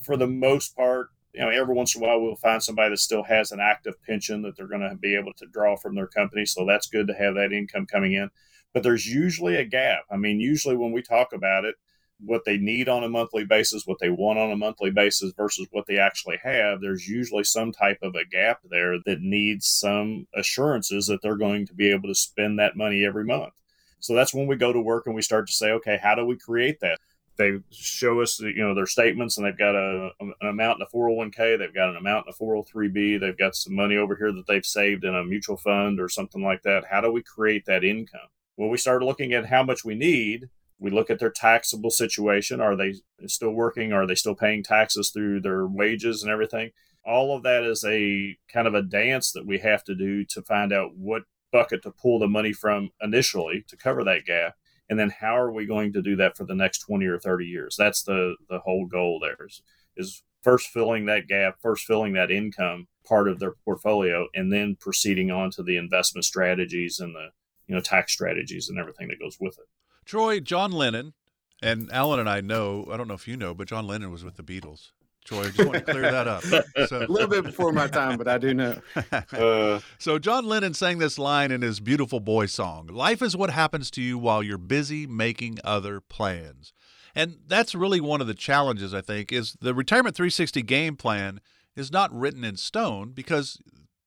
For 0.01 0.17
the 0.17 0.27
most 0.27 0.75
part, 0.75 1.09
you 1.33 1.41
know, 1.41 1.49
every 1.49 1.75
once 1.75 1.95
in 1.95 2.01
a 2.01 2.07
while 2.07 2.21
we'll 2.21 2.35
find 2.35 2.63
somebody 2.63 2.91
that 2.91 2.97
still 2.97 3.23
has 3.23 3.51
an 3.51 3.59
active 3.59 4.01
pension 4.03 4.41
that 4.43 4.55
they're 4.55 4.67
going 4.67 4.87
to 4.89 4.95
be 4.95 5.15
able 5.15 5.33
to 5.33 5.45
draw 5.45 5.75
from 5.75 5.93
their 5.93 6.07
company. 6.07 6.45
So 6.45 6.65
that's 6.65 6.87
good 6.87 7.07
to 7.07 7.13
have 7.13 7.35
that 7.35 7.51
income 7.51 7.85
coming 7.85 8.13
in. 8.13 8.29
But 8.73 8.83
there's 8.83 9.05
usually 9.05 9.55
a 9.57 9.65
gap. 9.65 10.05
I 10.09 10.17
mean, 10.17 10.39
usually 10.39 10.75
when 10.75 10.91
we 10.91 11.01
talk 11.01 11.33
about 11.33 11.65
it, 11.65 11.75
what 12.19 12.45
they 12.45 12.57
need 12.57 12.87
on 12.87 13.03
a 13.03 13.09
monthly 13.09 13.43
basis, 13.43 13.85
what 13.85 13.99
they 13.99 14.09
want 14.09 14.39
on 14.39 14.51
a 14.51 14.57
monthly 14.57 14.89
basis 14.89 15.33
versus 15.35 15.67
what 15.71 15.85
they 15.85 15.97
actually 15.97 16.37
have, 16.43 16.79
there's 16.79 17.07
usually 17.07 17.43
some 17.43 17.71
type 17.71 17.99
of 18.01 18.15
a 18.15 18.25
gap 18.25 18.59
there 18.69 18.97
that 19.05 19.21
needs 19.21 19.67
some 19.67 20.27
assurances 20.33 21.07
that 21.07 21.21
they're 21.21 21.35
going 21.35 21.65
to 21.67 21.73
be 21.73 21.91
able 21.91 22.07
to 22.07 22.15
spend 22.15 22.57
that 22.59 22.77
money 22.77 23.05
every 23.05 23.25
month. 23.25 23.53
So 23.99 24.13
that's 24.13 24.33
when 24.33 24.47
we 24.47 24.55
go 24.55 24.71
to 24.71 24.79
work 24.79 25.07
and 25.07 25.15
we 25.15 25.21
start 25.21 25.47
to 25.47 25.53
say, 25.53 25.71
okay, 25.71 25.99
how 26.01 26.15
do 26.15 26.25
we 26.25 26.37
create 26.37 26.79
that? 26.81 26.99
They 27.37 27.59
show 27.71 28.21
us, 28.21 28.39
you 28.39 28.63
know, 28.63 28.73
their 28.73 28.85
statements, 28.85 29.37
and 29.37 29.45
they've 29.45 29.57
got 29.57 29.75
a, 29.75 30.11
um, 30.21 30.33
an 30.39 30.47
amount 30.47 30.79
in 30.79 30.87
a 30.87 30.95
401k, 30.95 31.59
they've 31.59 31.73
got 31.73 31.89
an 31.89 31.97
amount 31.97 32.27
in 32.27 32.33
a 32.33 32.43
403b, 32.43 33.19
they've 33.19 33.37
got 33.37 33.55
some 33.55 33.75
money 33.75 33.97
over 33.97 34.15
here 34.15 34.31
that 34.31 34.47
they've 34.47 34.65
saved 34.65 35.03
in 35.03 35.13
a 35.13 35.23
mutual 35.25 35.57
fund 35.57 35.99
or 35.99 36.07
something 36.07 36.41
like 36.41 36.61
that. 36.63 36.85
How 36.89 37.01
do 37.01 37.11
we 37.11 37.21
create 37.21 37.65
that 37.65 37.83
income? 37.83 38.29
Well, 38.55 38.69
we 38.69 38.77
start 38.77 39.03
looking 39.03 39.33
at 39.33 39.47
how 39.47 39.63
much 39.63 39.83
we 39.83 39.95
need. 39.95 40.49
We 40.79 40.91
look 40.91 41.09
at 41.09 41.19
their 41.19 41.31
taxable 41.31 41.89
situation. 41.89 42.59
Are 42.59 42.75
they 42.75 42.95
still 43.27 43.51
working? 43.51 43.93
Are 43.93 44.05
they 44.05 44.15
still 44.15 44.35
paying 44.35 44.63
taxes 44.63 45.11
through 45.11 45.41
their 45.41 45.65
wages 45.65 46.21
and 46.21 46.31
everything? 46.31 46.71
All 47.05 47.35
of 47.35 47.43
that 47.43 47.63
is 47.63 47.83
a 47.87 48.37
kind 48.51 48.67
of 48.67 48.73
a 48.73 48.81
dance 48.81 49.31
that 49.31 49.45
we 49.45 49.59
have 49.59 49.83
to 49.85 49.95
do 49.95 50.25
to 50.25 50.41
find 50.41 50.73
out 50.73 50.95
what 50.95 51.23
bucket 51.51 51.83
to 51.83 51.91
pull 51.91 52.19
the 52.19 52.27
money 52.27 52.51
from 52.51 52.89
initially 53.01 53.63
to 53.67 53.77
cover 53.77 54.03
that 54.03 54.25
gap 54.25 54.55
and 54.89 54.99
then 54.99 55.09
how 55.09 55.37
are 55.37 55.51
we 55.51 55.65
going 55.65 55.93
to 55.93 56.01
do 56.01 56.15
that 56.15 56.35
for 56.35 56.45
the 56.45 56.55
next 56.55 56.79
20 56.79 57.05
or 57.05 57.19
30 57.19 57.45
years 57.45 57.75
that's 57.77 58.03
the 58.03 58.35
the 58.49 58.59
whole 58.59 58.85
goal 58.85 59.19
there 59.19 59.37
is 59.45 59.61
is 59.95 60.23
first 60.43 60.67
filling 60.67 61.05
that 61.05 61.27
gap 61.27 61.55
first 61.61 61.85
filling 61.85 62.13
that 62.13 62.31
income 62.31 62.87
part 63.07 63.27
of 63.27 63.39
their 63.39 63.53
portfolio 63.63 64.27
and 64.33 64.51
then 64.51 64.75
proceeding 64.79 65.31
on 65.31 65.49
to 65.49 65.63
the 65.63 65.77
investment 65.77 66.25
strategies 66.25 66.99
and 66.99 67.15
the 67.15 67.29
you 67.67 67.75
know 67.75 67.81
tax 67.81 68.11
strategies 68.11 68.69
and 68.69 68.77
everything 68.79 69.07
that 69.07 69.19
goes 69.19 69.37
with 69.39 69.57
it 69.57 69.67
Troy, 70.05 70.39
John 70.39 70.71
Lennon, 70.71 71.13
and 71.61 71.91
Alan 71.91 72.19
and 72.19 72.29
I 72.29 72.41
know, 72.41 72.87
I 72.91 72.97
don't 72.97 73.07
know 73.07 73.13
if 73.13 73.27
you 73.27 73.37
know, 73.37 73.53
but 73.53 73.67
John 73.67 73.87
Lennon 73.87 74.11
was 74.11 74.23
with 74.23 74.35
the 74.35 74.43
Beatles. 74.43 74.91
Troy, 75.25 75.41
I 75.41 75.49
just 75.49 75.67
want 75.67 75.73
to 75.73 75.81
clear 75.91 76.03
that 76.11 76.27
up. 76.27 76.43
So, 76.87 76.99
A 76.99 77.07
little 77.07 77.27
bit 77.27 77.43
before 77.43 77.71
my 77.71 77.87
time, 77.87 78.17
but 78.17 78.27
I 78.27 78.37
do 78.37 78.53
know. 78.53 78.79
uh, 79.33 79.79
So 79.97 80.19
John 80.19 80.45
Lennon 80.45 80.75
sang 80.75 80.99
this 80.99 81.17
line 81.17 81.51
in 81.51 81.63
his 81.63 81.79
Beautiful 81.79 82.19
Boy 82.19 82.45
song 82.45 82.87
Life 82.87 83.23
is 83.23 83.35
what 83.35 83.49
happens 83.49 83.89
to 83.91 84.01
you 84.01 84.19
while 84.19 84.43
you're 84.43 84.59
busy 84.59 85.07
making 85.07 85.57
other 85.63 85.99
plans. 85.99 86.73
And 87.15 87.37
that's 87.47 87.73
really 87.73 87.99
one 87.99 88.21
of 88.21 88.27
the 88.27 88.33
challenges, 88.35 88.93
I 88.93 89.01
think, 89.01 89.31
is 89.31 89.57
the 89.59 89.73
Retirement 89.73 90.15
360 90.15 90.61
game 90.61 90.95
plan 90.95 91.39
is 91.75 91.91
not 91.91 92.13
written 92.13 92.43
in 92.43 92.57
stone 92.57 93.11
because 93.13 93.59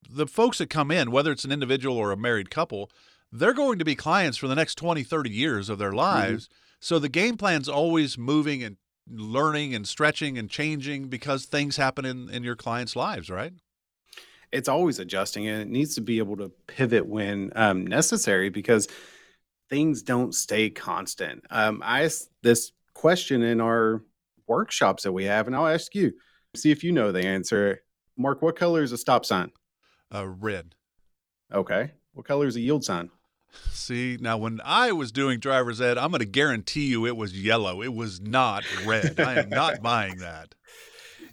the 0.09 0.27
folks 0.27 0.59
that 0.59 0.71
come 0.71 0.91
in, 0.91 1.11
whether 1.11 1.33
it's 1.33 1.45
an 1.45 1.53
individual 1.53 1.97
or 1.97 2.13
a 2.13 2.17
married 2.17 2.51
couple, 2.51 2.91
they're 3.33 3.53
going 3.53 3.79
to 3.79 3.85
be 3.85 3.95
clients 3.95 4.39
for 4.39 4.49
the 4.49 4.55
next 4.55 4.77
20, 4.77 5.03
30 5.03 5.31
years 5.31 5.69
of 5.69 5.79
their 5.79 5.89
mm-hmm. 5.89 5.99
lives. 5.99 6.45
Mm-hmm. 6.45 6.55
So 6.81 6.99
the 6.99 7.09
game 7.09 7.37
plan's 7.37 7.69
always 7.69 8.17
moving 8.17 8.63
and 8.63 8.77
learning 9.11 9.75
and 9.75 9.87
stretching 9.87 10.39
and 10.39 10.49
changing 10.51 11.09
because 11.09 11.45
things 11.45 11.77
happen 11.77 12.05
in, 12.05 12.29
in 12.31 12.43
your 12.43 12.57
clients' 12.57 12.95
lives, 12.95 13.31
right? 13.31 13.53
It's 14.53 14.69
always 14.69 14.99
adjusting 14.99 15.47
and 15.47 15.61
it 15.61 15.69
needs 15.69 15.95
to 15.97 16.01
be 16.01 16.19
able 16.19 16.37
to 16.37 16.51
pivot 16.67 17.07
when 17.07 17.53
um, 17.55 17.87
necessary 17.87 18.49
because 18.49 18.89
things 19.69 20.03
don't 20.03 20.35
stay 20.35 20.71
constant. 20.71 21.45
Um, 21.51 21.83
I 21.85 22.05
asked 22.05 22.31
this 22.43 22.73
question 22.95 23.43
in 23.43 23.61
our 23.61 24.03
workshops 24.47 25.03
that 25.03 25.13
we 25.13 25.25
have, 25.25 25.47
and 25.47 25.55
I'll 25.55 25.67
ask 25.67 25.95
you, 25.95 26.13
see 26.55 26.71
if 26.71 26.83
you 26.83 26.93
know 26.93 27.13
the 27.13 27.27
answer. 27.27 27.83
Mark, 28.17 28.41
what 28.41 28.57
color 28.57 28.83
is 28.83 28.93
a 28.93 28.99
stop 28.99 29.27
sign? 29.27 29.53
Uh, 30.15 30.27
red. 30.27 30.75
Okay. 31.53 31.93
What 32.15 32.27
color 32.27 32.47
is 32.47 32.57
a 32.57 32.61
yield 32.61 32.85
sign? 32.85 33.11
See, 33.71 34.19
now 34.21 34.37
when 34.39 34.61
I 34.65 34.93
was 34.93 35.13
doing 35.13 35.41
driver's 35.41 35.81
ed, 35.81 35.99
I'm 35.99 36.11
going 36.11 36.21
to 36.21 36.27
guarantee 36.27 36.87
you 36.87 37.07
it 37.07 37.17
was 37.17 37.33
yellow. 37.41 37.83
It 37.83 37.95
was 37.95 38.21
not 38.21 38.65
red. 38.85 39.19
I 39.19 39.37
am 39.37 39.49
not 39.49 39.83
buying 39.83 40.19
that. 40.19 40.55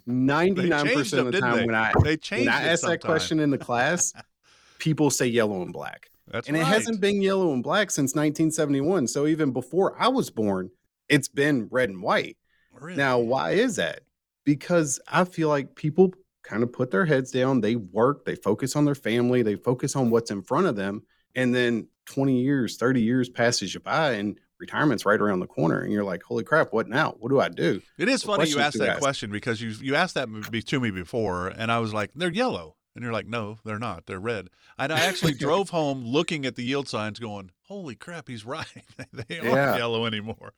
99% 0.08 1.18
of 1.18 1.32
the 1.32 1.40
time 1.40 1.56
they? 1.56 1.66
when 1.66 1.74
I, 1.74 1.92
they 2.02 2.18
when 2.30 2.48
I 2.48 2.68
ask 2.68 2.86
that 2.86 3.00
question 3.00 3.40
in 3.40 3.50
the 3.50 3.58
class, 3.58 4.12
people 4.78 5.10
say 5.10 5.26
yellow 5.26 5.62
and 5.62 5.72
black. 5.72 6.10
That's 6.28 6.48
and 6.48 6.56
right. 6.56 6.62
it 6.62 6.66
hasn't 6.66 7.00
been 7.00 7.22
yellow 7.22 7.52
and 7.52 7.62
black 7.62 7.90
since 7.90 8.14
1971. 8.14 9.08
So 9.08 9.26
even 9.26 9.52
before 9.52 10.00
I 10.00 10.08
was 10.08 10.30
born, 10.30 10.70
it's 11.08 11.28
been 11.28 11.68
red 11.70 11.88
and 11.88 12.02
white. 12.02 12.36
Really? 12.72 12.96
Now, 12.96 13.18
why 13.18 13.52
is 13.52 13.76
that? 13.76 14.00
Because 14.44 15.00
I 15.08 15.24
feel 15.24 15.48
like 15.48 15.74
people 15.74 16.12
kind 16.42 16.62
of 16.62 16.72
put 16.72 16.90
their 16.90 17.04
heads 17.04 17.30
down, 17.30 17.60
they 17.60 17.76
work, 17.76 18.24
they 18.24 18.36
focus 18.36 18.76
on 18.76 18.84
their 18.84 18.94
family, 18.94 19.42
they 19.42 19.56
focus 19.56 19.96
on 19.96 20.10
what's 20.10 20.30
in 20.30 20.42
front 20.42 20.66
of 20.66 20.76
them. 20.76 21.02
And 21.34 21.54
then 21.54 21.88
20 22.06 22.40
years, 22.40 22.76
30 22.76 23.02
years 23.02 23.28
passes 23.28 23.74
you 23.74 23.80
by 23.80 24.12
and 24.12 24.38
retirement's 24.58 25.04
right 25.04 25.20
around 25.20 25.40
the 25.40 25.46
corner 25.46 25.80
and 25.80 25.92
you're 25.92 26.04
like, 26.04 26.22
holy 26.22 26.44
crap, 26.44 26.72
what 26.72 26.88
now? 26.88 27.14
What 27.18 27.28
do 27.28 27.40
I 27.40 27.48
do? 27.48 27.82
It 27.98 28.08
is 28.08 28.22
funny 28.22 28.48
you 28.48 28.58
asked 28.58 28.78
that 28.78 28.88
ask. 28.88 29.00
question 29.00 29.30
because 29.30 29.60
you 29.60 29.70
you 29.70 29.94
asked 29.94 30.14
that 30.14 30.28
to 30.66 30.80
me 30.80 30.90
before 30.90 31.48
and 31.48 31.70
I 31.70 31.78
was 31.78 31.92
like, 31.92 32.10
they're 32.14 32.32
yellow. 32.32 32.76
And 32.94 33.02
you're 33.02 33.12
like, 33.12 33.26
no, 33.26 33.58
they're 33.62 33.78
not. 33.78 34.06
They're 34.06 34.18
red. 34.18 34.48
And 34.78 34.90
I 34.90 35.00
actually 35.00 35.34
drove 35.38 35.68
home 35.68 36.02
looking 36.02 36.46
at 36.46 36.56
the 36.56 36.64
yield 36.64 36.88
signs 36.88 37.18
going, 37.18 37.50
holy 37.64 37.94
crap, 37.94 38.26
he's 38.26 38.46
right. 38.46 38.66
they 39.12 39.38
aren't 39.38 39.52
yeah. 39.52 39.76
yellow 39.76 40.06
anymore. 40.06 40.54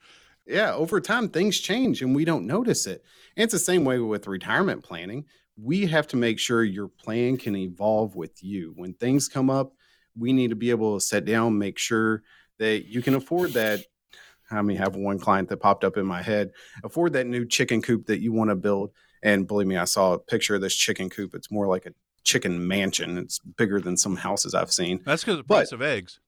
Yeah, 0.47 0.73
over 0.73 1.01
time 1.01 1.29
things 1.29 1.59
change 1.59 2.01
and 2.01 2.15
we 2.15 2.25
don't 2.25 2.47
notice 2.47 2.87
it. 2.87 3.03
And 3.37 3.45
it's 3.45 3.53
the 3.53 3.59
same 3.59 3.85
way 3.85 3.99
with 3.99 4.29
retirement 4.29 4.85
planning. 4.85 5.25
We 5.61 5.87
have 5.87 6.07
to 6.09 6.17
make 6.17 6.39
sure 6.39 6.63
your 6.63 6.89
plan 6.89 7.37
can 7.37 7.57
evolve 7.57 8.15
with 8.15 8.43
you. 8.45 8.73
When 8.77 8.95
things 8.95 9.29
come 9.29 9.51
up, 9.51 9.73
we 10.19 10.33
need 10.33 10.51
to 10.51 10.57
be 10.57 10.71
able 10.71 10.99
to 10.99 11.05
sit 11.05 11.25
down, 11.25 11.59
make 11.59 11.79
sure 11.79 12.23
that 12.59 12.87
you 12.87 13.03
can 13.03 13.15
afford 13.15 13.53
that. 13.53 13.85
I 14.51 14.63
mean, 14.63 14.79
have 14.79 14.97
one 14.97 15.19
client 15.19 15.49
that 15.51 15.59
popped 15.59 15.85
up 15.85 15.97
in 15.97 16.07
my 16.07 16.23
head, 16.23 16.53
afford 16.83 17.13
that 17.13 17.27
new 17.27 17.45
chicken 17.47 17.83
coop 17.83 18.07
that 18.07 18.21
you 18.21 18.33
want 18.33 18.51
to 18.51 18.57
build. 18.57 18.93
And 19.23 19.47
believe 19.47 19.67
me, 19.67 19.77
I 19.77 19.85
saw 19.85 20.15
a 20.15 20.19
picture 20.19 20.55
of 20.55 20.61
this 20.61 20.75
chicken 20.75 21.11
coop. 21.11 21.35
It's 21.35 21.51
more 21.51 21.67
like 21.67 21.87
a 21.87 21.93
chicken 22.25 22.67
mansion. 22.67 23.19
It's 23.19 23.39
bigger 23.39 23.81
than 23.81 23.97
some 23.97 24.17
houses 24.17 24.55
I've 24.55 24.73
seen. 24.73 25.01
That's 25.05 25.23
because 25.23 25.39
the 25.39 25.45
price 25.45 25.71
but, 25.71 25.77
of 25.77 25.83
eggs. 25.83 26.21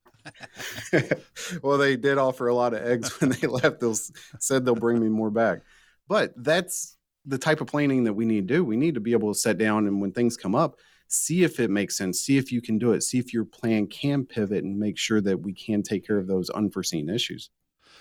well, 1.63 1.79
they 1.79 1.97
did 1.97 2.19
offer 2.19 2.49
a 2.49 2.55
lot 2.55 2.75
of 2.75 2.83
eggs 2.83 3.21
when 3.21 3.31
they 3.31 3.47
left. 3.47 3.81
They 3.81 3.93
said 4.39 4.65
they'll 4.65 4.75
bring 4.75 5.01
me 5.01 5.09
more 5.09 5.31
back. 5.31 5.61
But 6.09 6.33
that's 6.37 6.97
the 7.27 7.39
type 7.39 7.61
of 7.61 7.69
planning 7.69 8.05
that 8.05 8.15
we 8.15 8.25
need 8.25 8.49
to 8.49 8.55
do. 8.55 8.65
We 8.65 8.77
need 8.77 8.95
to 8.95 9.01
be 9.01 9.13
able 9.13 9.33
to 9.33 9.39
sit 9.39 9.59
down 9.59 9.87
and 9.87 10.01
when 10.01 10.13
things 10.13 10.37
come 10.37 10.55
up, 10.55 10.79
see 11.11 11.43
if 11.43 11.59
it 11.59 11.71
makes 11.71 11.97
sense, 11.97 12.21
see 12.21 12.39
if 12.39 12.53
you 12.53 12.63
can 12.63 12.79
do 12.79 12.93
it, 12.93 13.03
see 13.03 13.19
if 13.19 13.35
your 13.35 13.45
plan 13.45 13.87
can 13.87 14.25
pivot 14.25 14.65
and 14.65 14.79
make 14.79 14.97
sure 14.97 15.21
that 15.21 15.41
we 15.43 15.53
can 15.53 15.83
take 15.83 16.07
care 16.07 16.19
of 16.19 16.29
those 16.29 16.49
unforeseen 16.51 17.09
issues. 17.09 17.51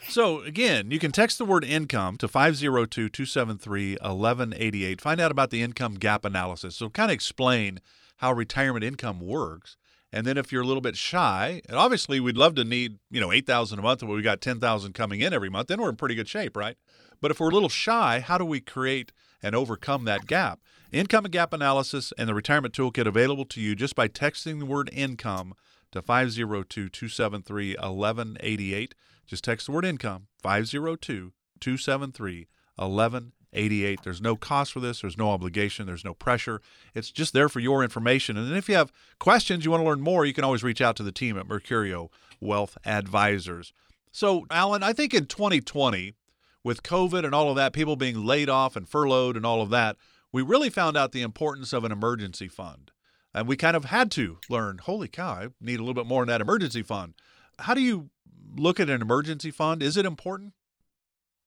So, 0.08 0.42
again, 0.42 0.92
you 0.92 1.00
can 1.00 1.12
text 1.12 1.40
the 1.40 1.46
word 1.46 1.66
income 1.66 2.18
to 2.18 2.28
502 2.28 3.10
273 3.10 3.98
1188. 4.02 5.02
Find 5.02 5.20
out 5.20 5.32
about 5.32 5.50
the 5.50 5.62
income 5.62 5.96
gap 5.96 6.24
analysis. 6.24 6.76
So, 6.76 6.90
kind 6.90 7.12
of 7.12 7.16
explain 7.16 7.80
how 8.18 8.32
retirement 8.32 8.86
income 8.86 9.20
works. 9.20 9.76
And 10.12 10.26
then 10.26 10.38
if 10.38 10.52
you're 10.52 10.62
a 10.62 10.66
little 10.66 10.82
bit 10.82 10.96
shy, 10.96 11.62
and 11.68 11.78
obviously 11.78 12.20
we'd 12.20 12.38
love 12.38 12.56
to 12.56 12.64
need, 12.64 12.98
you 13.12 13.20
know, 13.20 13.32
8,000 13.32 13.78
a 13.78 13.82
month, 13.82 14.00
but 14.00 14.08
we 14.08 14.22
got 14.22 14.42
10,000 14.42 14.94
coming 14.94 15.22
in 15.22 15.34
every 15.34 15.50
month, 15.50 15.68
then 15.68 15.82
we're 15.82 15.90
in 15.90 15.96
pretty 15.96 16.16
good 16.16 16.28
shape, 16.28 16.56
right? 16.56 16.78
But 17.22 17.32
if 17.32 17.40
we're 17.40 17.50
a 17.50 17.54
little 17.54 17.70
shy, 17.70 18.20
how 18.20 18.38
do 18.38 18.46
we 18.46 18.60
create 18.60 19.12
and 19.44 19.56
overcome 19.56 20.06
that 20.06 20.26
gap? 20.26 20.60
Income 20.92 21.26
and 21.26 21.32
gap 21.32 21.54
analysis 21.54 22.12
and 22.18 22.28
the 22.28 22.34
retirement 22.34 22.74
toolkit 22.74 23.06
available 23.06 23.46
to 23.46 23.62
you 23.62 23.76
just 23.76 23.96
by 23.96 24.08
texting 24.08 24.58
the 24.58 24.66
word 24.66 24.90
income 24.92 25.54
to 25.92 26.02
502 26.02 26.90
273 26.90 27.76
1188. 27.76 28.96
Just 29.28 29.44
text 29.44 29.68
the 29.68 29.72
word 29.72 29.86
income 29.86 30.26
502 30.42 31.32
273 31.60 32.48
1188. 32.78 34.00
There's 34.04 34.20
no 34.20 34.36
cost 34.36 34.74
for 34.74 34.80
this, 34.80 35.02
there's 35.02 35.18
no 35.18 35.30
obligation, 35.30 35.86
there's 35.86 36.04
no 36.04 36.16
pressure. 36.16 36.60
It's 36.96 37.12
just 37.12 37.34
there 37.34 37.50
for 37.50 37.60
your 37.60 37.84
information. 37.84 38.36
And 38.36 38.58
if 38.58 38.68
you 38.68 38.74
have 38.74 38.92
questions, 39.20 39.66
you 39.66 39.70
want 39.70 39.82
to 39.82 39.88
learn 39.88 40.02
more, 40.02 40.26
you 40.26 40.34
can 40.34 40.44
always 40.44 40.64
reach 40.64 40.82
out 40.82 40.96
to 40.96 41.04
the 41.04 41.12
team 41.12 41.38
at 41.38 41.48
Mercurio 41.48 42.10
Wealth 42.42 42.80
Advisors. 42.84 43.74
So, 44.12 44.48
Alan, 44.50 44.82
I 44.82 44.94
think 44.94 45.14
in 45.14 45.28
2020, 45.28 46.16
with 46.64 46.82
COVID 46.82 47.26
and 47.26 47.36
all 47.36 47.52
of 47.52 47.56
that, 47.58 47.74
people 47.74 47.96
being 47.96 48.26
laid 48.26 48.50
off 48.50 48.76
and 48.76 48.90
furloughed 48.90 49.38
and 49.38 49.46
all 49.46 49.62
of 49.62 49.70
that, 49.70 49.96
we 50.32 50.42
really 50.42 50.70
found 50.70 50.98
out 50.98 51.12
the 51.12 51.22
importance 51.22 51.74
of 51.74 51.84
an 51.84 51.92
emergency 51.92 52.48
fund. 52.48 52.92
And 53.34 53.48
we 53.48 53.58
kind 53.58 53.76
of 53.76 53.86
had 53.86 54.10
to 54.12 54.40
learn, 54.50 54.80
holy 54.80 55.08
cow, 55.08 55.34
I 55.34 55.48
need 55.62 55.80
a 55.80 55.84
little 55.84 55.94
bit 55.94 56.08
more 56.08 56.24
in 56.24 56.28
that 56.30 56.42
emergency 56.42 56.82
fund. 56.82 57.14
How 57.60 57.74
do 57.74 57.82
you 57.82 58.10
look 58.56 58.80
at 58.80 58.90
an 58.90 59.02
emergency 59.02 59.52
fund? 59.52 59.84
Is 59.84 59.98
it 59.98 60.06
important? 60.06 60.54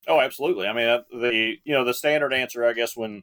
Oh, 0.06 0.20
absolutely. 0.20 0.66
I 0.66 0.72
mean, 0.72 0.86
uh, 0.86 1.02
the 1.12 1.56
you 1.64 1.72
know 1.72 1.84
the 1.84 1.94
standard 1.94 2.32
answer, 2.32 2.64
I 2.64 2.72
guess, 2.72 2.96
when 2.96 3.22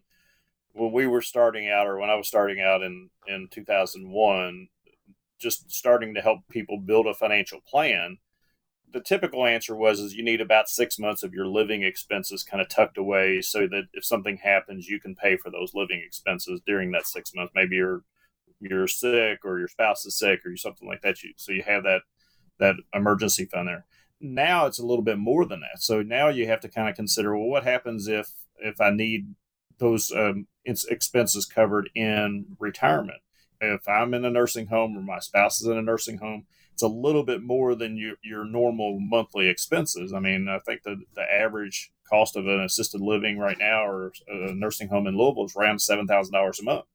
when 0.74 0.92
we 0.92 1.08
were 1.08 1.22
starting 1.22 1.70
out, 1.70 1.88
or 1.88 1.98
when 1.98 2.10
I 2.10 2.16
was 2.16 2.28
starting 2.28 2.62
out 2.62 2.82
in 2.82 3.10
in 3.28 3.48
two 3.50 3.66
thousand 3.66 4.10
one, 4.10 4.70
just 5.40 5.72
starting 5.72 6.14
to 6.16 6.22
help 6.22 6.48
people 6.50 6.78
build 6.78 7.08
a 7.08 7.14
financial 7.14 7.60
plan. 7.68 8.18
The 8.92 9.02
typical 9.02 9.46
answer 9.46 9.76
was 9.76 10.00
is 10.00 10.16
you 10.16 10.24
need 10.24 10.42
about 10.42 10.70
six 10.70 10.98
months 10.98 11.22
of 11.22 11.34
your 11.34 11.46
living 11.46 11.84
expenses 11.84 12.44
kind 12.44 12.62
of 12.62 12.70
tucked 12.70 12.98
away, 12.98 13.42
so 13.42 13.68
that 13.68 13.84
if 13.94 14.04
something 14.04 14.38
happens, 14.38 14.88
you 14.88 15.00
can 15.00 15.16
pay 15.16 15.38
for 15.38 15.52
those 15.52 15.74
living 15.74 16.02
expenses 16.06 16.62
during 16.66 16.92
that 16.92 17.06
six 17.06 17.34
months. 17.36 17.54
Maybe 17.56 17.76
you're 17.76 18.04
you're 18.60 18.88
sick, 18.88 19.40
or 19.46 19.60
your 19.60 19.68
spouse 19.68 20.06
is 20.06 20.18
sick, 20.18 20.46
or 20.46 20.56
something 20.58 20.88
like 20.88 21.02
that. 21.02 21.24
You 21.24 21.34
so 21.36 21.52
you 21.52 21.64
have 21.64 21.84
that 21.84 22.02
that 22.60 22.76
emergency 22.94 23.46
fund 23.46 23.68
there 23.68 23.86
now 24.22 24.66
it's 24.66 24.80
a 24.80 24.86
little 24.86 25.04
bit 25.04 25.18
more 25.18 25.46
than 25.46 25.62
that. 25.62 25.82
So 25.82 26.02
now 26.02 26.28
you 26.28 26.48
have 26.48 26.60
to 26.62 26.70
kind 26.70 26.90
of 26.90 26.96
consider, 26.96 27.38
well, 27.38 27.48
what 27.48 27.64
happens 27.64 28.08
if 28.08 28.32
if 28.58 28.82
I 28.82 28.90
need 28.92 29.36
those 29.78 30.12
um, 30.12 30.48
expenses 30.66 31.46
covered 31.46 31.90
in 31.96 32.58
retirement? 32.60 33.20
If 33.62 33.88
I'm 33.88 34.14
in 34.14 34.26
a 34.26 34.30
nursing 34.30 34.68
home 34.68 34.98
or 34.98 35.02
my 35.02 35.20
spouse 35.20 35.62
is 35.62 35.68
in 35.68 35.78
a 35.78 35.82
nursing 35.82 36.18
home, 36.18 36.46
it's 36.80 36.84
a 36.84 36.88
little 36.88 37.24
bit 37.24 37.44
more 37.44 37.76
than 37.76 37.98
your 37.98 38.16
your 38.24 38.46
normal 38.46 39.02
monthly 39.02 39.50
expenses. 39.50 40.14
I 40.14 40.20
mean, 40.20 40.48
I 40.48 40.60
think 40.60 40.84
the 40.84 41.02
the 41.14 41.30
average 41.30 41.92
cost 42.10 42.38
of 42.38 42.48
an 42.48 42.62
assisted 42.62 43.02
living 43.02 43.38
right 43.38 43.58
now 43.60 43.86
or 43.86 44.14
a 44.30 44.54
nursing 44.54 44.88
home 44.88 45.06
in 45.06 45.18
Louisville 45.18 45.44
is 45.44 45.58
around 45.58 45.82
seven 45.82 46.08
thousand 46.08 46.34
dollars 46.34 46.58
a 46.62 46.64
month. 46.64 46.86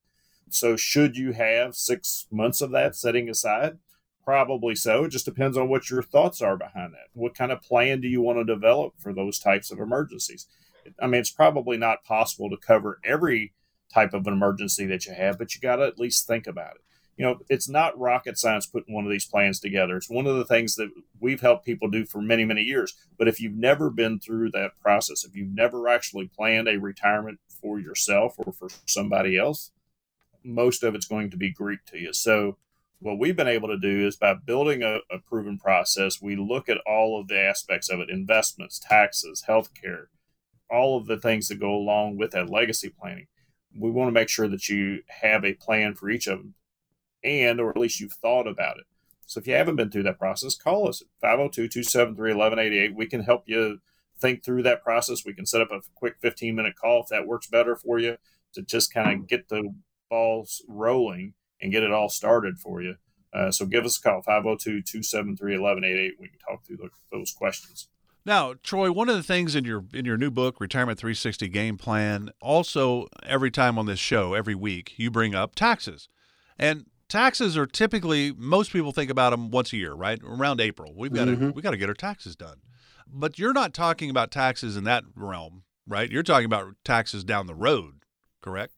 So, 0.49 0.75
should 0.75 1.19
you 1.19 1.33
have 1.33 1.75
six 1.75 2.27
months 2.31 2.63
of 2.63 2.71
that 2.71 2.97
setting 2.97 3.29
aside? 3.29 3.77
Probably 4.25 4.75
so. 4.75 5.05
It 5.05 5.11
just 5.11 5.27
depends 5.27 5.59
on 5.59 5.69
what 5.69 5.91
your 5.91 6.03
thoughts 6.03 6.41
are 6.41 6.57
behind 6.57 6.95
that. 6.95 7.11
What 7.13 7.35
kind 7.35 7.53
of 7.53 7.61
plan 7.61 8.01
do 8.01 8.09
you 8.09 8.23
want 8.23 8.39
to 8.39 8.45
develop 8.45 8.95
for 8.99 9.13
those 9.13 9.39
types 9.39 9.71
of 9.71 9.81
emergencies? 9.81 10.47
I 10.99 11.09
mean, 11.09 11.21
it's 11.21 11.31
probably 11.31 11.77
not 11.77 12.05
possible 12.05 12.49
to 12.49 12.57
cover 12.57 13.01
every 13.05 13.53
type 13.93 14.15
of 14.15 14.27
an 14.27 14.33
emergency 14.33 14.87
that 14.87 15.05
you 15.05 15.13
have, 15.13 15.37
but 15.37 15.55
you 15.55 15.61
got 15.61 15.77
to 15.77 15.85
at 15.85 15.99
least 15.99 16.27
think 16.27 16.47
about 16.47 16.77
it. 16.77 16.85
You 17.17 17.25
know, 17.25 17.39
it's 17.49 17.69
not 17.69 17.99
rocket 17.99 18.39
science 18.39 18.67
putting 18.67 18.93
one 18.93 19.05
of 19.05 19.11
these 19.11 19.27
plans 19.27 19.61
together. 19.61 19.97
It's 19.97 20.11
one 20.11 20.27
of 20.27 20.37
the 20.37 20.45
things 20.45 20.75
that 20.75 20.91
we've 21.21 21.41
helped 21.41 21.65
people 21.65 21.89
do 21.89 22.05
for 22.05 22.21
many, 22.21 22.45
many 22.45 22.63
years. 22.63 22.95
But 23.17 23.29
if 23.29 23.41
you've 23.41 23.57
never 23.57 23.89
been 23.89 24.19
through 24.19 24.51
that 24.51 24.73
process, 24.81 25.25
if 25.25 25.37
you've 25.37 25.55
never 25.55 25.89
actually 25.89 26.27
planned 26.27 26.69
a 26.69 26.79
retirement 26.79 27.39
for 27.61 27.79
yourself 27.79 28.35
or 28.39 28.53
for 28.53 28.69
somebody 28.85 29.39
else, 29.39 29.71
most 30.43 30.83
of 30.83 30.95
it's 30.95 31.07
going 31.07 31.31
to 31.31 31.37
be 31.37 31.51
Greek 31.51 31.85
to 31.87 31.99
you. 31.99 32.13
So, 32.13 32.59
what 33.01 33.19
we've 33.19 33.37
been 33.37 33.49
able 33.49 33.69
to 33.69 33.79
do 33.79 34.07
is 34.07 34.17
by 34.17 34.35
building 34.35 34.83
a, 34.83 35.01
a, 35.11 35.19
proven 35.19 35.59
process, 35.59 36.23
we 36.23 36.37
look 36.37 36.69
at 36.71 36.81
all 36.87 37.21
of 37.21 37.29
the 37.29 37.39
aspects 37.39 37.91
of 37.91 38.01
it 38.01 38.09
investments, 38.09 38.79
taxes, 38.79 39.45
healthcare, 39.47 40.07
all 40.71 40.97
of 40.97 41.07
the 41.07 41.19
things 41.19 41.49
that 41.49 41.61
go 41.61 41.75
along 41.75 42.17
with 42.17 42.31
that 42.31 42.49
legacy 42.49 42.89
planning. 42.89 43.27
We 43.77 43.91
want 43.91 44.09
to 44.09 44.13
make 44.13 44.31
sure 44.31 44.49
that 44.49 44.69
you 44.69 45.03
have 45.09 45.45
a 45.45 45.55
plan 45.55 45.95
for 45.95 46.09
each 46.09 46.27
of 46.27 46.39
them 46.39 46.55
and, 47.25 47.61
or 47.61 47.71
at 47.71 47.79
least 47.79 48.01
you've 48.01 48.13
thought 48.13 48.47
about 48.47 48.79
it. 48.79 48.85
So 49.27 49.41
if 49.41 49.47
you 49.47 49.55
haven't 49.55 49.77
been 49.77 49.91
through 49.91 50.03
that 50.05 50.19
process, 50.19 50.55
call 50.55 50.89
us 50.89 51.01
at 51.01 51.09
502 51.21 51.69
273 51.69 52.35
1188. 52.35 52.95
We 52.95 53.07
can 53.07 53.23
help 53.23 53.45
you 53.47 53.81
think 54.21 54.45
through 54.45 54.63
that 54.65 54.83
process. 54.83 55.25
We 55.25 55.35
can 55.35 55.47
set 55.47 55.61
up 55.61 55.73
a 55.73 55.81
quick 55.95 56.17
15 56.21 56.55
minute 56.55 56.77
call 56.77 57.03
if 57.03 57.09
that 57.09 57.27
works 57.27 57.47
better 57.47 57.75
for 57.75 57.99
you 57.99 58.17
to 58.53 58.63
just 58.63 58.93
kind 58.93 59.23
of 59.23 59.29
get 59.29 59.49
the 59.49 59.75
balls 60.11 60.63
rolling 60.69 61.35
and 61.61 61.73
get 61.73 61.83
it 61.83 61.91
all 61.91 62.09
started 62.09 62.59
for 62.59 62.83
you. 62.83 62.97
Uh, 63.33 63.51
so 63.51 63.67
give 63.67 63.85
us 63.85 63.99
a 63.99 64.03
call, 64.03 64.23
502 64.23 64.83
273 64.83 65.59
1188. 65.59 66.13
We 66.21 66.29
can 66.29 66.39
talk 66.39 66.65
through 66.65 66.77
the, 66.77 66.91
those 67.11 67.33
questions. 67.33 67.89
Now, 68.27 68.55
Troy, 68.63 68.91
one 68.91 69.11
of 69.11 69.17
the 69.17 69.23
things 69.23 69.55
in 69.55 69.65
your 69.65 69.85
in 69.93 70.07
your 70.07 70.17
new 70.17 70.31
book, 70.31 70.61
Retirement 70.61 70.99
360 70.99 71.49
Game 71.49 71.77
Plan, 71.77 72.31
also 72.41 73.07
every 73.25 73.51
time 73.51 73.79
on 73.79 73.87
this 73.87 73.99
show, 73.99 74.33
every 74.33 74.55
week, 74.55 74.95
you 74.97 75.11
bring 75.11 75.35
up 75.35 75.55
taxes. 75.55 76.09
And 76.59 76.87
taxes 77.09 77.57
are 77.57 77.67
typically 77.67 78.33
most 78.37 78.73
people 78.73 78.93
think 78.93 79.11
about 79.11 79.31
them 79.31 79.51
once 79.51 79.73
a 79.73 79.77
year, 79.77 79.93
right? 79.95 80.21
Around 80.25 80.61
April. 80.61 80.93
We've 80.97 81.13
got 81.13 81.29
Mm-hmm. 81.29 81.49
to 81.49 81.53
we 81.53 81.63
got 81.63 81.73
to 81.73 81.77
get 81.77 81.89
our 81.89 81.95
taxes 81.95 82.37
done. 82.37 82.59
But 83.07 83.39
you're 83.39 83.53
not 83.53 83.75
talking 83.75 84.11
about 84.11 84.31
taxes 84.31 84.77
in 84.77 84.85
that 84.85 85.05
realm, 85.15 85.63
right? 85.87 86.11
You're 86.11 86.23
talking 86.23 86.47
about 86.47 86.75
taxes 86.85 87.23
down 87.25 87.47
the 87.47 87.55
road, 87.55 87.95
correct? 88.43 88.73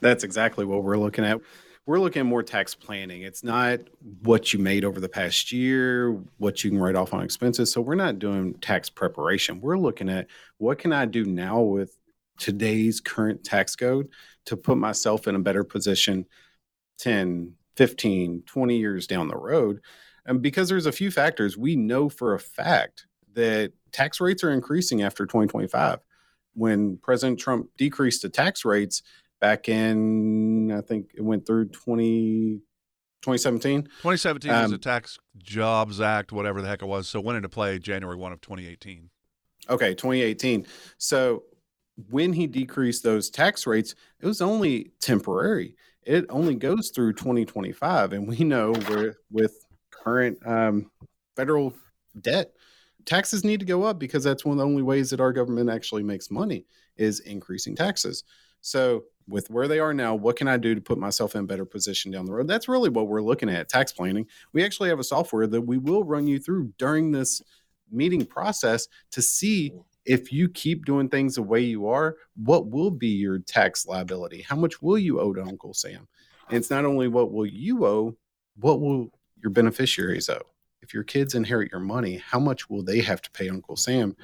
That's 0.00 0.24
exactly 0.24 0.64
what 0.64 0.82
we're 0.82 0.98
looking 0.98 1.24
at. 1.24 1.40
We're 1.86 1.98
looking 1.98 2.20
at 2.20 2.26
more 2.26 2.42
tax 2.42 2.74
planning. 2.74 3.22
It's 3.22 3.42
not 3.42 3.80
what 4.22 4.52
you 4.52 4.58
made 4.58 4.84
over 4.84 5.00
the 5.00 5.08
past 5.08 5.50
year, 5.50 6.12
what 6.38 6.62
you 6.62 6.70
can 6.70 6.78
write 6.78 6.94
off 6.94 7.14
on 7.14 7.22
expenses. 7.22 7.72
So 7.72 7.80
we're 7.80 7.94
not 7.94 8.18
doing 8.18 8.54
tax 8.54 8.90
preparation. 8.90 9.60
We're 9.60 9.78
looking 9.78 10.08
at 10.08 10.26
what 10.58 10.78
can 10.78 10.92
I 10.92 11.06
do 11.06 11.24
now 11.24 11.60
with 11.60 11.96
today's 12.38 13.00
current 13.00 13.44
tax 13.44 13.76
code 13.76 14.08
to 14.46 14.56
put 14.56 14.76
myself 14.78 15.26
in 15.26 15.34
a 15.34 15.38
better 15.40 15.64
position 15.64 16.26
10, 16.98 17.54
15, 17.80 18.42
20 18.44 18.76
years 18.76 19.06
down 19.06 19.28
the 19.28 19.38
road. 19.38 19.80
And 20.26 20.42
because 20.42 20.68
there's 20.68 20.84
a 20.84 20.92
few 20.92 21.10
factors, 21.10 21.56
we 21.56 21.76
know 21.76 22.10
for 22.10 22.34
a 22.34 22.38
fact 22.38 23.06
that 23.32 23.72
tax 23.90 24.20
rates 24.20 24.44
are 24.44 24.50
increasing 24.50 25.00
after 25.00 25.24
2025. 25.24 26.00
When 26.52 26.98
President 26.98 27.40
Trump 27.40 27.70
decreased 27.78 28.20
the 28.20 28.28
tax 28.28 28.66
rates, 28.66 29.02
back 29.40 29.66
in 29.70 30.70
I 30.70 30.82
think 30.82 31.12
it 31.14 31.22
went 31.22 31.46
through 31.46 31.70
20, 31.70 32.60
2017. 33.22 33.84
2017 33.84 34.52
was 34.52 34.64
Um, 34.66 34.70
the 34.72 34.76
Tax 34.76 35.18
Jobs 35.38 36.02
Act, 36.02 36.32
whatever 36.32 36.60
the 36.60 36.68
heck 36.68 36.82
it 36.82 36.86
was. 36.86 37.08
So 37.08 37.18
went 37.18 37.36
into 37.36 37.48
play 37.48 37.78
January 37.78 38.18
1 38.18 38.30
of 38.30 38.42
2018. 38.42 39.08
Okay, 39.70 39.94
2018. 39.94 40.66
So 40.98 41.44
when 42.10 42.34
he 42.34 42.46
decreased 42.46 43.02
those 43.04 43.30
tax 43.30 43.66
rates, 43.66 43.94
it 44.20 44.26
was 44.26 44.42
only 44.42 44.92
temporary. 45.00 45.76
It 46.10 46.26
only 46.28 46.56
goes 46.56 46.90
through 46.90 47.12
2025, 47.12 48.12
and 48.14 48.26
we 48.26 48.38
know 48.38 48.72
we're 48.88 49.14
with 49.30 49.54
current 49.92 50.38
um, 50.44 50.90
federal 51.36 51.72
debt, 52.20 52.52
taxes 53.04 53.44
need 53.44 53.60
to 53.60 53.66
go 53.66 53.84
up 53.84 54.00
because 54.00 54.24
that's 54.24 54.44
one 54.44 54.54
of 54.54 54.58
the 54.58 54.64
only 54.64 54.82
ways 54.82 55.10
that 55.10 55.20
our 55.20 55.32
government 55.32 55.70
actually 55.70 56.02
makes 56.02 56.28
money 56.28 56.66
is 56.96 57.20
increasing 57.20 57.76
taxes. 57.76 58.24
So 58.60 59.04
with 59.28 59.50
where 59.50 59.68
they 59.68 59.78
are 59.78 59.94
now, 59.94 60.16
what 60.16 60.34
can 60.34 60.48
I 60.48 60.56
do 60.56 60.74
to 60.74 60.80
put 60.80 60.98
myself 60.98 61.36
in 61.36 61.46
better 61.46 61.64
position 61.64 62.10
down 62.10 62.26
the 62.26 62.32
road? 62.32 62.48
That's 62.48 62.68
really 62.68 62.90
what 62.90 63.06
we're 63.06 63.22
looking 63.22 63.48
at, 63.48 63.68
tax 63.68 63.92
planning. 63.92 64.26
We 64.52 64.64
actually 64.64 64.88
have 64.88 64.98
a 64.98 65.04
software 65.04 65.46
that 65.46 65.62
we 65.62 65.78
will 65.78 66.02
run 66.02 66.26
you 66.26 66.40
through 66.40 66.72
during 66.76 67.12
this 67.12 67.40
meeting 67.88 68.26
process 68.26 68.88
to 69.12 69.22
see 69.22 69.72
if 70.10 70.32
you 70.32 70.48
keep 70.48 70.84
doing 70.84 71.08
things 71.08 71.36
the 71.36 71.42
way 71.42 71.60
you 71.60 71.86
are, 71.86 72.16
what 72.34 72.66
will 72.66 72.90
be 72.90 73.06
your 73.06 73.38
tax 73.38 73.86
liability? 73.86 74.42
How 74.42 74.56
much 74.56 74.82
will 74.82 74.98
you 74.98 75.20
owe 75.20 75.32
to 75.32 75.40
Uncle 75.40 75.72
Sam? 75.72 76.08
And 76.48 76.58
it's 76.58 76.68
not 76.68 76.84
only 76.84 77.06
what 77.06 77.30
will 77.30 77.46
you 77.46 77.86
owe, 77.86 78.16
what 78.56 78.80
will 78.80 79.12
your 79.40 79.50
beneficiaries 79.50 80.28
owe? 80.28 80.42
If 80.82 80.92
your 80.92 81.04
kids 81.04 81.36
inherit 81.36 81.70
your 81.70 81.80
money, 81.80 82.16
how 82.16 82.40
much 82.40 82.68
will 82.68 82.82
they 82.82 83.02
have 83.02 83.22
to 83.22 83.30
pay 83.30 83.48
Uncle 83.48 83.76
Sam 83.76 84.16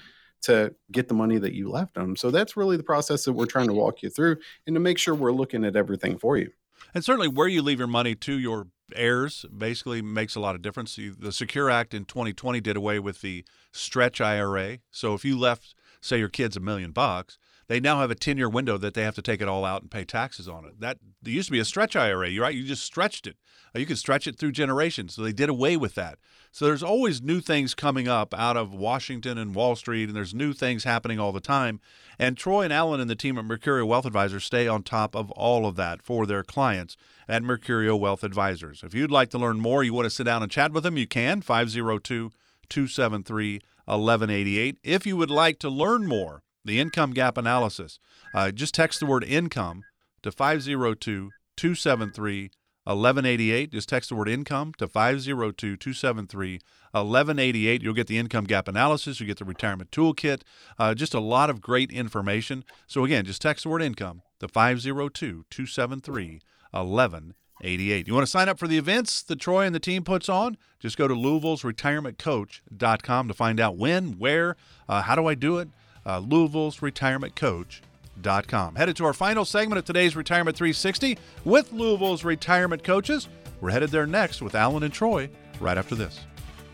to 0.43 0.75
get 0.91 1.07
the 1.07 1.15
money 1.15 1.39
that 1.39 1.55
you 1.55 1.71
left 1.71 1.95
them? 1.95 2.17
So 2.17 2.33
that's 2.33 2.57
really 2.57 2.77
the 2.77 2.83
process 2.83 3.25
that 3.25 3.35
we're 3.35 3.47
trying 3.47 3.69
to 3.69 3.73
walk 3.73 4.03
you 4.03 4.11
through 4.11 4.39
and 4.67 4.75
to 4.75 4.81
make 4.81 4.99
sure 4.99 5.15
we're 5.15 5.31
looking 5.31 5.65
at 5.65 5.77
everything 5.77 6.19
for 6.19 6.37
you. 6.37 6.51
And 6.95 7.05
certainly, 7.05 7.29
where 7.29 7.47
you 7.47 7.63
leave 7.63 7.79
your 7.79 7.87
money 7.87 8.17
to 8.17 8.37
your 8.37 8.67
heirs 8.95 9.45
basically 9.57 10.03
makes 10.03 10.35
a 10.35 10.41
lot 10.41 10.55
of 10.55 10.63
difference. 10.63 10.97
The 10.97 11.33
Secure 11.33 11.71
Act 11.71 11.95
in 11.95 12.05
2020 12.05 12.61
did 12.61 12.77
away 12.77 12.99
with 12.99 13.21
the 13.21 13.45
stretch 13.73 14.21
IRA. 14.21 14.79
So 14.91 15.15
if 15.15 15.25
you 15.25 15.39
left, 15.39 15.75
say, 16.01 16.19
your 16.19 16.29
kids 16.29 16.57
a 16.57 16.61
million 16.61 16.93
bucks, 16.93 17.39
they 17.69 17.81
now 17.81 18.01
have 18.01 18.11
a 18.11 18.15
10 18.15 18.37
year 18.37 18.49
window 18.49 18.79
that 18.79 18.95
they 18.95 19.03
have 19.03 19.17
to 19.17 19.23
take 19.23 19.41
it 19.41 19.49
all 19.49 19.65
out 19.65 19.83
and 19.83 19.91
pay 19.91 20.05
taxes 20.05 20.49
on 20.49 20.65
it. 20.65 20.81
That 20.81 20.99
there 21.23 21.33
used 21.33 21.49
to 21.49 21.53
be 21.53 21.59
a 21.59 21.65
stretch 21.65 21.97
IRA, 21.97 22.39
right? 22.39 22.55
You 22.55 22.65
just 22.65 22.85
stretched 22.85 23.27
it. 23.27 23.37
Uh, 23.75 23.81
You 23.81 23.87
could 23.87 23.99
stretch 23.99 24.27
it 24.27 24.39
through 24.39 24.53
generations. 24.53 25.15
So 25.15 25.23
they 25.23 25.33
did 25.33 25.49
away 25.49 25.77
with 25.77 25.95
that. 25.97 26.19
So 26.53 26.65
there's 26.65 26.83
always 26.83 27.21
new 27.21 27.41
things 27.41 27.75
coming 27.75 28.09
up 28.09 28.33
out 28.33 28.57
of 28.57 28.73
Washington 28.73 29.37
and 29.37 29.55
Wall 29.55 29.77
Street, 29.77 30.05
and 30.05 30.17
there's 30.17 30.33
new 30.33 30.53
things 30.53 30.85
happening 30.85 31.19
all 31.19 31.33
the 31.33 31.41
time. 31.41 31.81
And 32.19 32.37
Troy 32.37 32.63
and 32.63 32.73
Alan 32.73 33.01
and 33.01 33.11
the 33.11 33.17
team 33.17 33.37
at 33.37 33.45
Mercurio 33.45 33.87
Wealth 33.87 34.07
Advisors 34.07 34.45
stay 34.45 34.67
on 34.69 34.83
top 34.83 35.15
of 35.15 35.31
all 35.33 35.67
of 35.67 35.77
that 35.77 36.03
for 36.03 36.25
their 36.25 36.43
clients 36.43 36.97
at 37.29 37.43
Mercurio 37.43 37.99
Wealth 37.99 38.23
Advisors. 38.23 38.83
If 38.83 38.95
you'd 38.95 39.11
like 39.11 39.31
to 39.31 39.39
learn 39.39 39.61
more, 39.61 39.83
you 39.83 39.93
want 39.93 40.07
to 40.07 40.11
sit 40.11 40.25
down 40.25 40.43
and 40.43 40.51
chat 40.51 40.73
with 40.73 40.85
them, 40.85 40.97
you 40.97 41.07
can 41.07 41.41
502 41.41 42.31
273 42.69 43.61
1188. 43.87 44.79
If 44.83 45.07
you 45.07 45.17
would 45.17 45.31
like 45.31 45.59
to 45.61 45.69
learn 45.69 46.07
more, 46.07 46.43
the 46.65 46.81
income 46.81 47.13
gap 47.13 47.39
analysis, 47.39 47.99
uh, 48.35 48.51
just 48.51 48.75
text 48.75 49.01
the 49.01 49.07
word 49.07 49.25
income 49.25 49.85
to 50.23 50.33
502 50.33 51.31
273 51.57 52.51
1188. 52.85 53.73
Just 53.73 53.89
text 53.89 54.11
the 54.11 54.15
word 54.15 54.29
income 54.29 54.73
to 54.79 54.87
502 54.87 55.77
273 55.77 56.61
1188. 56.93 57.83
You'll 57.83 57.95
get 57.95 58.07
the 58.07 58.19
income 58.19 58.45
gap 58.45 58.69
analysis, 58.69 59.21
you 59.21 59.27
get 59.27 59.39
the 59.39 59.45
retirement 59.45 59.91
toolkit, 59.91 60.43
uh, 60.79 60.95
just 60.95 61.15
a 61.15 61.21
lot 61.21 61.51
of 61.51 61.61
great 61.61 61.91
information. 61.91 62.65
So, 62.87 63.05
again, 63.05 63.25
just 63.25 63.43
text 63.43 63.65
the 63.65 63.71
word 63.71 63.83
income 63.83 64.23
to 64.41 64.49
502 64.49 65.47
273 65.51 66.41
1188. 66.73 68.07
You 68.07 68.15
want 68.15 68.27
to 68.27 68.31
sign 68.31 68.49
up 68.49 68.59
for 68.59 68.69
the 68.69 68.79
events 68.79 69.23
that 69.23 69.41
Troy 69.41 69.65
and 69.65 69.75
the 69.75 69.81
team 69.81 70.05
puts 70.05 70.29
on? 70.29 70.57
Just 70.79 70.97
go 70.97 71.09
to 71.09 71.15
Louisville's 71.15 71.63
retirementcoach.com 71.63 73.29
to 73.29 73.35
find 73.35 73.61
out 73.61 73.77
when, 73.77 74.19
where, 74.19 74.57
uh, 74.89 75.03
how 75.03 75.15
do 75.15 75.27
I 75.27 75.35
do 75.35 75.59
it? 75.59 75.69
Uh, 76.05 76.19
Louisville's 76.19 76.79
retirementcoach.com. 76.79 78.77
Headed 78.77 78.97
to 78.97 79.05
our 79.05 79.13
final 79.13 79.45
segment 79.45 79.79
of 79.79 79.85
today's 79.85 80.15
Retirement 80.17 80.57
360 80.57 81.19
with 81.45 81.73
Louisville's 81.73 82.25
retirement 82.25 82.85
coaches. 82.85 83.29
We're 83.61 83.71
headed 83.71 83.91
there 83.91 84.07
next 84.07 84.43
with 84.43 84.55
Alan 84.55 84.83
and 84.83 84.93
Troy 84.93 85.31
right 85.61 85.79
after 85.79 85.95
this. 85.95 86.21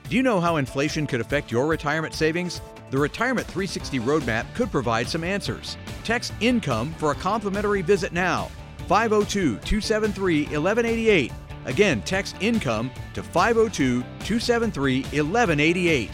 Do 0.08 0.16
you 0.16 0.22
know 0.22 0.40
how 0.40 0.56
inflation 0.56 1.06
could 1.06 1.20
affect 1.20 1.50
your 1.50 1.66
retirement 1.66 2.14
savings? 2.14 2.60
The 2.90 2.98
Retirement 2.98 3.46
360 3.46 4.00
Roadmap 4.00 4.44
could 4.54 4.70
provide 4.70 5.08
some 5.08 5.24
answers. 5.24 5.78
Text 6.04 6.34
INCOME 6.40 6.92
for 6.96 7.12
a 7.12 7.14
complimentary 7.14 7.80
visit 7.80 8.12
now. 8.12 8.50
502 8.88 9.56
273 9.58 10.42
1188. 10.44 11.32
Again, 11.64 12.02
text 12.02 12.36
INCOME 12.40 12.90
to 13.14 13.22
502 13.22 14.00
273 14.00 15.02
1188. 15.02 16.10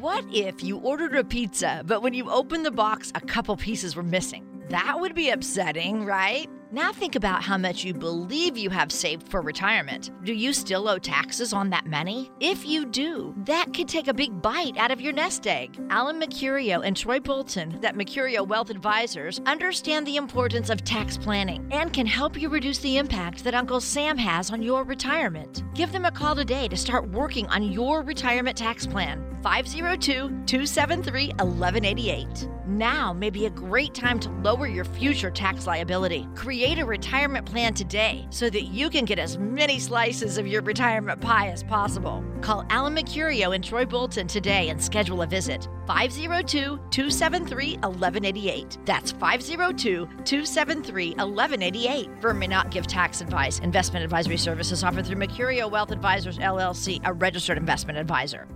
What 0.00 0.24
if 0.32 0.62
you 0.64 0.78
ordered 0.78 1.14
a 1.14 1.24
pizza, 1.24 1.82
but 1.84 2.02
when 2.02 2.14
you 2.14 2.30
opened 2.30 2.64
the 2.64 2.70
box, 2.70 3.12
a 3.14 3.20
couple 3.20 3.56
pieces 3.56 3.96
were 3.96 4.02
missing? 4.02 4.46
That 4.70 4.98
would 4.98 5.14
be 5.14 5.30
upsetting, 5.30 6.04
right? 6.04 6.48
Now 6.72 6.92
think 6.92 7.16
about 7.16 7.42
how 7.42 7.58
much 7.58 7.82
you 7.82 7.92
believe 7.92 8.56
you 8.56 8.70
have 8.70 8.92
saved 8.92 9.28
for 9.28 9.42
retirement. 9.42 10.12
Do 10.24 10.32
you 10.32 10.52
still 10.52 10.88
owe 10.88 10.98
taxes 10.98 11.52
on 11.52 11.68
that 11.70 11.86
money? 11.86 12.30
If 12.38 12.64
you 12.64 12.86
do, 12.86 13.34
that 13.38 13.74
could 13.74 13.88
take 13.88 14.06
a 14.06 14.14
big 14.14 14.40
bite 14.40 14.76
out 14.76 14.92
of 14.92 15.00
your 15.00 15.12
nest 15.12 15.48
egg. 15.48 15.76
Alan 15.90 16.20
Mercurio 16.20 16.80
and 16.84 16.96
Troy 16.96 17.18
Bolton, 17.18 17.76
that 17.80 17.96
Mercurio 17.96 18.46
Wealth 18.46 18.70
Advisors, 18.70 19.40
understand 19.46 20.06
the 20.06 20.14
importance 20.14 20.70
of 20.70 20.84
tax 20.84 21.18
planning 21.18 21.68
and 21.72 21.92
can 21.92 22.06
help 22.06 22.40
you 22.40 22.48
reduce 22.48 22.78
the 22.78 22.98
impact 22.98 23.42
that 23.42 23.54
Uncle 23.54 23.80
Sam 23.80 24.16
has 24.16 24.52
on 24.52 24.62
your 24.62 24.84
retirement. 24.84 25.64
Give 25.74 25.90
them 25.90 26.04
a 26.04 26.12
call 26.12 26.36
today 26.36 26.68
to 26.68 26.76
start 26.76 27.10
working 27.10 27.48
on 27.48 27.72
your 27.72 28.02
retirement 28.02 28.56
tax 28.56 28.86
plan. 28.86 29.39
502 29.42 30.12
273 30.46 31.28
1188. 31.28 32.48
Now 32.66 33.12
may 33.12 33.30
be 33.30 33.46
a 33.46 33.50
great 33.50 33.94
time 33.94 34.20
to 34.20 34.30
lower 34.44 34.66
your 34.66 34.84
future 34.84 35.30
tax 35.30 35.66
liability. 35.66 36.28
Create 36.34 36.78
a 36.78 36.84
retirement 36.84 37.46
plan 37.46 37.74
today 37.74 38.26
so 38.30 38.50
that 38.50 38.64
you 38.64 38.90
can 38.90 39.04
get 39.04 39.18
as 39.18 39.38
many 39.38 39.78
slices 39.78 40.38
of 40.38 40.46
your 40.46 40.62
retirement 40.62 41.20
pie 41.20 41.48
as 41.48 41.62
possible. 41.62 42.24
Call 42.42 42.64
Alan 42.70 42.94
Mercurio 42.94 43.54
and 43.54 43.64
Troy 43.64 43.84
Bolton 43.84 44.26
today 44.26 44.68
and 44.68 44.82
schedule 44.82 45.22
a 45.22 45.26
visit. 45.26 45.68
502 45.86 46.78
273 46.90 47.72
1188. 47.78 48.78
That's 48.84 49.10
502 49.12 50.06
273 50.24 51.10
1188. 51.10 52.10
Firm 52.20 52.38
may 52.38 52.46
not 52.46 52.70
give 52.70 52.86
tax 52.86 53.20
advice. 53.20 53.58
Investment 53.60 54.04
advisory 54.04 54.36
services 54.36 54.84
offered 54.84 55.06
through 55.06 55.16
Mercurio 55.16 55.70
Wealth 55.70 55.90
Advisors 55.90 56.38
LLC, 56.38 57.00
a 57.04 57.12
registered 57.12 57.58
investment 57.58 57.98
advisor. 57.98 58.46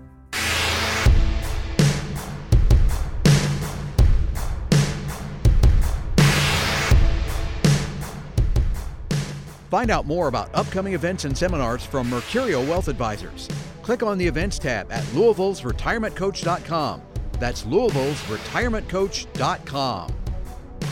Find 9.75 9.91
out 9.91 10.07
more 10.07 10.29
about 10.29 10.55
upcoming 10.55 10.95
events 10.95 11.25
and 11.25 11.37
seminars 11.37 11.85
from 11.85 12.09
Mercurio 12.09 12.65
Wealth 12.65 12.87
Advisors. 12.87 13.49
Click 13.83 14.05
on 14.05 14.19
the 14.19 14.25
events 14.25 14.57
tab 14.57 14.93
at 14.93 15.05
Louisville's 15.15 15.63
retirementcoach.com. 15.63 17.03
That's 17.41 17.67
Louisville's 17.67 18.23
retirementcoach.com. 18.27 20.15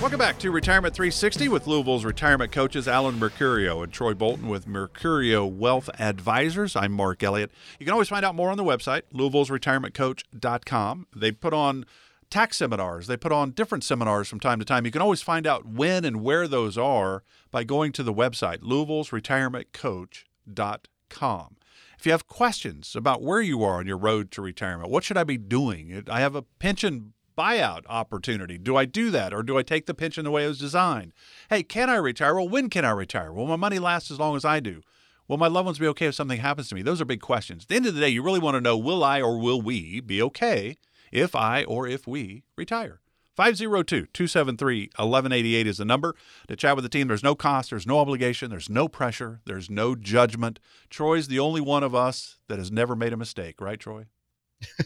Welcome 0.00 0.18
back 0.18 0.36
to 0.40 0.50
Retirement 0.50 0.96
360 0.96 1.48
with 1.48 1.68
Louisville's 1.68 2.04
retirement 2.04 2.50
coaches 2.50 2.88
Alan 2.88 3.20
Mercurio 3.20 3.84
and 3.84 3.92
Troy 3.92 4.14
Bolton 4.14 4.48
with 4.48 4.66
Mercurio 4.66 5.48
Wealth 5.48 5.88
Advisors. 6.00 6.74
I'm 6.74 6.90
Mark 6.90 7.22
Elliott. 7.22 7.52
You 7.78 7.86
can 7.86 7.92
always 7.92 8.08
find 8.08 8.24
out 8.24 8.34
more 8.34 8.50
on 8.50 8.56
the 8.56 8.64
website, 8.64 9.02
Louisville's 9.12 9.48
retirementcoach.com. 9.48 11.06
They 11.14 11.30
put 11.30 11.54
on 11.54 11.86
tax 12.32 12.56
seminars. 12.56 13.06
They 13.06 13.16
put 13.16 13.30
on 13.30 13.50
different 13.50 13.84
seminars 13.84 14.26
from 14.26 14.40
time 14.40 14.58
to 14.58 14.64
time. 14.64 14.84
You 14.86 14.90
can 14.90 15.02
always 15.02 15.22
find 15.22 15.46
out 15.46 15.66
when 15.66 16.04
and 16.04 16.22
where 16.22 16.48
those 16.48 16.76
are 16.78 17.22
by 17.50 17.62
going 17.62 17.92
to 17.92 18.02
the 18.02 18.14
website, 18.14 18.60
Louisville's 18.62 19.10
retirementcoach.com. 19.10 21.56
If 21.98 22.06
you 22.06 22.12
have 22.12 22.26
questions 22.26 22.96
about 22.96 23.22
where 23.22 23.42
you 23.42 23.62
are 23.62 23.78
on 23.78 23.86
your 23.86 23.98
road 23.98 24.32
to 24.32 24.42
retirement, 24.42 24.90
what 24.90 25.04
should 25.04 25.18
I 25.18 25.24
be 25.24 25.36
doing? 25.36 26.04
I 26.10 26.20
have 26.20 26.34
a 26.34 26.42
pension 26.42 27.12
buyout 27.36 27.82
opportunity. 27.86 28.56
Do 28.58 28.76
I 28.76 28.86
do 28.86 29.10
that 29.10 29.34
or 29.34 29.42
do 29.42 29.58
I 29.58 29.62
take 29.62 29.86
the 29.86 29.94
pension 29.94 30.24
the 30.24 30.30
way 30.30 30.44
it 30.44 30.48
was 30.48 30.58
designed? 30.58 31.12
Hey, 31.50 31.62
can 31.62 31.90
I 31.90 31.96
retire? 31.96 32.34
Well, 32.34 32.48
when 32.48 32.70
can 32.70 32.84
I 32.84 32.92
retire? 32.92 33.32
Will 33.32 33.46
my 33.46 33.56
money 33.56 33.78
last 33.78 34.10
as 34.10 34.18
long 34.18 34.36
as 34.36 34.44
I 34.44 34.58
do? 34.58 34.80
Will 35.28 35.36
my 35.36 35.48
loved 35.48 35.66
ones 35.66 35.78
be 35.78 35.86
okay 35.88 36.06
if 36.06 36.14
something 36.14 36.40
happens 36.40 36.70
to 36.70 36.74
me? 36.74 36.82
Those 36.82 37.00
are 37.00 37.04
big 37.04 37.20
questions. 37.20 37.64
At 37.64 37.68
the 37.68 37.76
end 37.76 37.86
of 37.86 37.94
the 37.94 38.00
day, 38.00 38.08
you 38.08 38.22
really 38.22 38.40
want 38.40 38.54
to 38.54 38.60
know 38.60 38.76
will 38.76 39.04
I 39.04 39.20
or 39.20 39.38
will 39.38 39.62
we 39.62 40.00
be 40.00 40.20
okay 40.22 40.78
if 41.12 41.36
I 41.36 41.64
or 41.64 41.86
if 41.86 42.06
we 42.06 42.42
retire? 42.56 43.00
502 43.36 44.06
273 44.12 44.90
1188 44.96 45.66
is 45.66 45.78
the 45.78 45.84
number 45.84 46.14
to 46.48 46.56
chat 46.56 46.76
with 46.76 46.82
the 46.82 46.88
team. 46.88 47.08
There's 47.08 47.22
no 47.22 47.34
cost, 47.34 47.70
there's 47.70 47.86
no 47.86 47.98
obligation, 47.98 48.50
there's 48.50 48.68
no 48.68 48.88
pressure, 48.88 49.40
there's 49.46 49.70
no 49.70 49.94
judgment. 49.94 50.58
Troy's 50.90 51.28
the 51.28 51.38
only 51.38 51.60
one 51.60 51.82
of 51.82 51.94
us 51.94 52.38
that 52.48 52.58
has 52.58 52.70
never 52.70 52.94
made 52.94 53.12
a 53.12 53.16
mistake, 53.16 53.60
right, 53.60 53.80
Troy? 53.80 54.06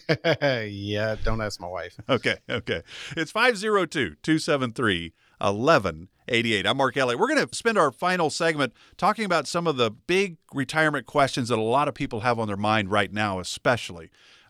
yeah, 0.25 1.15
don't 1.23 1.41
ask 1.41 1.59
my 1.59 1.67
wife. 1.67 1.99
Okay, 2.09 2.37
okay. 2.49 2.83
It's 3.15 3.31
502 3.31 4.15
273 4.23 5.13
1188. 5.39 6.65
I'm 6.65 6.77
Mark 6.77 6.97
Elliott. 6.97 7.19
We're 7.19 7.27
going 7.27 7.45
to 7.45 7.55
spend 7.55 7.77
our 7.77 7.91
final 7.91 8.29
segment 8.29 8.73
talking 8.95 9.25
about 9.25 9.45
some 9.45 9.67
of 9.67 9.77
the 9.77 9.91
big 9.91 10.37
retirement 10.53 11.05
questions 11.05 11.49
that 11.49 11.59
a 11.59 11.61
lot 11.61 11.87
of 11.87 11.93
people 11.93 12.21
have 12.21 12.39
on 12.39 12.47
their 12.47 12.57
mind 12.57 12.91
right 12.91 13.11
now, 13.11 13.39
especially. 13.39 14.09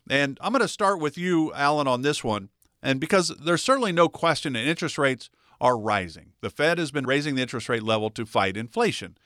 And 0.09 0.37
I'm 0.41 0.51
going 0.51 0.61
to 0.61 0.67
start 0.67 0.99
with 0.99 1.17
you, 1.17 1.53
Alan, 1.53 1.87
on 1.87 2.01
this 2.01 2.23
one. 2.23 2.49
And 2.81 2.99
because 2.99 3.29
there's 3.43 3.63
certainly 3.63 3.91
no 3.91 4.07
question 4.07 4.53
that 4.53 4.63
interest 4.63 4.97
rates 4.97 5.29
are 5.59 5.77
rising, 5.77 6.33
the 6.41 6.49
Fed 6.49 6.77
has 6.77 6.91
been 6.91 7.05
raising 7.05 7.35
the 7.35 7.41
interest 7.41 7.67
rate 7.69 7.83
level 7.83 8.09
to 8.11 8.25
fight 8.25 8.55
inflation. 8.55 9.17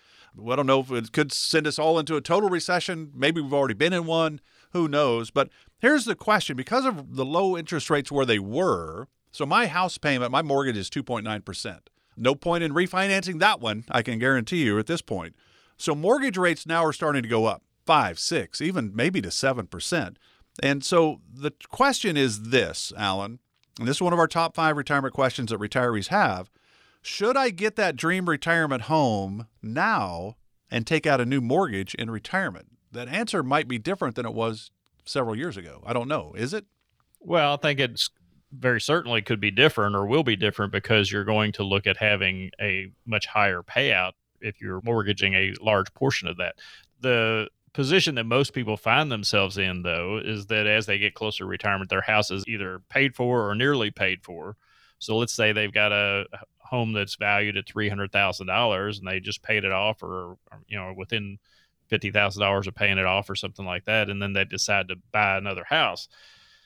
I 0.50 0.56
don't 0.56 0.66
know 0.66 0.80
if 0.80 0.92
it 0.92 1.12
could 1.12 1.34
send 1.34 1.68
us 1.68 1.78
all 1.78 2.00
into 2.00 2.16
a 2.16 2.22
total 2.22 2.50
recession. 2.50 3.12
Maybe 3.14 3.42
we've 3.42 3.54
already 3.54 3.74
been 3.74 3.94
in 3.94 4.06
one. 4.06 4.40
Who 4.72 4.88
knows? 4.88 5.30
But 5.30 5.50
here's 5.80 6.06
the 6.06 6.16
question 6.16 6.56
because 6.56 6.86
of 6.86 7.16
the 7.16 7.26
low 7.26 7.58
interest 7.58 7.90
rates 7.90 8.12
where 8.12 8.26
they 8.26 8.40
were, 8.40 9.10
so 9.32 9.46
my 9.46 9.68
house 9.68 9.98
payment, 9.98 10.32
my 10.32 10.42
mortgage 10.42 10.78
is 10.78 10.90
2.9%. 10.90 11.80
No 12.16 12.36
point 12.36 12.64
in 12.64 12.74
refinancing 12.74 13.40
that 13.40 13.60
one, 13.60 13.84
I 13.90 14.02
can 14.02 14.20
guarantee 14.20 14.64
you 14.64 14.80
at 14.80 14.88
this 14.88 15.02
point. 15.02 15.36
So 15.78 15.96
mortgage 15.96 16.38
rates 16.38 16.66
now 16.66 16.86
are 16.86 16.94
starting 16.94 17.24
to 17.24 17.30
go 17.30 17.46
up 17.46 17.64
five, 17.86 18.20
six, 18.20 18.62
even 18.62 18.96
maybe 18.96 19.22
to 19.22 19.30
7%. 19.30 20.16
And 20.62 20.84
so 20.84 21.22
the 21.34 21.52
question 21.70 22.18
is 22.18 22.50
this, 22.50 22.92
Alan, 22.98 23.40
and 23.80 23.88
this 23.88 23.98
is 23.98 24.02
one 24.02 24.14
of 24.14 24.20
our 24.20 24.28
top 24.28 24.56
five 24.56 24.78
retirement 24.78 25.14
questions 25.14 25.50
that 25.52 25.60
retirees 25.60 26.08
have. 26.08 26.50
Should 27.02 27.38
I 27.38 27.50
get 27.50 27.78
that 27.78 27.96
dream 27.96 28.30
retirement 28.30 28.84
home 28.84 29.48
now 29.62 30.36
and 30.70 30.86
take 30.86 31.08
out 31.08 31.22
a 31.22 31.26
new 31.26 31.42
mortgage 31.42 31.96
in 31.96 32.12
retirement? 32.12 32.68
That 32.92 33.08
answer 33.08 33.42
might 33.42 33.68
be 33.68 33.80
different 33.80 34.16
than 34.16 34.26
it 34.26 34.34
was 34.34 34.72
several 35.06 35.36
years 35.36 35.58
ago. 35.58 35.82
I 35.86 35.94
don't 35.94 36.08
know. 36.08 36.34
Is 36.38 36.54
it? 36.54 36.66
Well, 37.20 37.54
I 37.54 37.58
think 37.58 37.80
it's 37.80 38.10
very 38.52 38.82
certainly 38.82 39.22
could 39.22 39.40
be 39.40 39.52
different 39.52 39.96
or 39.96 40.06
will 40.06 40.24
be 40.24 40.36
different 40.36 40.72
because 40.72 41.12
you're 41.12 41.24
going 41.24 41.54
to 41.54 41.64
look 41.64 41.88
at 41.88 41.98
having 41.98 42.52
a 42.60 42.92
much 43.06 43.26
higher 43.28 43.64
payout 43.64 44.12
if 44.42 44.60
you're 44.60 44.82
mortgaging 44.84 45.34
a 45.34 45.54
large 45.62 45.94
portion 45.94 46.28
of 46.28 46.38
that. 46.38 46.56
The 47.00 47.48
position 47.74 48.16
that 48.16 48.26
most 48.26 48.54
people 48.54 48.78
find 48.78 49.12
themselves 49.12 49.58
in, 49.58 49.84
though, 49.84 50.22
is 50.24 50.48
that 50.48 50.68
as 50.68 50.86
they 50.86 50.98
get 50.98 51.14
closer 51.14 51.40
to 51.40 51.46
retirement, 51.46 51.90
their 51.90 52.02
house 52.02 52.32
is 52.32 52.44
either 52.48 52.82
paid 52.90 53.16
for 53.16 53.50
or 53.50 53.56
nearly 53.56 53.92
paid 53.92 54.24
for. 54.24 54.56
So 55.00 55.18
let's 55.18 55.34
say 55.34 55.52
they've 55.52 55.74
got 55.74 55.92
a 55.92 56.26
home 56.60 56.94
that's 56.94 57.16
valued 57.16 57.58
at 57.58 57.68
three 57.68 57.90
hundred 57.90 58.12
thousand 58.12 58.48
dollars, 58.48 59.00
and 59.00 59.08
they 59.08 59.20
just 59.20 59.44
paid 59.44 59.64
it 59.64 59.72
off, 59.72 60.04
or 60.04 60.38
you 60.68 60.78
know, 60.78 60.94
within 60.96 61.38
fifty 61.88 62.12
thousand 62.12 62.42
dollars 62.42 62.68
of 62.68 62.76
paying 62.76 62.98
it 62.98 63.06
off, 63.06 63.30
or 63.30 63.36
something 63.36 63.66
like 63.66 63.86
that, 63.86 64.10
and 64.10 64.22
then 64.22 64.34
they 64.34 64.46
decide 64.46 64.88
to 64.90 64.96
buy 65.12 65.38
another 65.38 65.64
house. 65.64 66.08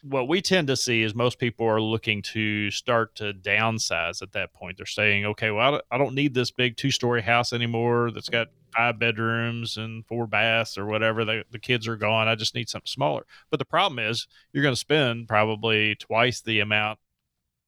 What 0.03 0.27
we 0.27 0.41
tend 0.41 0.67
to 0.67 0.75
see 0.75 1.01
is 1.01 1.15
most 1.15 1.39
people 1.39 1.65
are 1.65 1.81
looking 1.81 2.21
to 2.23 2.69
start 2.69 3.15
to 3.15 3.33
downsize 3.33 4.21
at 4.21 4.33
that 4.33 4.53
point. 4.53 4.77
They're 4.77 4.85
saying, 4.85 5.25
okay, 5.25 5.49
well, 5.49 5.81
I 5.89 5.97
don't 5.97 6.13
need 6.13 6.35
this 6.35 6.51
big 6.51 6.77
two 6.77 6.91
story 6.91 7.23
house 7.23 7.53
anymore 7.53 8.11
that's 8.11 8.29
got 8.29 8.49
five 8.75 8.99
bedrooms 8.99 9.77
and 9.77 10.05
four 10.05 10.27
baths 10.27 10.77
or 10.77 10.85
whatever. 10.85 11.25
The, 11.25 11.43
the 11.51 11.59
kids 11.59 11.87
are 11.87 11.95
gone. 11.95 12.27
I 12.27 12.35
just 12.35 12.55
need 12.55 12.69
something 12.69 12.87
smaller. 12.87 13.25
But 13.49 13.59
the 13.59 13.65
problem 13.65 13.99
is 13.99 14.27
you're 14.51 14.63
going 14.63 14.73
to 14.75 14.79
spend 14.79 15.27
probably 15.27 15.95
twice 15.95 16.41
the 16.41 16.59
amount 16.59 16.99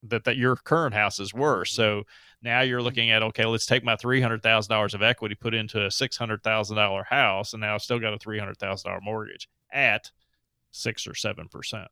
that, 0.03 0.25
that 0.25 0.37
your 0.37 0.55
current 0.55 0.93
house 0.93 1.19
is 1.19 1.33
worth. 1.33 1.69
So 1.69 2.03
now 2.41 2.61
you're 2.61 2.79
mm-hmm. 2.79 2.85
looking 2.85 3.11
at, 3.11 3.23
okay, 3.23 3.45
let's 3.45 3.65
take 3.65 3.83
my 3.83 3.95
$300,000 3.95 4.93
of 4.93 5.01
equity, 5.01 5.35
put 5.35 5.53
into 5.53 5.83
a 5.83 5.89
$600,000 5.89 7.05
house, 7.05 7.53
and 7.53 7.61
now 7.61 7.75
I've 7.75 7.81
still 7.81 7.99
got 7.99 8.13
a 8.13 8.17
$300,000 8.17 8.99
mortgage 9.01 9.49
at 9.71 10.11
six 10.71 11.07
or 11.07 11.13
7%. 11.13 11.87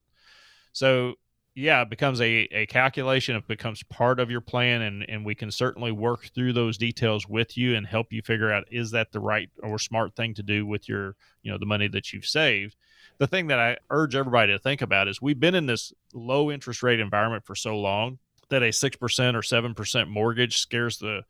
So 0.72 1.16
yeah, 1.56 1.82
it 1.82 1.89
becomes 1.89 2.20
a, 2.20 2.47
a 2.51 2.66
calculation. 2.66 3.38
It 3.38 3.47
becomes 3.47 3.82
part 3.84 4.20
of 4.20 4.30
your 4.30 4.41
plan, 4.41 4.82
and, 4.82 5.06
and 5.08 5.26
we 5.26 5.36
can 5.36 5.51
certainly 5.51 5.91
work 5.91 6.30
through 6.36 6.51
those 6.51 6.78
details 6.78 7.30
with 7.30 7.58
you 7.58 7.76
and 7.76 7.88
help 7.88 8.12
you 8.12 8.22
figure 8.22 8.51
out 8.51 8.66
is 8.70 8.91
that 8.91 9.14
the 9.14 9.22
right 9.22 9.49
or 9.64 9.80
smart 9.80 10.18
thing 10.18 10.34
to 10.34 10.43
do 10.43 10.66
with 10.66 10.89
your, 10.89 11.16
you 11.43 11.51
know, 11.51 11.58
the 11.58 11.66
money 11.66 11.88
that 11.88 12.12
you've 12.12 12.26
saved. 12.26 12.76
The 13.20 13.28
thing 13.28 13.47
that 13.47 13.60
I 13.60 13.78
urge 13.89 14.16
everybody 14.16 14.51
to 14.51 14.60
think 14.60 14.82
about 14.82 15.08
is 15.08 15.22
we've 15.22 15.39
been 15.39 15.56
in 15.56 15.66
this 15.66 15.93
low 16.14 16.51
interest 16.51 16.84
rate 16.84 16.99
environment 16.99 17.45
for 17.45 17.56
so 17.56 17.80
long 17.80 18.20
that 18.49 18.62
a 18.62 18.68
6% 18.68 18.93
or 18.99 19.41
7% 19.41 20.10
mortgage 20.10 20.58
scares 20.58 20.97
the 20.97 21.22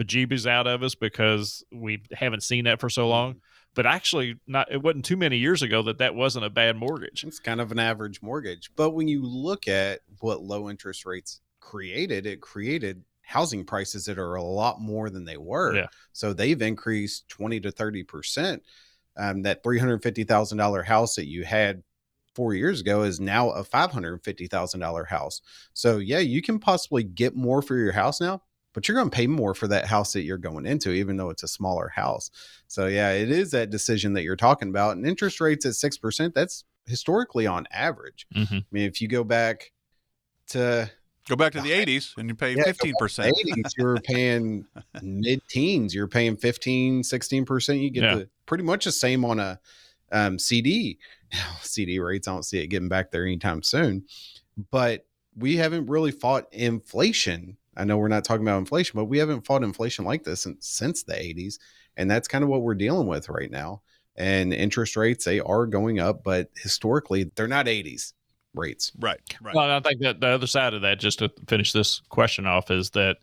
bejeebies 0.00 0.46
out 0.46 0.66
of 0.66 0.82
us 0.82 0.94
because 0.94 1.62
we 1.70 2.02
haven't 2.12 2.42
seen 2.42 2.64
that 2.64 2.80
for 2.80 2.88
so 2.88 3.06
long 3.06 3.32
mm-hmm. 3.32 3.38
But 3.78 3.86
actually 3.86 4.34
not 4.48 4.66
it 4.72 4.82
wasn't 4.82 5.04
too 5.04 5.16
many 5.16 5.36
years 5.36 5.62
ago 5.62 5.82
that 5.82 5.98
that 5.98 6.12
wasn't 6.12 6.44
a 6.44 6.50
bad 6.50 6.74
mortgage. 6.74 7.22
It's 7.22 7.38
kind 7.38 7.60
of 7.60 7.70
an 7.70 7.78
average 7.78 8.20
mortgage 8.20 8.72
but 8.74 8.90
when 8.90 9.06
you 9.06 9.24
look 9.24 9.68
at 9.68 10.00
what 10.18 10.42
low 10.42 10.68
interest 10.68 11.06
rates 11.06 11.40
created 11.60 12.26
it 12.26 12.40
created 12.40 13.04
housing 13.22 13.64
prices 13.64 14.06
that 14.06 14.18
are 14.18 14.34
a 14.34 14.42
lot 14.42 14.80
more 14.80 15.10
than 15.10 15.24
they 15.24 15.36
were. 15.36 15.76
Yeah. 15.76 15.86
so 16.12 16.32
they've 16.32 16.60
increased 16.60 17.28
20 17.28 17.60
to 17.60 17.70
30 17.70 18.02
percent. 18.02 18.62
Um, 19.16 19.42
that 19.42 19.62
$350000 19.62 20.84
house 20.84 21.14
that 21.14 21.28
you 21.28 21.44
had 21.44 21.84
four 22.34 22.54
years 22.54 22.80
ago 22.80 23.02
is 23.02 23.20
now 23.20 23.50
a 23.50 23.62
$550000 23.62 25.06
house. 25.06 25.40
So 25.72 25.98
yeah 25.98 26.18
you 26.18 26.42
can 26.42 26.58
possibly 26.58 27.04
get 27.04 27.36
more 27.36 27.62
for 27.62 27.76
your 27.76 27.92
house 27.92 28.20
now 28.20 28.42
but 28.72 28.86
you're 28.86 28.96
going 28.96 29.10
to 29.10 29.16
pay 29.16 29.26
more 29.26 29.54
for 29.54 29.68
that 29.68 29.86
house 29.86 30.12
that 30.12 30.22
you're 30.22 30.38
going 30.38 30.66
into, 30.66 30.92
even 30.92 31.16
though 31.16 31.30
it's 31.30 31.42
a 31.42 31.48
smaller 31.48 31.88
house. 31.88 32.30
So, 32.68 32.86
yeah, 32.86 33.12
it 33.12 33.30
is 33.30 33.50
that 33.52 33.70
decision 33.70 34.12
that 34.14 34.22
you're 34.22 34.36
talking 34.36 34.68
about. 34.68 34.96
And 34.96 35.06
interest 35.06 35.40
rates 35.40 35.66
at 35.66 35.72
6%, 35.72 36.34
that's 36.34 36.64
historically 36.86 37.46
on 37.46 37.66
average. 37.70 38.26
Mm-hmm. 38.34 38.56
I 38.56 38.64
mean, 38.70 38.84
if 38.84 39.00
you 39.00 39.08
go 39.08 39.24
back 39.24 39.72
to 40.48 40.90
Go 41.28 41.36
back 41.36 41.52
to 41.52 41.60
the 41.60 41.72
80s 41.72 42.16
and 42.16 42.26
you 42.30 42.34
pay 42.34 42.56
yeah, 42.56 42.64
15%. 42.64 42.94
80s, 42.94 43.72
you're 43.76 43.96
paying 44.04 44.64
mid 45.02 45.42
teens, 45.48 45.94
you're 45.94 46.08
paying 46.08 46.38
15, 46.38 47.02
16%. 47.02 47.80
You 47.80 47.90
get 47.90 48.02
yeah. 48.02 48.14
the 48.14 48.28
pretty 48.46 48.64
much 48.64 48.86
the 48.86 48.92
same 48.92 49.26
on 49.26 49.38
a 49.38 49.60
um, 50.10 50.38
CD. 50.38 50.98
CD 51.60 51.98
rates, 52.00 52.26
I 52.26 52.32
don't 52.32 52.44
see 52.44 52.60
it 52.60 52.68
getting 52.68 52.88
back 52.88 53.10
there 53.10 53.26
anytime 53.26 53.62
soon. 53.62 54.06
But 54.70 55.04
we 55.36 55.56
haven't 55.56 55.86
really 55.86 56.12
fought 56.12 56.46
inflation 56.50 57.57
I 57.78 57.84
know 57.84 57.96
we're 57.96 58.08
not 58.08 58.24
talking 58.24 58.42
about 58.42 58.58
inflation, 58.58 58.98
but 58.98 59.04
we 59.04 59.18
haven't 59.18 59.46
fought 59.46 59.62
inflation 59.62 60.04
like 60.04 60.24
this 60.24 60.42
since, 60.42 60.66
since 60.66 61.02
the 61.04 61.14
80s. 61.14 61.58
And 61.96 62.10
that's 62.10 62.28
kind 62.28 62.44
of 62.44 62.50
what 62.50 62.62
we're 62.62 62.74
dealing 62.74 63.06
with 63.06 63.28
right 63.28 63.50
now. 63.50 63.82
And 64.16 64.52
interest 64.52 64.96
rates, 64.96 65.24
they 65.24 65.40
are 65.40 65.66
going 65.66 66.00
up, 66.00 66.24
but 66.24 66.50
historically, 66.60 67.30
they're 67.36 67.46
not 67.46 67.66
80s 67.66 68.12
rates. 68.54 68.92
Right. 68.98 69.20
Right. 69.40 69.54
Well, 69.54 69.70
I 69.70 69.80
think 69.80 70.00
that 70.02 70.20
the 70.20 70.28
other 70.28 70.46
side 70.46 70.74
of 70.74 70.82
that, 70.82 70.98
just 70.98 71.20
to 71.20 71.30
finish 71.46 71.72
this 71.72 72.02
question 72.08 72.46
off, 72.46 72.70
is 72.70 72.90
that 72.90 73.18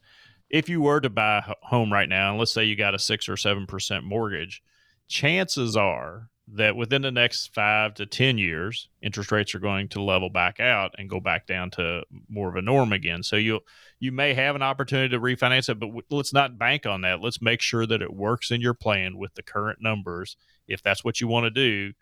if 0.49 0.69
you 0.69 0.81
were 0.81 1.01
to 1.01 1.09
buy 1.09 1.39
a 1.39 1.53
home 1.61 1.91
right 1.91 2.07
now, 2.07 2.29
and 2.31 2.39
let's 2.39 2.51
say 2.51 2.63
you 2.63 2.75
got 2.75 2.95
a 2.95 2.99
six 2.99 3.27
or 3.27 3.35
seven 3.35 3.65
percent 3.65 4.05
mortgage, 4.05 4.63
chances 5.07 5.75
are 5.75 6.29
that 6.47 6.75
within 6.75 7.01
the 7.01 7.11
next 7.11 7.53
five 7.53 7.93
to 7.95 8.05
10 8.05 8.37
years, 8.37 8.89
interest 9.01 9.31
rates 9.31 9.55
are 9.55 9.59
going 9.59 9.89
to 9.89 10.01
level 10.01 10.29
back 10.29 10.59
out 10.59 10.93
and 10.97 11.09
go 11.09 11.19
back 11.19 11.47
down 11.47 11.71
to 11.71 12.03
more 12.29 12.49
of 12.49 12.55
a 12.55 12.61
norm 12.61 12.93
again. 12.93 13.23
So 13.23 13.35
you 13.35 13.61
you 13.99 14.11
may 14.11 14.33
have 14.33 14.55
an 14.55 14.61
opportunity 14.61 15.09
to 15.09 15.19
refinance 15.19 15.69
it, 15.69 15.79
but 15.79 15.87
w- 15.87 16.03
let's 16.09 16.33
not 16.33 16.57
bank 16.57 16.85
on 16.85 17.01
that. 17.01 17.21
Let's 17.21 17.41
make 17.41 17.61
sure 17.61 17.85
that 17.85 18.01
it 18.01 18.13
works 18.13 18.51
in 18.51 18.61
your 18.61 18.73
plan 18.73 19.17
with 19.17 19.35
the 19.35 19.43
current 19.43 19.79
numbers. 19.81 20.35
If 20.67 20.83
that's 20.83 21.03
what 21.03 21.21
you 21.21 21.27
want 21.27 21.45
to 21.45 21.51
do, 21.51 21.93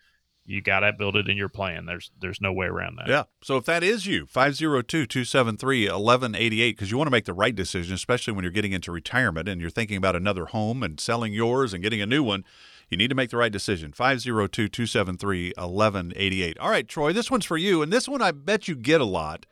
you 0.45 0.61
got 0.61 0.81
to 0.81 0.91
build 0.91 1.15
it 1.15 1.29
in 1.29 1.37
your 1.37 1.47
plan. 1.49 1.85
There's 1.85 2.11
there's 2.19 2.41
no 2.41 2.51
way 2.51 2.67
around 2.67 2.97
that. 2.97 3.07
Yeah. 3.07 3.23
So 3.41 3.55
if 3.57 3.65
that 3.65 3.83
is 3.83 4.05
you, 4.05 4.25
502-273-1188 4.25 6.71
because 6.71 6.91
you 6.91 6.97
want 6.97 7.07
to 7.07 7.11
make 7.11 7.23
the 7.25 7.33
right 7.33 7.55
decision 7.55 7.93
especially 7.93 8.33
when 8.33 8.43
you're 8.43 8.51
getting 8.51 8.73
into 8.73 8.91
retirement 8.91 9.47
and 9.47 9.61
you're 9.61 9.69
thinking 9.69 9.95
about 9.97 10.17
another 10.17 10.47
home 10.47 10.83
and 10.83 10.99
selling 10.99 11.31
yours 11.33 11.73
and 11.73 11.81
getting 11.81 12.01
a 12.01 12.05
new 12.05 12.23
one. 12.23 12.43
You 12.89 12.97
need 12.97 13.07
to 13.07 13.15
make 13.15 13.29
the 13.29 13.37
right 13.37 13.51
decision. 13.51 13.93
502 13.93 14.67
273 14.67 15.53
1188. 15.57 16.59
All 16.59 16.69
right, 16.69 16.87
Troy, 16.87 17.13
this 17.13 17.31
one's 17.31 17.45
for 17.45 17.57
you. 17.57 17.81
And 17.81 17.91
this 17.91 18.07
one 18.07 18.21
I 18.21 18.29
bet 18.31 18.67
you 18.67 18.75
get 18.75 19.01
a 19.01 19.05
lot. 19.05 19.47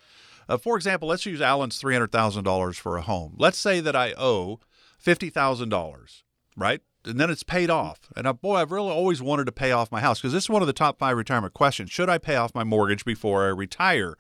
Uh, 0.48 0.58
for 0.58 0.76
example, 0.76 1.08
let's 1.08 1.26
use 1.26 1.42
Alan's 1.42 1.82
$300,000 1.82 2.76
for 2.76 2.98
a 2.98 3.02
home. 3.02 3.36
Let's 3.38 3.58
say 3.58 3.80
that 3.80 3.96
I 3.96 4.14
owe 4.18 4.60
$50,000, 5.04 6.24
right? 6.56 6.82
And 7.06 7.20
then 7.20 7.30
it's 7.30 7.44
paid 7.44 7.70
off. 7.70 8.00
And 8.16 8.28
I, 8.28 8.32
boy, 8.32 8.56
I've 8.56 8.72
really 8.72 8.92
always 8.92 9.22
wanted 9.22 9.46
to 9.46 9.52
pay 9.52 9.72
off 9.72 9.92
my 9.92 10.02
house 10.02 10.20
because 10.20 10.34
this 10.34 10.44
is 10.44 10.50
one 10.50 10.62
of 10.62 10.68
the 10.68 10.74
top 10.74 11.00
five 11.00 11.18
retirement 11.18 11.54
questions. 11.54 11.92
Should 11.92 12.10
I 12.10 12.18
pay 12.18 12.36
off 12.36 12.54
my 12.54 12.64
mortgage 12.64 13.06
before 13.06 13.46
I 13.46 13.50
retire? 13.50 14.18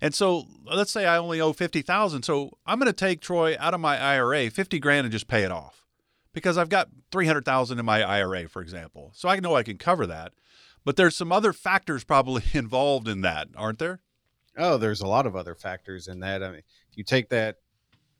And 0.00 0.14
so 0.14 0.44
let's 0.64 0.90
say 0.92 1.06
I 1.06 1.16
only 1.16 1.40
owe 1.40 1.52
50,000. 1.52 2.22
So 2.22 2.58
I'm 2.66 2.78
going 2.78 2.86
to 2.86 2.92
take 2.92 3.20
Troy 3.20 3.56
out 3.58 3.74
of 3.74 3.80
my 3.80 3.98
IRA, 3.98 4.50
50 4.50 4.78
grand 4.78 5.06
and 5.06 5.12
just 5.12 5.28
pay 5.28 5.42
it 5.42 5.50
off 5.50 5.84
because 6.32 6.58
I've 6.58 6.68
got 6.68 6.88
300,000 7.10 7.78
in 7.78 7.84
my 7.84 8.02
IRA, 8.02 8.48
for 8.48 8.62
example. 8.62 9.10
So 9.14 9.28
I 9.28 9.40
know 9.40 9.56
I 9.56 9.62
can 9.62 9.78
cover 9.78 10.06
that. 10.06 10.32
But 10.84 10.96
there's 10.96 11.16
some 11.16 11.32
other 11.32 11.52
factors 11.52 12.04
probably 12.04 12.42
involved 12.52 13.08
in 13.08 13.22
that, 13.22 13.48
aren't 13.56 13.78
there? 13.78 14.00
Oh, 14.58 14.76
there's 14.76 15.00
a 15.00 15.06
lot 15.06 15.26
of 15.26 15.36
other 15.36 15.54
factors 15.54 16.08
in 16.08 16.20
that. 16.20 16.42
I 16.42 16.50
mean, 16.50 16.62
if 16.90 16.96
you 16.96 17.04
take 17.04 17.28
that 17.30 17.56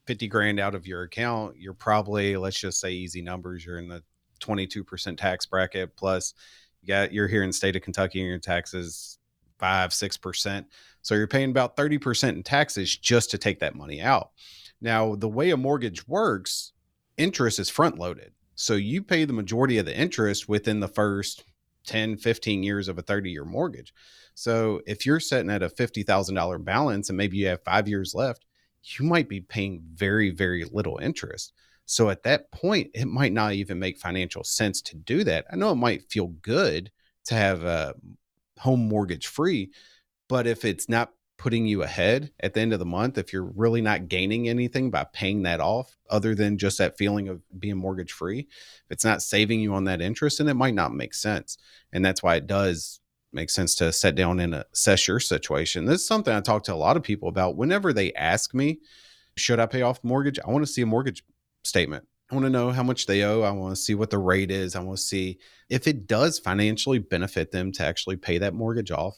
50 0.07 0.27
grand 0.27 0.59
out 0.59 0.73
of 0.73 0.87
your 0.87 1.03
account, 1.03 1.57
you're 1.57 1.73
probably, 1.73 2.37
let's 2.37 2.59
just 2.59 2.79
say 2.79 2.91
easy 2.91 3.21
numbers, 3.21 3.65
you're 3.65 3.77
in 3.77 3.87
the 3.87 4.01
22% 4.39 5.17
tax 5.17 5.45
bracket 5.45 5.95
plus 5.97 6.33
you 6.81 6.87
got 6.87 7.13
you're 7.13 7.27
here 7.27 7.43
in 7.43 7.51
state 7.51 7.75
of 7.75 7.81
Kentucky 7.81 8.19
and 8.19 8.29
your 8.29 8.39
taxes 8.39 9.17
five, 9.57 9.93
six 9.93 10.17
percent. 10.17 10.67
So 11.01 11.15
you're 11.15 11.27
paying 11.27 11.49
about 11.49 11.77
30% 11.77 12.29
in 12.29 12.43
taxes 12.43 12.97
just 12.97 13.31
to 13.31 13.37
take 13.37 13.59
that 13.59 13.75
money 13.75 14.01
out. 14.01 14.31
Now, 14.81 15.15
the 15.15 15.29
way 15.29 15.49
a 15.49 15.57
mortgage 15.57 16.07
works, 16.07 16.73
interest 17.17 17.59
is 17.59 17.69
front 17.69 17.97
loaded. 17.97 18.33
So 18.55 18.75
you 18.75 19.01
pay 19.01 19.25
the 19.25 19.33
majority 19.33 19.77
of 19.77 19.85
the 19.85 19.97
interest 19.97 20.49
within 20.49 20.79
the 20.79 20.87
first 20.87 21.43
10, 21.85 22.17
15 22.17 22.63
years 22.63 22.87
of 22.87 22.97
a 22.97 23.01
30 23.01 23.31
year 23.31 23.45
mortgage. 23.45 23.93
So 24.33 24.81
if 24.87 25.05
you're 25.05 25.19
sitting 25.19 25.49
at 25.49 25.63
a 25.63 25.69
$50,000 25.69 26.63
balance 26.63 27.09
and 27.09 27.17
maybe 27.17 27.37
you 27.37 27.47
have 27.47 27.63
five 27.63 27.87
years 27.87 28.13
left, 28.15 28.45
you 28.83 29.05
might 29.05 29.27
be 29.27 29.41
paying 29.41 29.81
very, 29.93 30.29
very 30.29 30.65
little 30.65 30.97
interest. 30.99 31.53
So 31.85 32.09
at 32.09 32.23
that 32.23 32.51
point, 32.51 32.91
it 32.93 33.07
might 33.07 33.33
not 33.33 33.53
even 33.53 33.79
make 33.79 33.97
financial 33.97 34.43
sense 34.43 34.81
to 34.83 34.95
do 34.95 35.23
that. 35.23 35.45
I 35.51 35.55
know 35.55 35.71
it 35.71 35.75
might 35.75 36.09
feel 36.09 36.27
good 36.27 36.91
to 37.25 37.35
have 37.35 37.63
a 37.63 37.95
home 38.59 38.87
mortgage 38.87 39.27
free, 39.27 39.71
but 40.27 40.47
if 40.47 40.65
it's 40.65 40.87
not 40.87 41.11
putting 41.39 41.65
you 41.65 41.81
ahead 41.81 42.31
at 42.41 42.53
the 42.53 42.59
end 42.59 42.73
of 42.73 42.79
the 42.79 42.85
month 42.85 43.17
if 43.17 43.31
you're 43.31 43.51
really 43.55 43.81
not 43.81 44.09
gaining 44.09 44.49
anything 44.49 44.91
by 44.91 45.05
paying 45.13 45.43
that 45.43 45.61
off 45.61 45.97
other 46.09 46.35
than 46.35 46.57
just 46.57 46.77
that 46.77 46.97
feeling 46.97 47.29
of 47.29 47.41
being 47.57 47.77
mortgage 47.77 48.11
free 48.11 48.41
if 48.41 48.91
it's 48.91 49.05
not 49.05 49.21
saving 49.21 49.61
you 49.61 49.73
on 49.73 49.85
that 49.85 50.01
interest 50.01 50.37
then 50.37 50.49
it 50.49 50.53
might 50.53 50.75
not 50.75 50.93
make 50.93 51.13
sense 51.13 51.57
and 51.93 52.05
that's 52.05 52.21
why 52.21 52.35
it 52.35 52.45
does 52.45 52.99
make 53.31 53.49
sense 53.49 53.73
to 53.73 53.91
set 53.93 54.15
down 54.15 54.39
and 54.39 54.53
assess 54.53 55.07
your 55.07 55.19
situation 55.19 55.85
this 55.85 56.01
is 56.01 56.07
something 56.07 56.35
i 56.35 56.41
talk 56.41 56.63
to 56.63 56.73
a 56.73 56.75
lot 56.75 56.97
of 56.97 57.03
people 57.03 57.29
about 57.29 57.55
whenever 57.55 57.93
they 57.93 58.13
ask 58.13 58.53
me 58.53 58.79
should 59.37 59.59
i 59.59 59.65
pay 59.65 59.81
off 59.81 60.03
mortgage 60.03 60.39
i 60.45 60.51
want 60.51 60.65
to 60.65 60.71
see 60.71 60.81
a 60.81 60.85
mortgage 60.85 61.23
statement 61.63 62.05
I 62.31 62.35
want 62.35 62.45
to 62.45 62.51
know 62.51 62.69
how 62.69 62.83
much 62.83 63.07
they 63.07 63.23
owe. 63.23 63.41
I 63.41 63.49
want 63.49 63.75
to 63.75 63.81
see 63.81 63.95
what 63.95 64.11
the 64.11 64.19
rate 64.19 64.51
is. 64.51 64.75
I 64.75 64.81
want 64.81 64.99
to 64.99 65.03
see 65.03 65.39
if 65.67 65.87
it 65.87 66.05
does 66.05 66.37
financially 66.37 66.99
benefit 66.99 67.51
them 67.51 67.71
to 67.71 67.83
actually 67.83 68.17
pay 68.17 68.37
that 68.37 68.53
mortgage 68.53 68.91
off. 68.91 69.17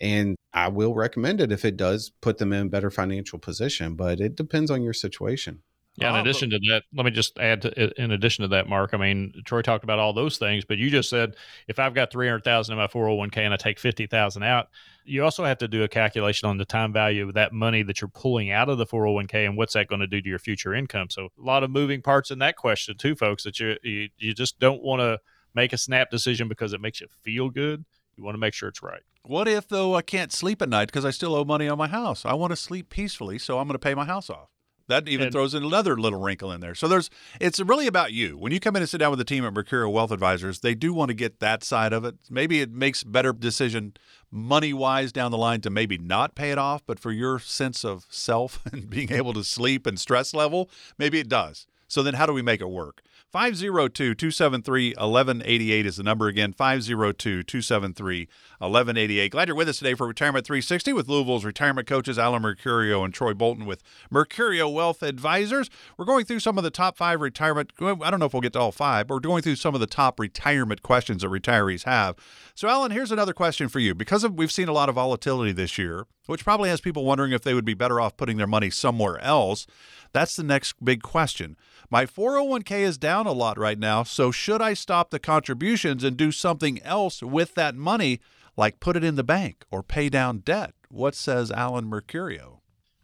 And 0.00 0.34
I 0.52 0.68
will 0.68 0.94
recommend 0.94 1.40
it 1.40 1.52
if 1.52 1.64
it 1.64 1.76
does 1.76 2.10
put 2.20 2.38
them 2.38 2.52
in 2.52 2.66
a 2.66 2.70
better 2.70 2.90
financial 2.90 3.38
position, 3.38 3.94
but 3.94 4.20
it 4.20 4.34
depends 4.36 4.70
on 4.70 4.82
your 4.82 4.92
situation. 4.92 5.62
Yeah. 5.96 6.10
In 6.10 6.16
Uh, 6.16 6.20
addition 6.22 6.50
to 6.50 6.58
that, 6.70 6.84
let 6.94 7.04
me 7.04 7.10
just 7.10 7.38
add 7.38 7.62
to, 7.62 8.02
in 8.02 8.10
addition 8.12 8.42
to 8.42 8.48
that, 8.48 8.68
Mark, 8.68 8.94
I 8.94 8.96
mean, 8.96 9.32
Troy 9.44 9.60
talked 9.60 9.84
about 9.84 9.98
all 9.98 10.12
those 10.12 10.38
things, 10.38 10.64
but 10.64 10.78
you 10.78 10.88
just 10.88 11.10
said 11.10 11.34
if 11.68 11.78
I've 11.78 11.94
got 11.94 12.12
300,000 12.12 12.72
in 12.72 12.78
my 12.78 12.86
401k 12.86 13.38
and 13.38 13.52
I 13.52 13.56
take 13.56 13.78
50,000 13.78 14.42
out, 14.42 14.68
you 15.04 15.24
also 15.24 15.44
have 15.44 15.58
to 15.58 15.68
do 15.68 15.82
a 15.82 15.88
calculation 15.88 16.48
on 16.48 16.58
the 16.58 16.64
time 16.64 16.92
value 16.92 17.26
of 17.26 17.34
that 17.34 17.52
money 17.52 17.82
that 17.82 18.00
you're 18.00 18.08
pulling 18.08 18.50
out 18.50 18.68
of 18.68 18.78
the 18.78 18.86
401k 18.86 19.46
and 19.46 19.56
what's 19.56 19.74
that 19.74 19.88
going 19.88 20.00
to 20.00 20.06
do 20.06 20.20
to 20.22 20.28
your 20.28 20.38
future 20.38 20.74
income. 20.74 21.10
So 21.10 21.26
a 21.26 21.42
lot 21.42 21.64
of 21.64 21.70
moving 21.70 22.02
parts 22.02 22.30
in 22.30 22.38
that 22.38 22.56
question 22.56 22.96
too, 22.96 23.14
folks, 23.16 23.42
that 23.44 23.58
you, 23.58 23.76
you, 23.82 24.08
you 24.16 24.32
just 24.32 24.58
don't 24.58 24.82
want 24.82 25.00
to 25.00 25.18
make 25.54 25.72
a 25.72 25.78
snap 25.78 26.10
decision 26.10 26.48
because 26.48 26.72
it 26.72 26.80
makes 26.80 27.00
you 27.00 27.08
feel 27.22 27.50
good. 27.50 27.84
You 28.16 28.24
want 28.24 28.34
to 28.36 28.40
make 28.40 28.54
sure 28.54 28.68
it's 28.68 28.82
right. 28.82 29.02
What 29.22 29.46
if, 29.48 29.68
though, 29.68 29.94
I 29.94 30.02
can't 30.02 30.32
sleep 30.32 30.62
at 30.62 30.68
night 30.68 30.86
because 30.86 31.04
I 31.04 31.10
still 31.10 31.34
owe 31.34 31.44
money 31.44 31.68
on 31.68 31.78
my 31.78 31.88
house? 31.88 32.24
I 32.24 32.34
want 32.34 32.50
to 32.52 32.56
sleep 32.56 32.88
peacefully, 32.88 33.38
so 33.38 33.58
I'm 33.58 33.66
going 33.68 33.74
to 33.74 33.78
pay 33.78 33.94
my 33.94 34.04
house 34.06 34.30
off. 34.30 34.48
That 34.88 35.08
even 35.08 35.26
And- 35.26 35.32
throws 35.32 35.54
in 35.54 35.62
another 35.62 35.96
little 35.96 36.18
wrinkle 36.18 36.50
in 36.50 36.60
there. 36.60 36.74
So 36.74 36.88
there's, 36.88 37.10
it's 37.40 37.60
really 37.60 37.86
about 37.86 38.12
you. 38.12 38.36
When 38.36 38.50
you 38.50 38.58
come 38.58 38.74
in 38.74 38.82
and 38.82 38.88
sit 38.88 38.98
down 38.98 39.10
with 39.10 39.20
the 39.20 39.24
team 39.24 39.44
at 39.44 39.52
Mercurio 39.54 39.92
Wealth 39.92 40.10
Advisors, 40.10 40.60
they 40.60 40.74
do 40.74 40.92
want 40.92 41.10
to 41.10 41.14
get 41.14 41.38
that 41.38 41.62
side 41.62 41.92
of 41.92 42.04
it. 42.04 42.16
Maybe 42.28 42.60
it 42.60 42.72
makes 42.72 43.04
better 43.04 43.32
decision 43.32 43.94
money 44.32 44.72
wise 44.72 45.12
down 45.12 45.30
the 45.30 45.38
line 45.38 45.60
to 45.60 45.70
maybe 45.70 45.96
not 45.96 46.34
pay 46.34 46.50
it 46.50 46.58
off, 46.58 46.82
but 46.86 46.98
for 46.98 47.12
your 47.12 47.38
sense 47.38 47.84
of 47.84 48.06
self 48.10 48.58
and 48.72 48.90
being 48.90 49.12
able 49.12 49.32
to 49.34 49.44
sleep 49.44 49.86
and 49.86 50.00
stress 50.00 50.34
level, 50.34 50.68
maybe 50.98 51.20
it 51.20 51.28
does. 51.28 51.66
So 51.86 52.02
then 52.02 52.14
how 52.14 52.26
do 52.26 52.32
we 52.32 52.42
make 52.42 52.60
it 52.60 52.68
work? 52.70 53.00
502 53.30 54.16
273 54.16 54.90
1188 54.90 55.86
is 55.86 55.96
the 55.98 56.02
number 56.02 56.26
again 56.26 56.52
502 56.52 57.44
273 57.44 58.28
1188. 58.58 59.30
Glad 59.30 59.46
you're 59.46 59.56
with 59.56 59.68
us 59.68 59.78
today 59.78 59.94
for 59.94 60.08
Retirement 60.08 60.44
360 60.44 60.92
with 60.92 61.08
Louisville's 61.08 61.44
retirement 61.44 61.86
coaches 61.86 62.18
Alan 62.18 62.42
Mercurio 62.42 63.04
and 63.04 63.14
Troy 63.14 63.32
Bolton 63.32 63.66
with 63.66 63.84
Mercurio 64.12 64.72
Wealth 64.72 65.04
Advisors. 65.04 65.70
We're 65.96 66.06
going 66.06 66.24
through 66.24 66.40
some 66.40 66.58
of 66.58 66.64
the 66.64 66.72
top 66.72 66.96
five 66.96 67.20
retirement, 67.20 67.72
I 67.80 68.10
don't 68.10 68.18
know 68.18 68.26
if 68.26 68.32
we'll 68.32 68.40
get 68.40 68.54
to 68.54 68.58
all 68.58 68.72
five, 68.72 69.06
but 69.06 69.14
we're 69.14 69.20
going 69.20 69.42
through 69.42 69.56
some 69.56 69.76
of 69.76 69.80
the 69.80 69.86
top 69.86 70.18
retirement 70.18 70.82
questions 70.82 71.22
that 71.22 71.28
retirees 71.28 71.84
have. 71.84 72.16
So, 72.56 72.68
Alan, 72.68 72.90
here's 72.90 73.12
another 73.12 73.32
question 73.32 73.68
for 73.68 73.78
you. 73.78 73.94
Because 73.94 74.24
of, 74.24 74.34
we've 74.34 74.50
seen 74.50 74.68
a 74.68 74.72
lot 74.72 74.88
of 74.88 74.96
volatility 74.96 75.52
this 75.52 75.78
year, 75.78 76.06
which 76.26 76.42
probably 76.42 76.68
has 76.68 76.80
people 76.80 77.04
wondering 77.04 77.30
if 77.30 77.42
they 77.42 77.54
would 77.54 77.64
be 77.64 77.74
better 77.74 78.00
off 78.00 78.16
putting 78.16 78.38
their 78.38 78.48
money 78.48 78.70
somewhere 78.70 79.20
else. 79.20 79.68
That's 80.12 80.34
the 80.34 80.42
next 80.42 80.84
big 80.84 81.02
question. 81.02 81.56
My 81.90 82.06
401k 82.06 82.80
is 82.80 82.98
down 82.98 83.19
a 83.26 83.32
lot 83.32 83.58
right 83.58 83.78
now, 83.78 84.02
so 84.02 84.30
should 84.30 84.62
I 84.62 84.74
stop 84.74 85.10
the 85.10 85.18
contributions 85.18 86.04
and 86.04 86.16
do 86.16 86.32
something 86.32 86.82
else 86.82 87.22
with 87.22 87.54
that 87.54 87.74
money, 87.74 88.20
like 88.56 88.80
put 88.80 88.96
it 88.96 89.04
in 89.04 89.16
the 89.16 89.24
bank 89.24 89.64
or 89.70 89.82
pay 89.82 90.08
down 90.08 90.38
debt? 90.38 90.74
What 90.88 91.14
says 91.14 91.50
Alan 91.50 91.86
Mercurio? 91.86 92.60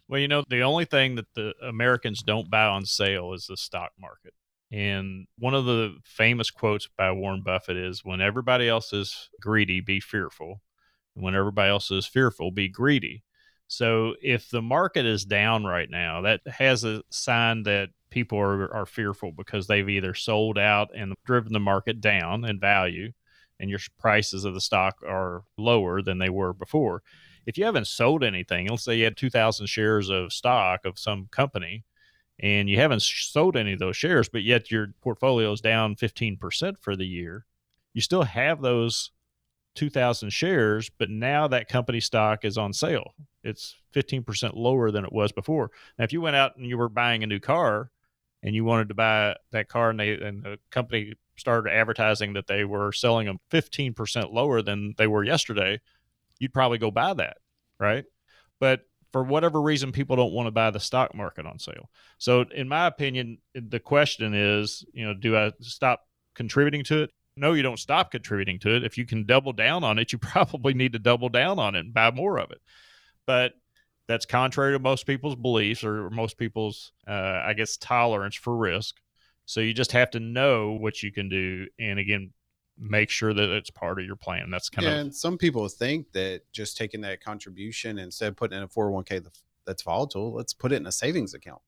Well, 0.07 0.19
you 0.19 0.27
know, 0.27 0.43
the 0.47 0.61
only 0.61 0.85
thing 0.85 1.15
that 1.15 1.33
the 1.35 1.53
Americans 1.61 2.23
don't 2.23 2.49
buy 2.49 2.65
on 2.65 2.85
sale 2.85 3.33
is 3.33 3.47
the 3.47 3.57
stock 3.57 3.91
market. 3.99 4.33
And 4.71 5.27
one 5.37 5.53
of 5.53 5.65
the 5.65 5.97
famous 6.03 6.51
quotes 6.51 6.87
by 6.97 7.11
Warren 7.11 7.41
Buffett 7.43 7.77
is 7.77 8.03
when 8.03 8.21
everybody 8.21 8.67
else 8.67 8.91
is 8.91 9.29
greedy, 9.41 9.79
be 9.81 9.99
fearful. 9.99 10.61
And 11.15 11.23
when 11.23 11.35
everybody 11.35 11.69
else 11.69 11.89
is 11.91 12.05
fearful, 12.05 12.51
be 12.51 12.67
greedy. 12.67 13.23
So 13.67 14.15
if 14.21 14.49
the 14.49 14.61
market 14.61 15.05
is 15.05 15.25
down 15.25 15.65
right 15.65 15.89
now, 15.89 16.21
that 16.21 16.41
has 16.47 16.83
a 16.83 17.03
sign 17.09 17.63
that 17.63 17.89
people 18.09 18.39
are, 18.39 18.73
are 18.73 18.85
fearful 18.85 19.31
because 19.31 19.67
they've 19.67 19.89
either 19.89 20.13
sold 20.13 20.57
out 20.57 20.89
and 20.95 21.13
driven 21.25 21.53
the 21.53 21.59
market 21.59 21.99
down 21.99 22.45
in 22.45 22.59
value 22.59 23.11
and 23.59 23.69
your 23.69 23.79
prices 23.99 24.45
of 24.45 24.53
the 24.53 24.61
stock 24.61 24.97
are 25.05 25.43
lower 25.57 26.01
than 26.01 26.19
they 26.19 26.29
were 26.29 26.53
before. 26.53 27.03
If 27.45 27.57
you 27.57 27.65
haven't 27.65 27.87
sold 27.87 28.23
anything, 28.23 28.67
let's 28.67 28.83
say 28.83 28.95
you 28.95 29.05
had 29.05 29.17
2,000 29.17 29.67
shares 29.67 30.09
of 30.09 30.33
stock 30.33 30.85
of 30.85 30.99
some 30.99 31.27
company 31.31 31.83
and 32.39 32.69
you 32.69 32.77
haven't 32.77 33.01
sold 33.01 33.57
any 33.57 33.73
of 33.73 33.79
those 33.79 33.97
shares, 33.97 34.29
but 34.29 34.43
yet 34.43 34.69
your 34.69 34.93
portfolio 35.01 35.51
is 35.51 35.61
down 35.61 35.95
15% 35.95 36.75
for 36.79 36.95
the 36.95 37.07
year, 37.07 37.45
you 37.93 38.01
still 38.01 38.23
have 38.23 38.61
those 38.61 39.11
2,000 39.75 40.29
shares, 40.31 40.89
but 40.97 41.09
now 41.09 41.47
that 41.47 41.69
company 41.69 41.99
stock 41.99 42.45
is 42.45 42.57
on 42.57 42.73
sale. 42.73 43.13
It's 43.47 43.75
15% 43.95 44.55
lower 44.55 44.91
than 44.91 45.05
it 45.05 45.13
was 45.13 45.31
before. 45.31 45.71
Now, 45.97 46.03
if 46.03 46.13
you 46.13 46.21
went 46.21 46.35
out 46.35 46.57
and 46.57 46.65
you 46.65 46.77
were 46.77 46.89
buying 46.89 47.23
a 47.23 47.27
new 47.27 47.39
car 47.39 47.91
and 48.43 48.53
you 48.53 48.63
wanted 48.63 48.89
to 48.89 48.93
buy 48.93 49.35
that 49.51 49.69
car 49.69 49.89
and, 49.89 49.99
they, 49.99 50.13
and 50.13 50.43
the 50.43 50.59
company 50.69 51.13
started 51.37 51.71
advertising 51.71 52.33
that 52.33 52.47
they 52.47 52.65
were 52.65 52.91
selling 52.91 53.27
them 53.27 53.39
15% 53.51 54.33
lower 54.33 54.61
than 54.61 54.93
they 54.97 55.07
were 55.07 55.23
yesterday, 55.23 55.79
you'd 56.39 56.53
probably 56.53 56.77
go 56.77 56.91
buy 56.91 57.13
that, 57.13 57.37
right? 57.79 58.05
But 58.59 58.81
for 59.13 59.23
whatever 59.23 59.61
reason, 59.61 59.91
people 59.91 60.15
don't 60.15 60.33
want 60.33 60.47
to 60.47 60.51
buy 60.51 60.71
the 60.71 60.79
stock 60.79 61.15
market 61.15 61.45
on 61.45 61.59
sale. 61.59 61.89
So, 62.17 62.41
in 62.53 62.67
my 62.67 62.87
opinion, 62.87 63.37
the 63.53 63.79
question 63.79 64.33
is, 64.33 64.85
you 64.93 65.05
know, 65.05 65.13
do 65.13 65.37
I 65.37 65.51
stop 65.61 66.01
contributing 66.35 66.83
to 66.85 67.03
it? 67.03 67.11
No, 67.35 67.53
you 67.53 67.63
don't 67.63 67.79
stop 67.79 68.11
contributing 68.11 68.59
to 68.59 68.75
it. 68.75 68.83
If 68.83 68.97
you 68.97 69.05
can 69.05 69.25
double 69.25 69.53
down 69.53 69.83
on 69.83 69.99
it, 69.99 70.11
you 70.11 70.17
probably 70.19 70.73
need 70.73 70.93
to 70.93 70.99
double 70.99 71.29
down 71.29 71.59
on 71.59 71.75
it 71.75 71.79
and 71.79 71.93
buy 71.93 72.11
more 72.11 72.37
of 72.37 72.51
it. 72.51 72.61
But 73.27 73.53
that's 74.07 74.25
contrary 74.25 74.73
to 74.73 74.79
most 74.79 75.05
people's 75.05 75.35
beliefs 75.35 75.83
or 75.83 76.09
most 76.09 76.37
people's, 76.37 76.93
uh, 77.07 77.41
I 77.45 77.53
guess, 77.53 77.77
tolerance 77.77 78.35
for 78.35 78.55
risk. 78.55 78.95
So 79.45 79.59
you 79.59 79.73
just 79.73 79.91
have 79.91 80.09
to 80.11 80.19
know 80.19 80.71
what 80.71 81.03
you 81.03 81.11
can 81.11 81.29
do. 81.29 81.67
And 81.79 81.99
again, 81.99 82.31
make 82.79 83.09
sure 83.09 83.33
that 83.33 83.49
it's 83.49 83.69
part 83.69 83.99
of 83.99 84.05
your 84.05 84.15
plan. 84.15 84.49
That's 84.49 84.69
kind 84.69 84.85
yeah, 84.85 84.93
of 84.93 84.99
and 84.99 85.15
some 85.15 85.37
people 85.37 85.67
think 85.67 86.11
that 86.13 86.41
just 86.51 86.77
taking 86.77 87.01
that 87.01 87.23
contribution 87.23 87.99
instead 87.99 88.29
of 88.29 88.35
putting 88.35 88.57
in 88.57 88.63
a 88.63 88.67
401k 88.67 89.27
that's 89.65 89.83
volatile, 89.83 90.33
let's 90.33 90.53
put 90.53 90.71
it 90.71 90.77
in 90.77 90.87
a 90.87 90.91
savings 90.91 91.33
account. 91.33 91.61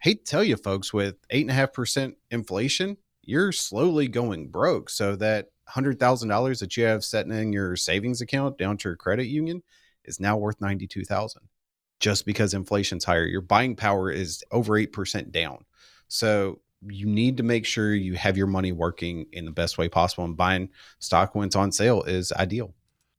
Hate 0.00 0.24
to 0.24 0.30
tell 0.30 0.44
you, 0.44 0.56
folks, 0.56 0.92
with 0.92 1.16
eight 1.30 1.42
and 1.42 1.50
a 1.50 1.54
half 1.54 1.72
percent 1.72 2.16
inflation, 2.30 2.96
you're 3.22 3.52
slowly 3.52 4.08
going 4.08 4.48
broke. 4.48 4.90
So 4.90 5.16
that 5.16 5.50
hundred 5.66 5.98
thousand 5.98 6.28
dollars 6.28 6.60
that 6.60 6.76
you 6.76 6.84
have 6.84 7.04
sitting 7.04 7.32
in 7.32 7.52
your 7.52 7.74
savings 7.76 8.20
account 8.20 8.58
down 8.58 8.76
to 8.78 8.88
your 8.90 8.96
credit 8.96 9.26
union 9.26 9.62
is 10.04 10.20
now 10.20 10.36
worth 10.36 10.60
ninety 10.60 10.86
two 10.86 11.04
thousand, 11.04 11.42
just 12.00 12.26
because 12.26 12.54
inflation's 12.54 13.04
higher. 13.04 13.24
Your 13.24 13.40
buying 13.40 13.76
power 13.76 14.10
is 14.10 14.42
over 14.50 14.76
eight 14.76 14.92
percent 14.92 15.32
down. 15.32 15.64
So 16.08 16.60
you 16.86 17.06
need 17.06 17.38
to 17.38 17.42
make 17.42 17.64
sure 17.64 17.94
you 17.94 18.14
have 18.14 18.36
your 18.36 18.46
money 18.46 18.72
working 18.72 19.26
in 19.32 19.44
the 19.44 19.50
best 19.50 19.78
way 19.78 19.88
possible. 19.88 20.24
And 20.24 20.36
buying 20.36 20.68
stock 20.98 21.34
when 21.34 21.46
it's 21.46 21.56
on 21.56 21.72
sale 21.72 22.02
is 22.02 22.32
ideal. 22.32 22.74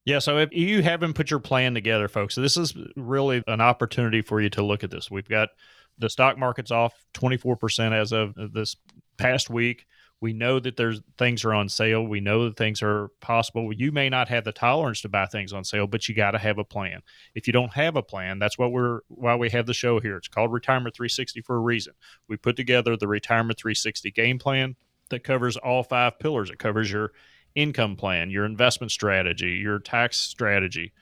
Yeah, 0.06 0.20
so 0.20 0.38
if 0.38 0.54
you 0.54 0.84
haven't 0.84 1.14
put 1.14 1.32
your 1.32 1.40
plan 1.40 1.74
together, 1.74 2.08
folks, 2.08 2.36
this 2.36 2.58
is 2.58 2.76
really 2.96 3.44
an 3.48 3.60
opportunity 3.60 4.22
for 4.22 4.40
you 4.40 4.52
to 4.52 4.64
look 4.64 4.84
at 4.84 4.92
this. 4.92 5.10
We've 5.10 5.28
got 5.28 5.50
the 5.98 6.10
stock 6.10 6.38
market's 6.38 6.70
off 6.70 6.94
24% 7.16 7.92
as 7.92 8.12
of 8.12 8.36
this 8.54 8.76
past 9.18 9.50
week. 9.50 9.88
We 10.22 10.34
know 10.34 10.60
that 10.60 10.78
there's 10.78 11.02
things 11.18 11.44
are 11.44 11.54
on 11.54 11.70
sale. 11.70 12.04
We 12.04 12.20
know 12.20 12.46
that 12.46 12.58
things 12.58 12.82
are 12.82 13.10
possible. 13.20 13.72
You 13.74 13.92
may 13.92 14.10
not 14.10 14.30
have 14.30 14.46
the 14.46 14.52
tolerance 14.52 15.02
to 15.02 15.10
buy 15.10 15.26
things 15.26 15.54
on 15.54 15.64
sale, 15.64 15.88
but 15.88 16.08
you 16.08 16.16
got 16.16 16.32
to 16.32 16.40
have 16.40 16.58
a 16.58 16.64
plan. 16.64 17.02
If 17.36 17.48
you 17.48 17.54
don't 17.54 17.74
have 17.74 17.96
a 17.96 18.02
plan, 18.02 18.40
that's 18.40 18.58
what 18.58 18.72
we're 18.72 19.02
why 19.08 19.36
we 19.36 19.50
have 19.50 19.66
the 19.66 19.74
show 19.74 20.00
here. 20.00 20.18
It's 20.18 20.28
called 20.28 20.52
Retirement 20.52 20.96
360 20.96 21.42
for 21.42 21.58
a 21.58 21.60
reason. 21.60 21.94
We 22.28 22.38
put 22.38 22.56
together 22.56 22.96
the 22.96 23.08
Retirement 23.08 23.60
360 23.60 24.12
game 24.12 24.40
plan 24.40 24.76
that 25.10 25.24
covers 25.24 25.58
all 25.58 25.84
five 25.84 26.18
pillars. 26.18 26.50
It 26.50 26.60
covers 26.60 26.92
your 26.92 27.12
income 27.54 27.96
plan, 27.96 28.30
your 28.30 28.46
investment 28.46 28.92
strategy, 28.92 29.52
your 29.62 29.80
tax 29.80 30.18
strategy, 30.18 30.94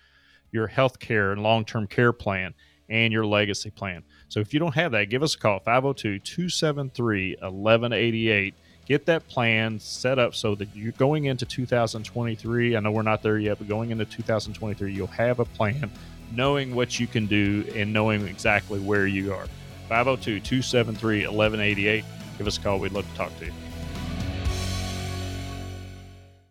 your 0.51 0.68
health 0.68 0.99
care 0.99 1.32
and 1.32 1.41
long-term 1.41 1.88
care 1.88 2.14
plan, 2.14 2.53
and 2.89 3.11
your 3.11 3.26
legacy 3.26 3.72
plan. 3.72 4.03
So 4.28 4.39
if 4.39 4.53
you 4.53 4.59
don't 4.59 4.76
have 4.76 4.91
that, 4.91 5.09
give 5.09 5.24
us 5.24 5.36
a 5.36 5.39
call 5.39 5.59
502 5.59 6.20
273 6.20 7.38
1188 7.39 8.53
get 8.86 9.05
that 9.05 9.27
plan 9.27 9.79
set 9.79 10.19
up 10.19 10.36
so 10.36 10.55
that 10.55 10.69
you're 10.75 10.91
going 10.93 11.25
into 11.25 11.45
2023. 11.45 12.75
I 12.75 12.79
know 12.79 12.91
we're 12.91 13.01
not 13.01 13.23
there 13.23 13.38
yet, 13.38 13.57
but 13.57 13.67
going 13.67 13.91
into 13.91 14.05
2023, 14.05 14.93
you'll 14.93 15.07
have 15.07 15.39
a 15.39 15.45
plan, 15.45 15.91
knowing 16.31 16.75
what 16.75 16.99
you 16.99 17.07
can 17.07 17.25
do 17.25 17.65
and 17.75 17.93
knowing 17.93 18.27
exactly 18.27 18.79
where 18.79 19.07
you 19.07 19.34
are. 19.34 19.47
502 19.89 20.39
273 20.39 21.27
1188. 21.27 22.05
Give 22.38 22.47
us 22.47 22.57
a 22.57 22.61
call. 22.61 22.79
We'd 22.79 22.93
love 22.93 23.09
to 23.09 23.15
talk 23.15 23.38
to 23.39 23.45
you. 23.45 23.53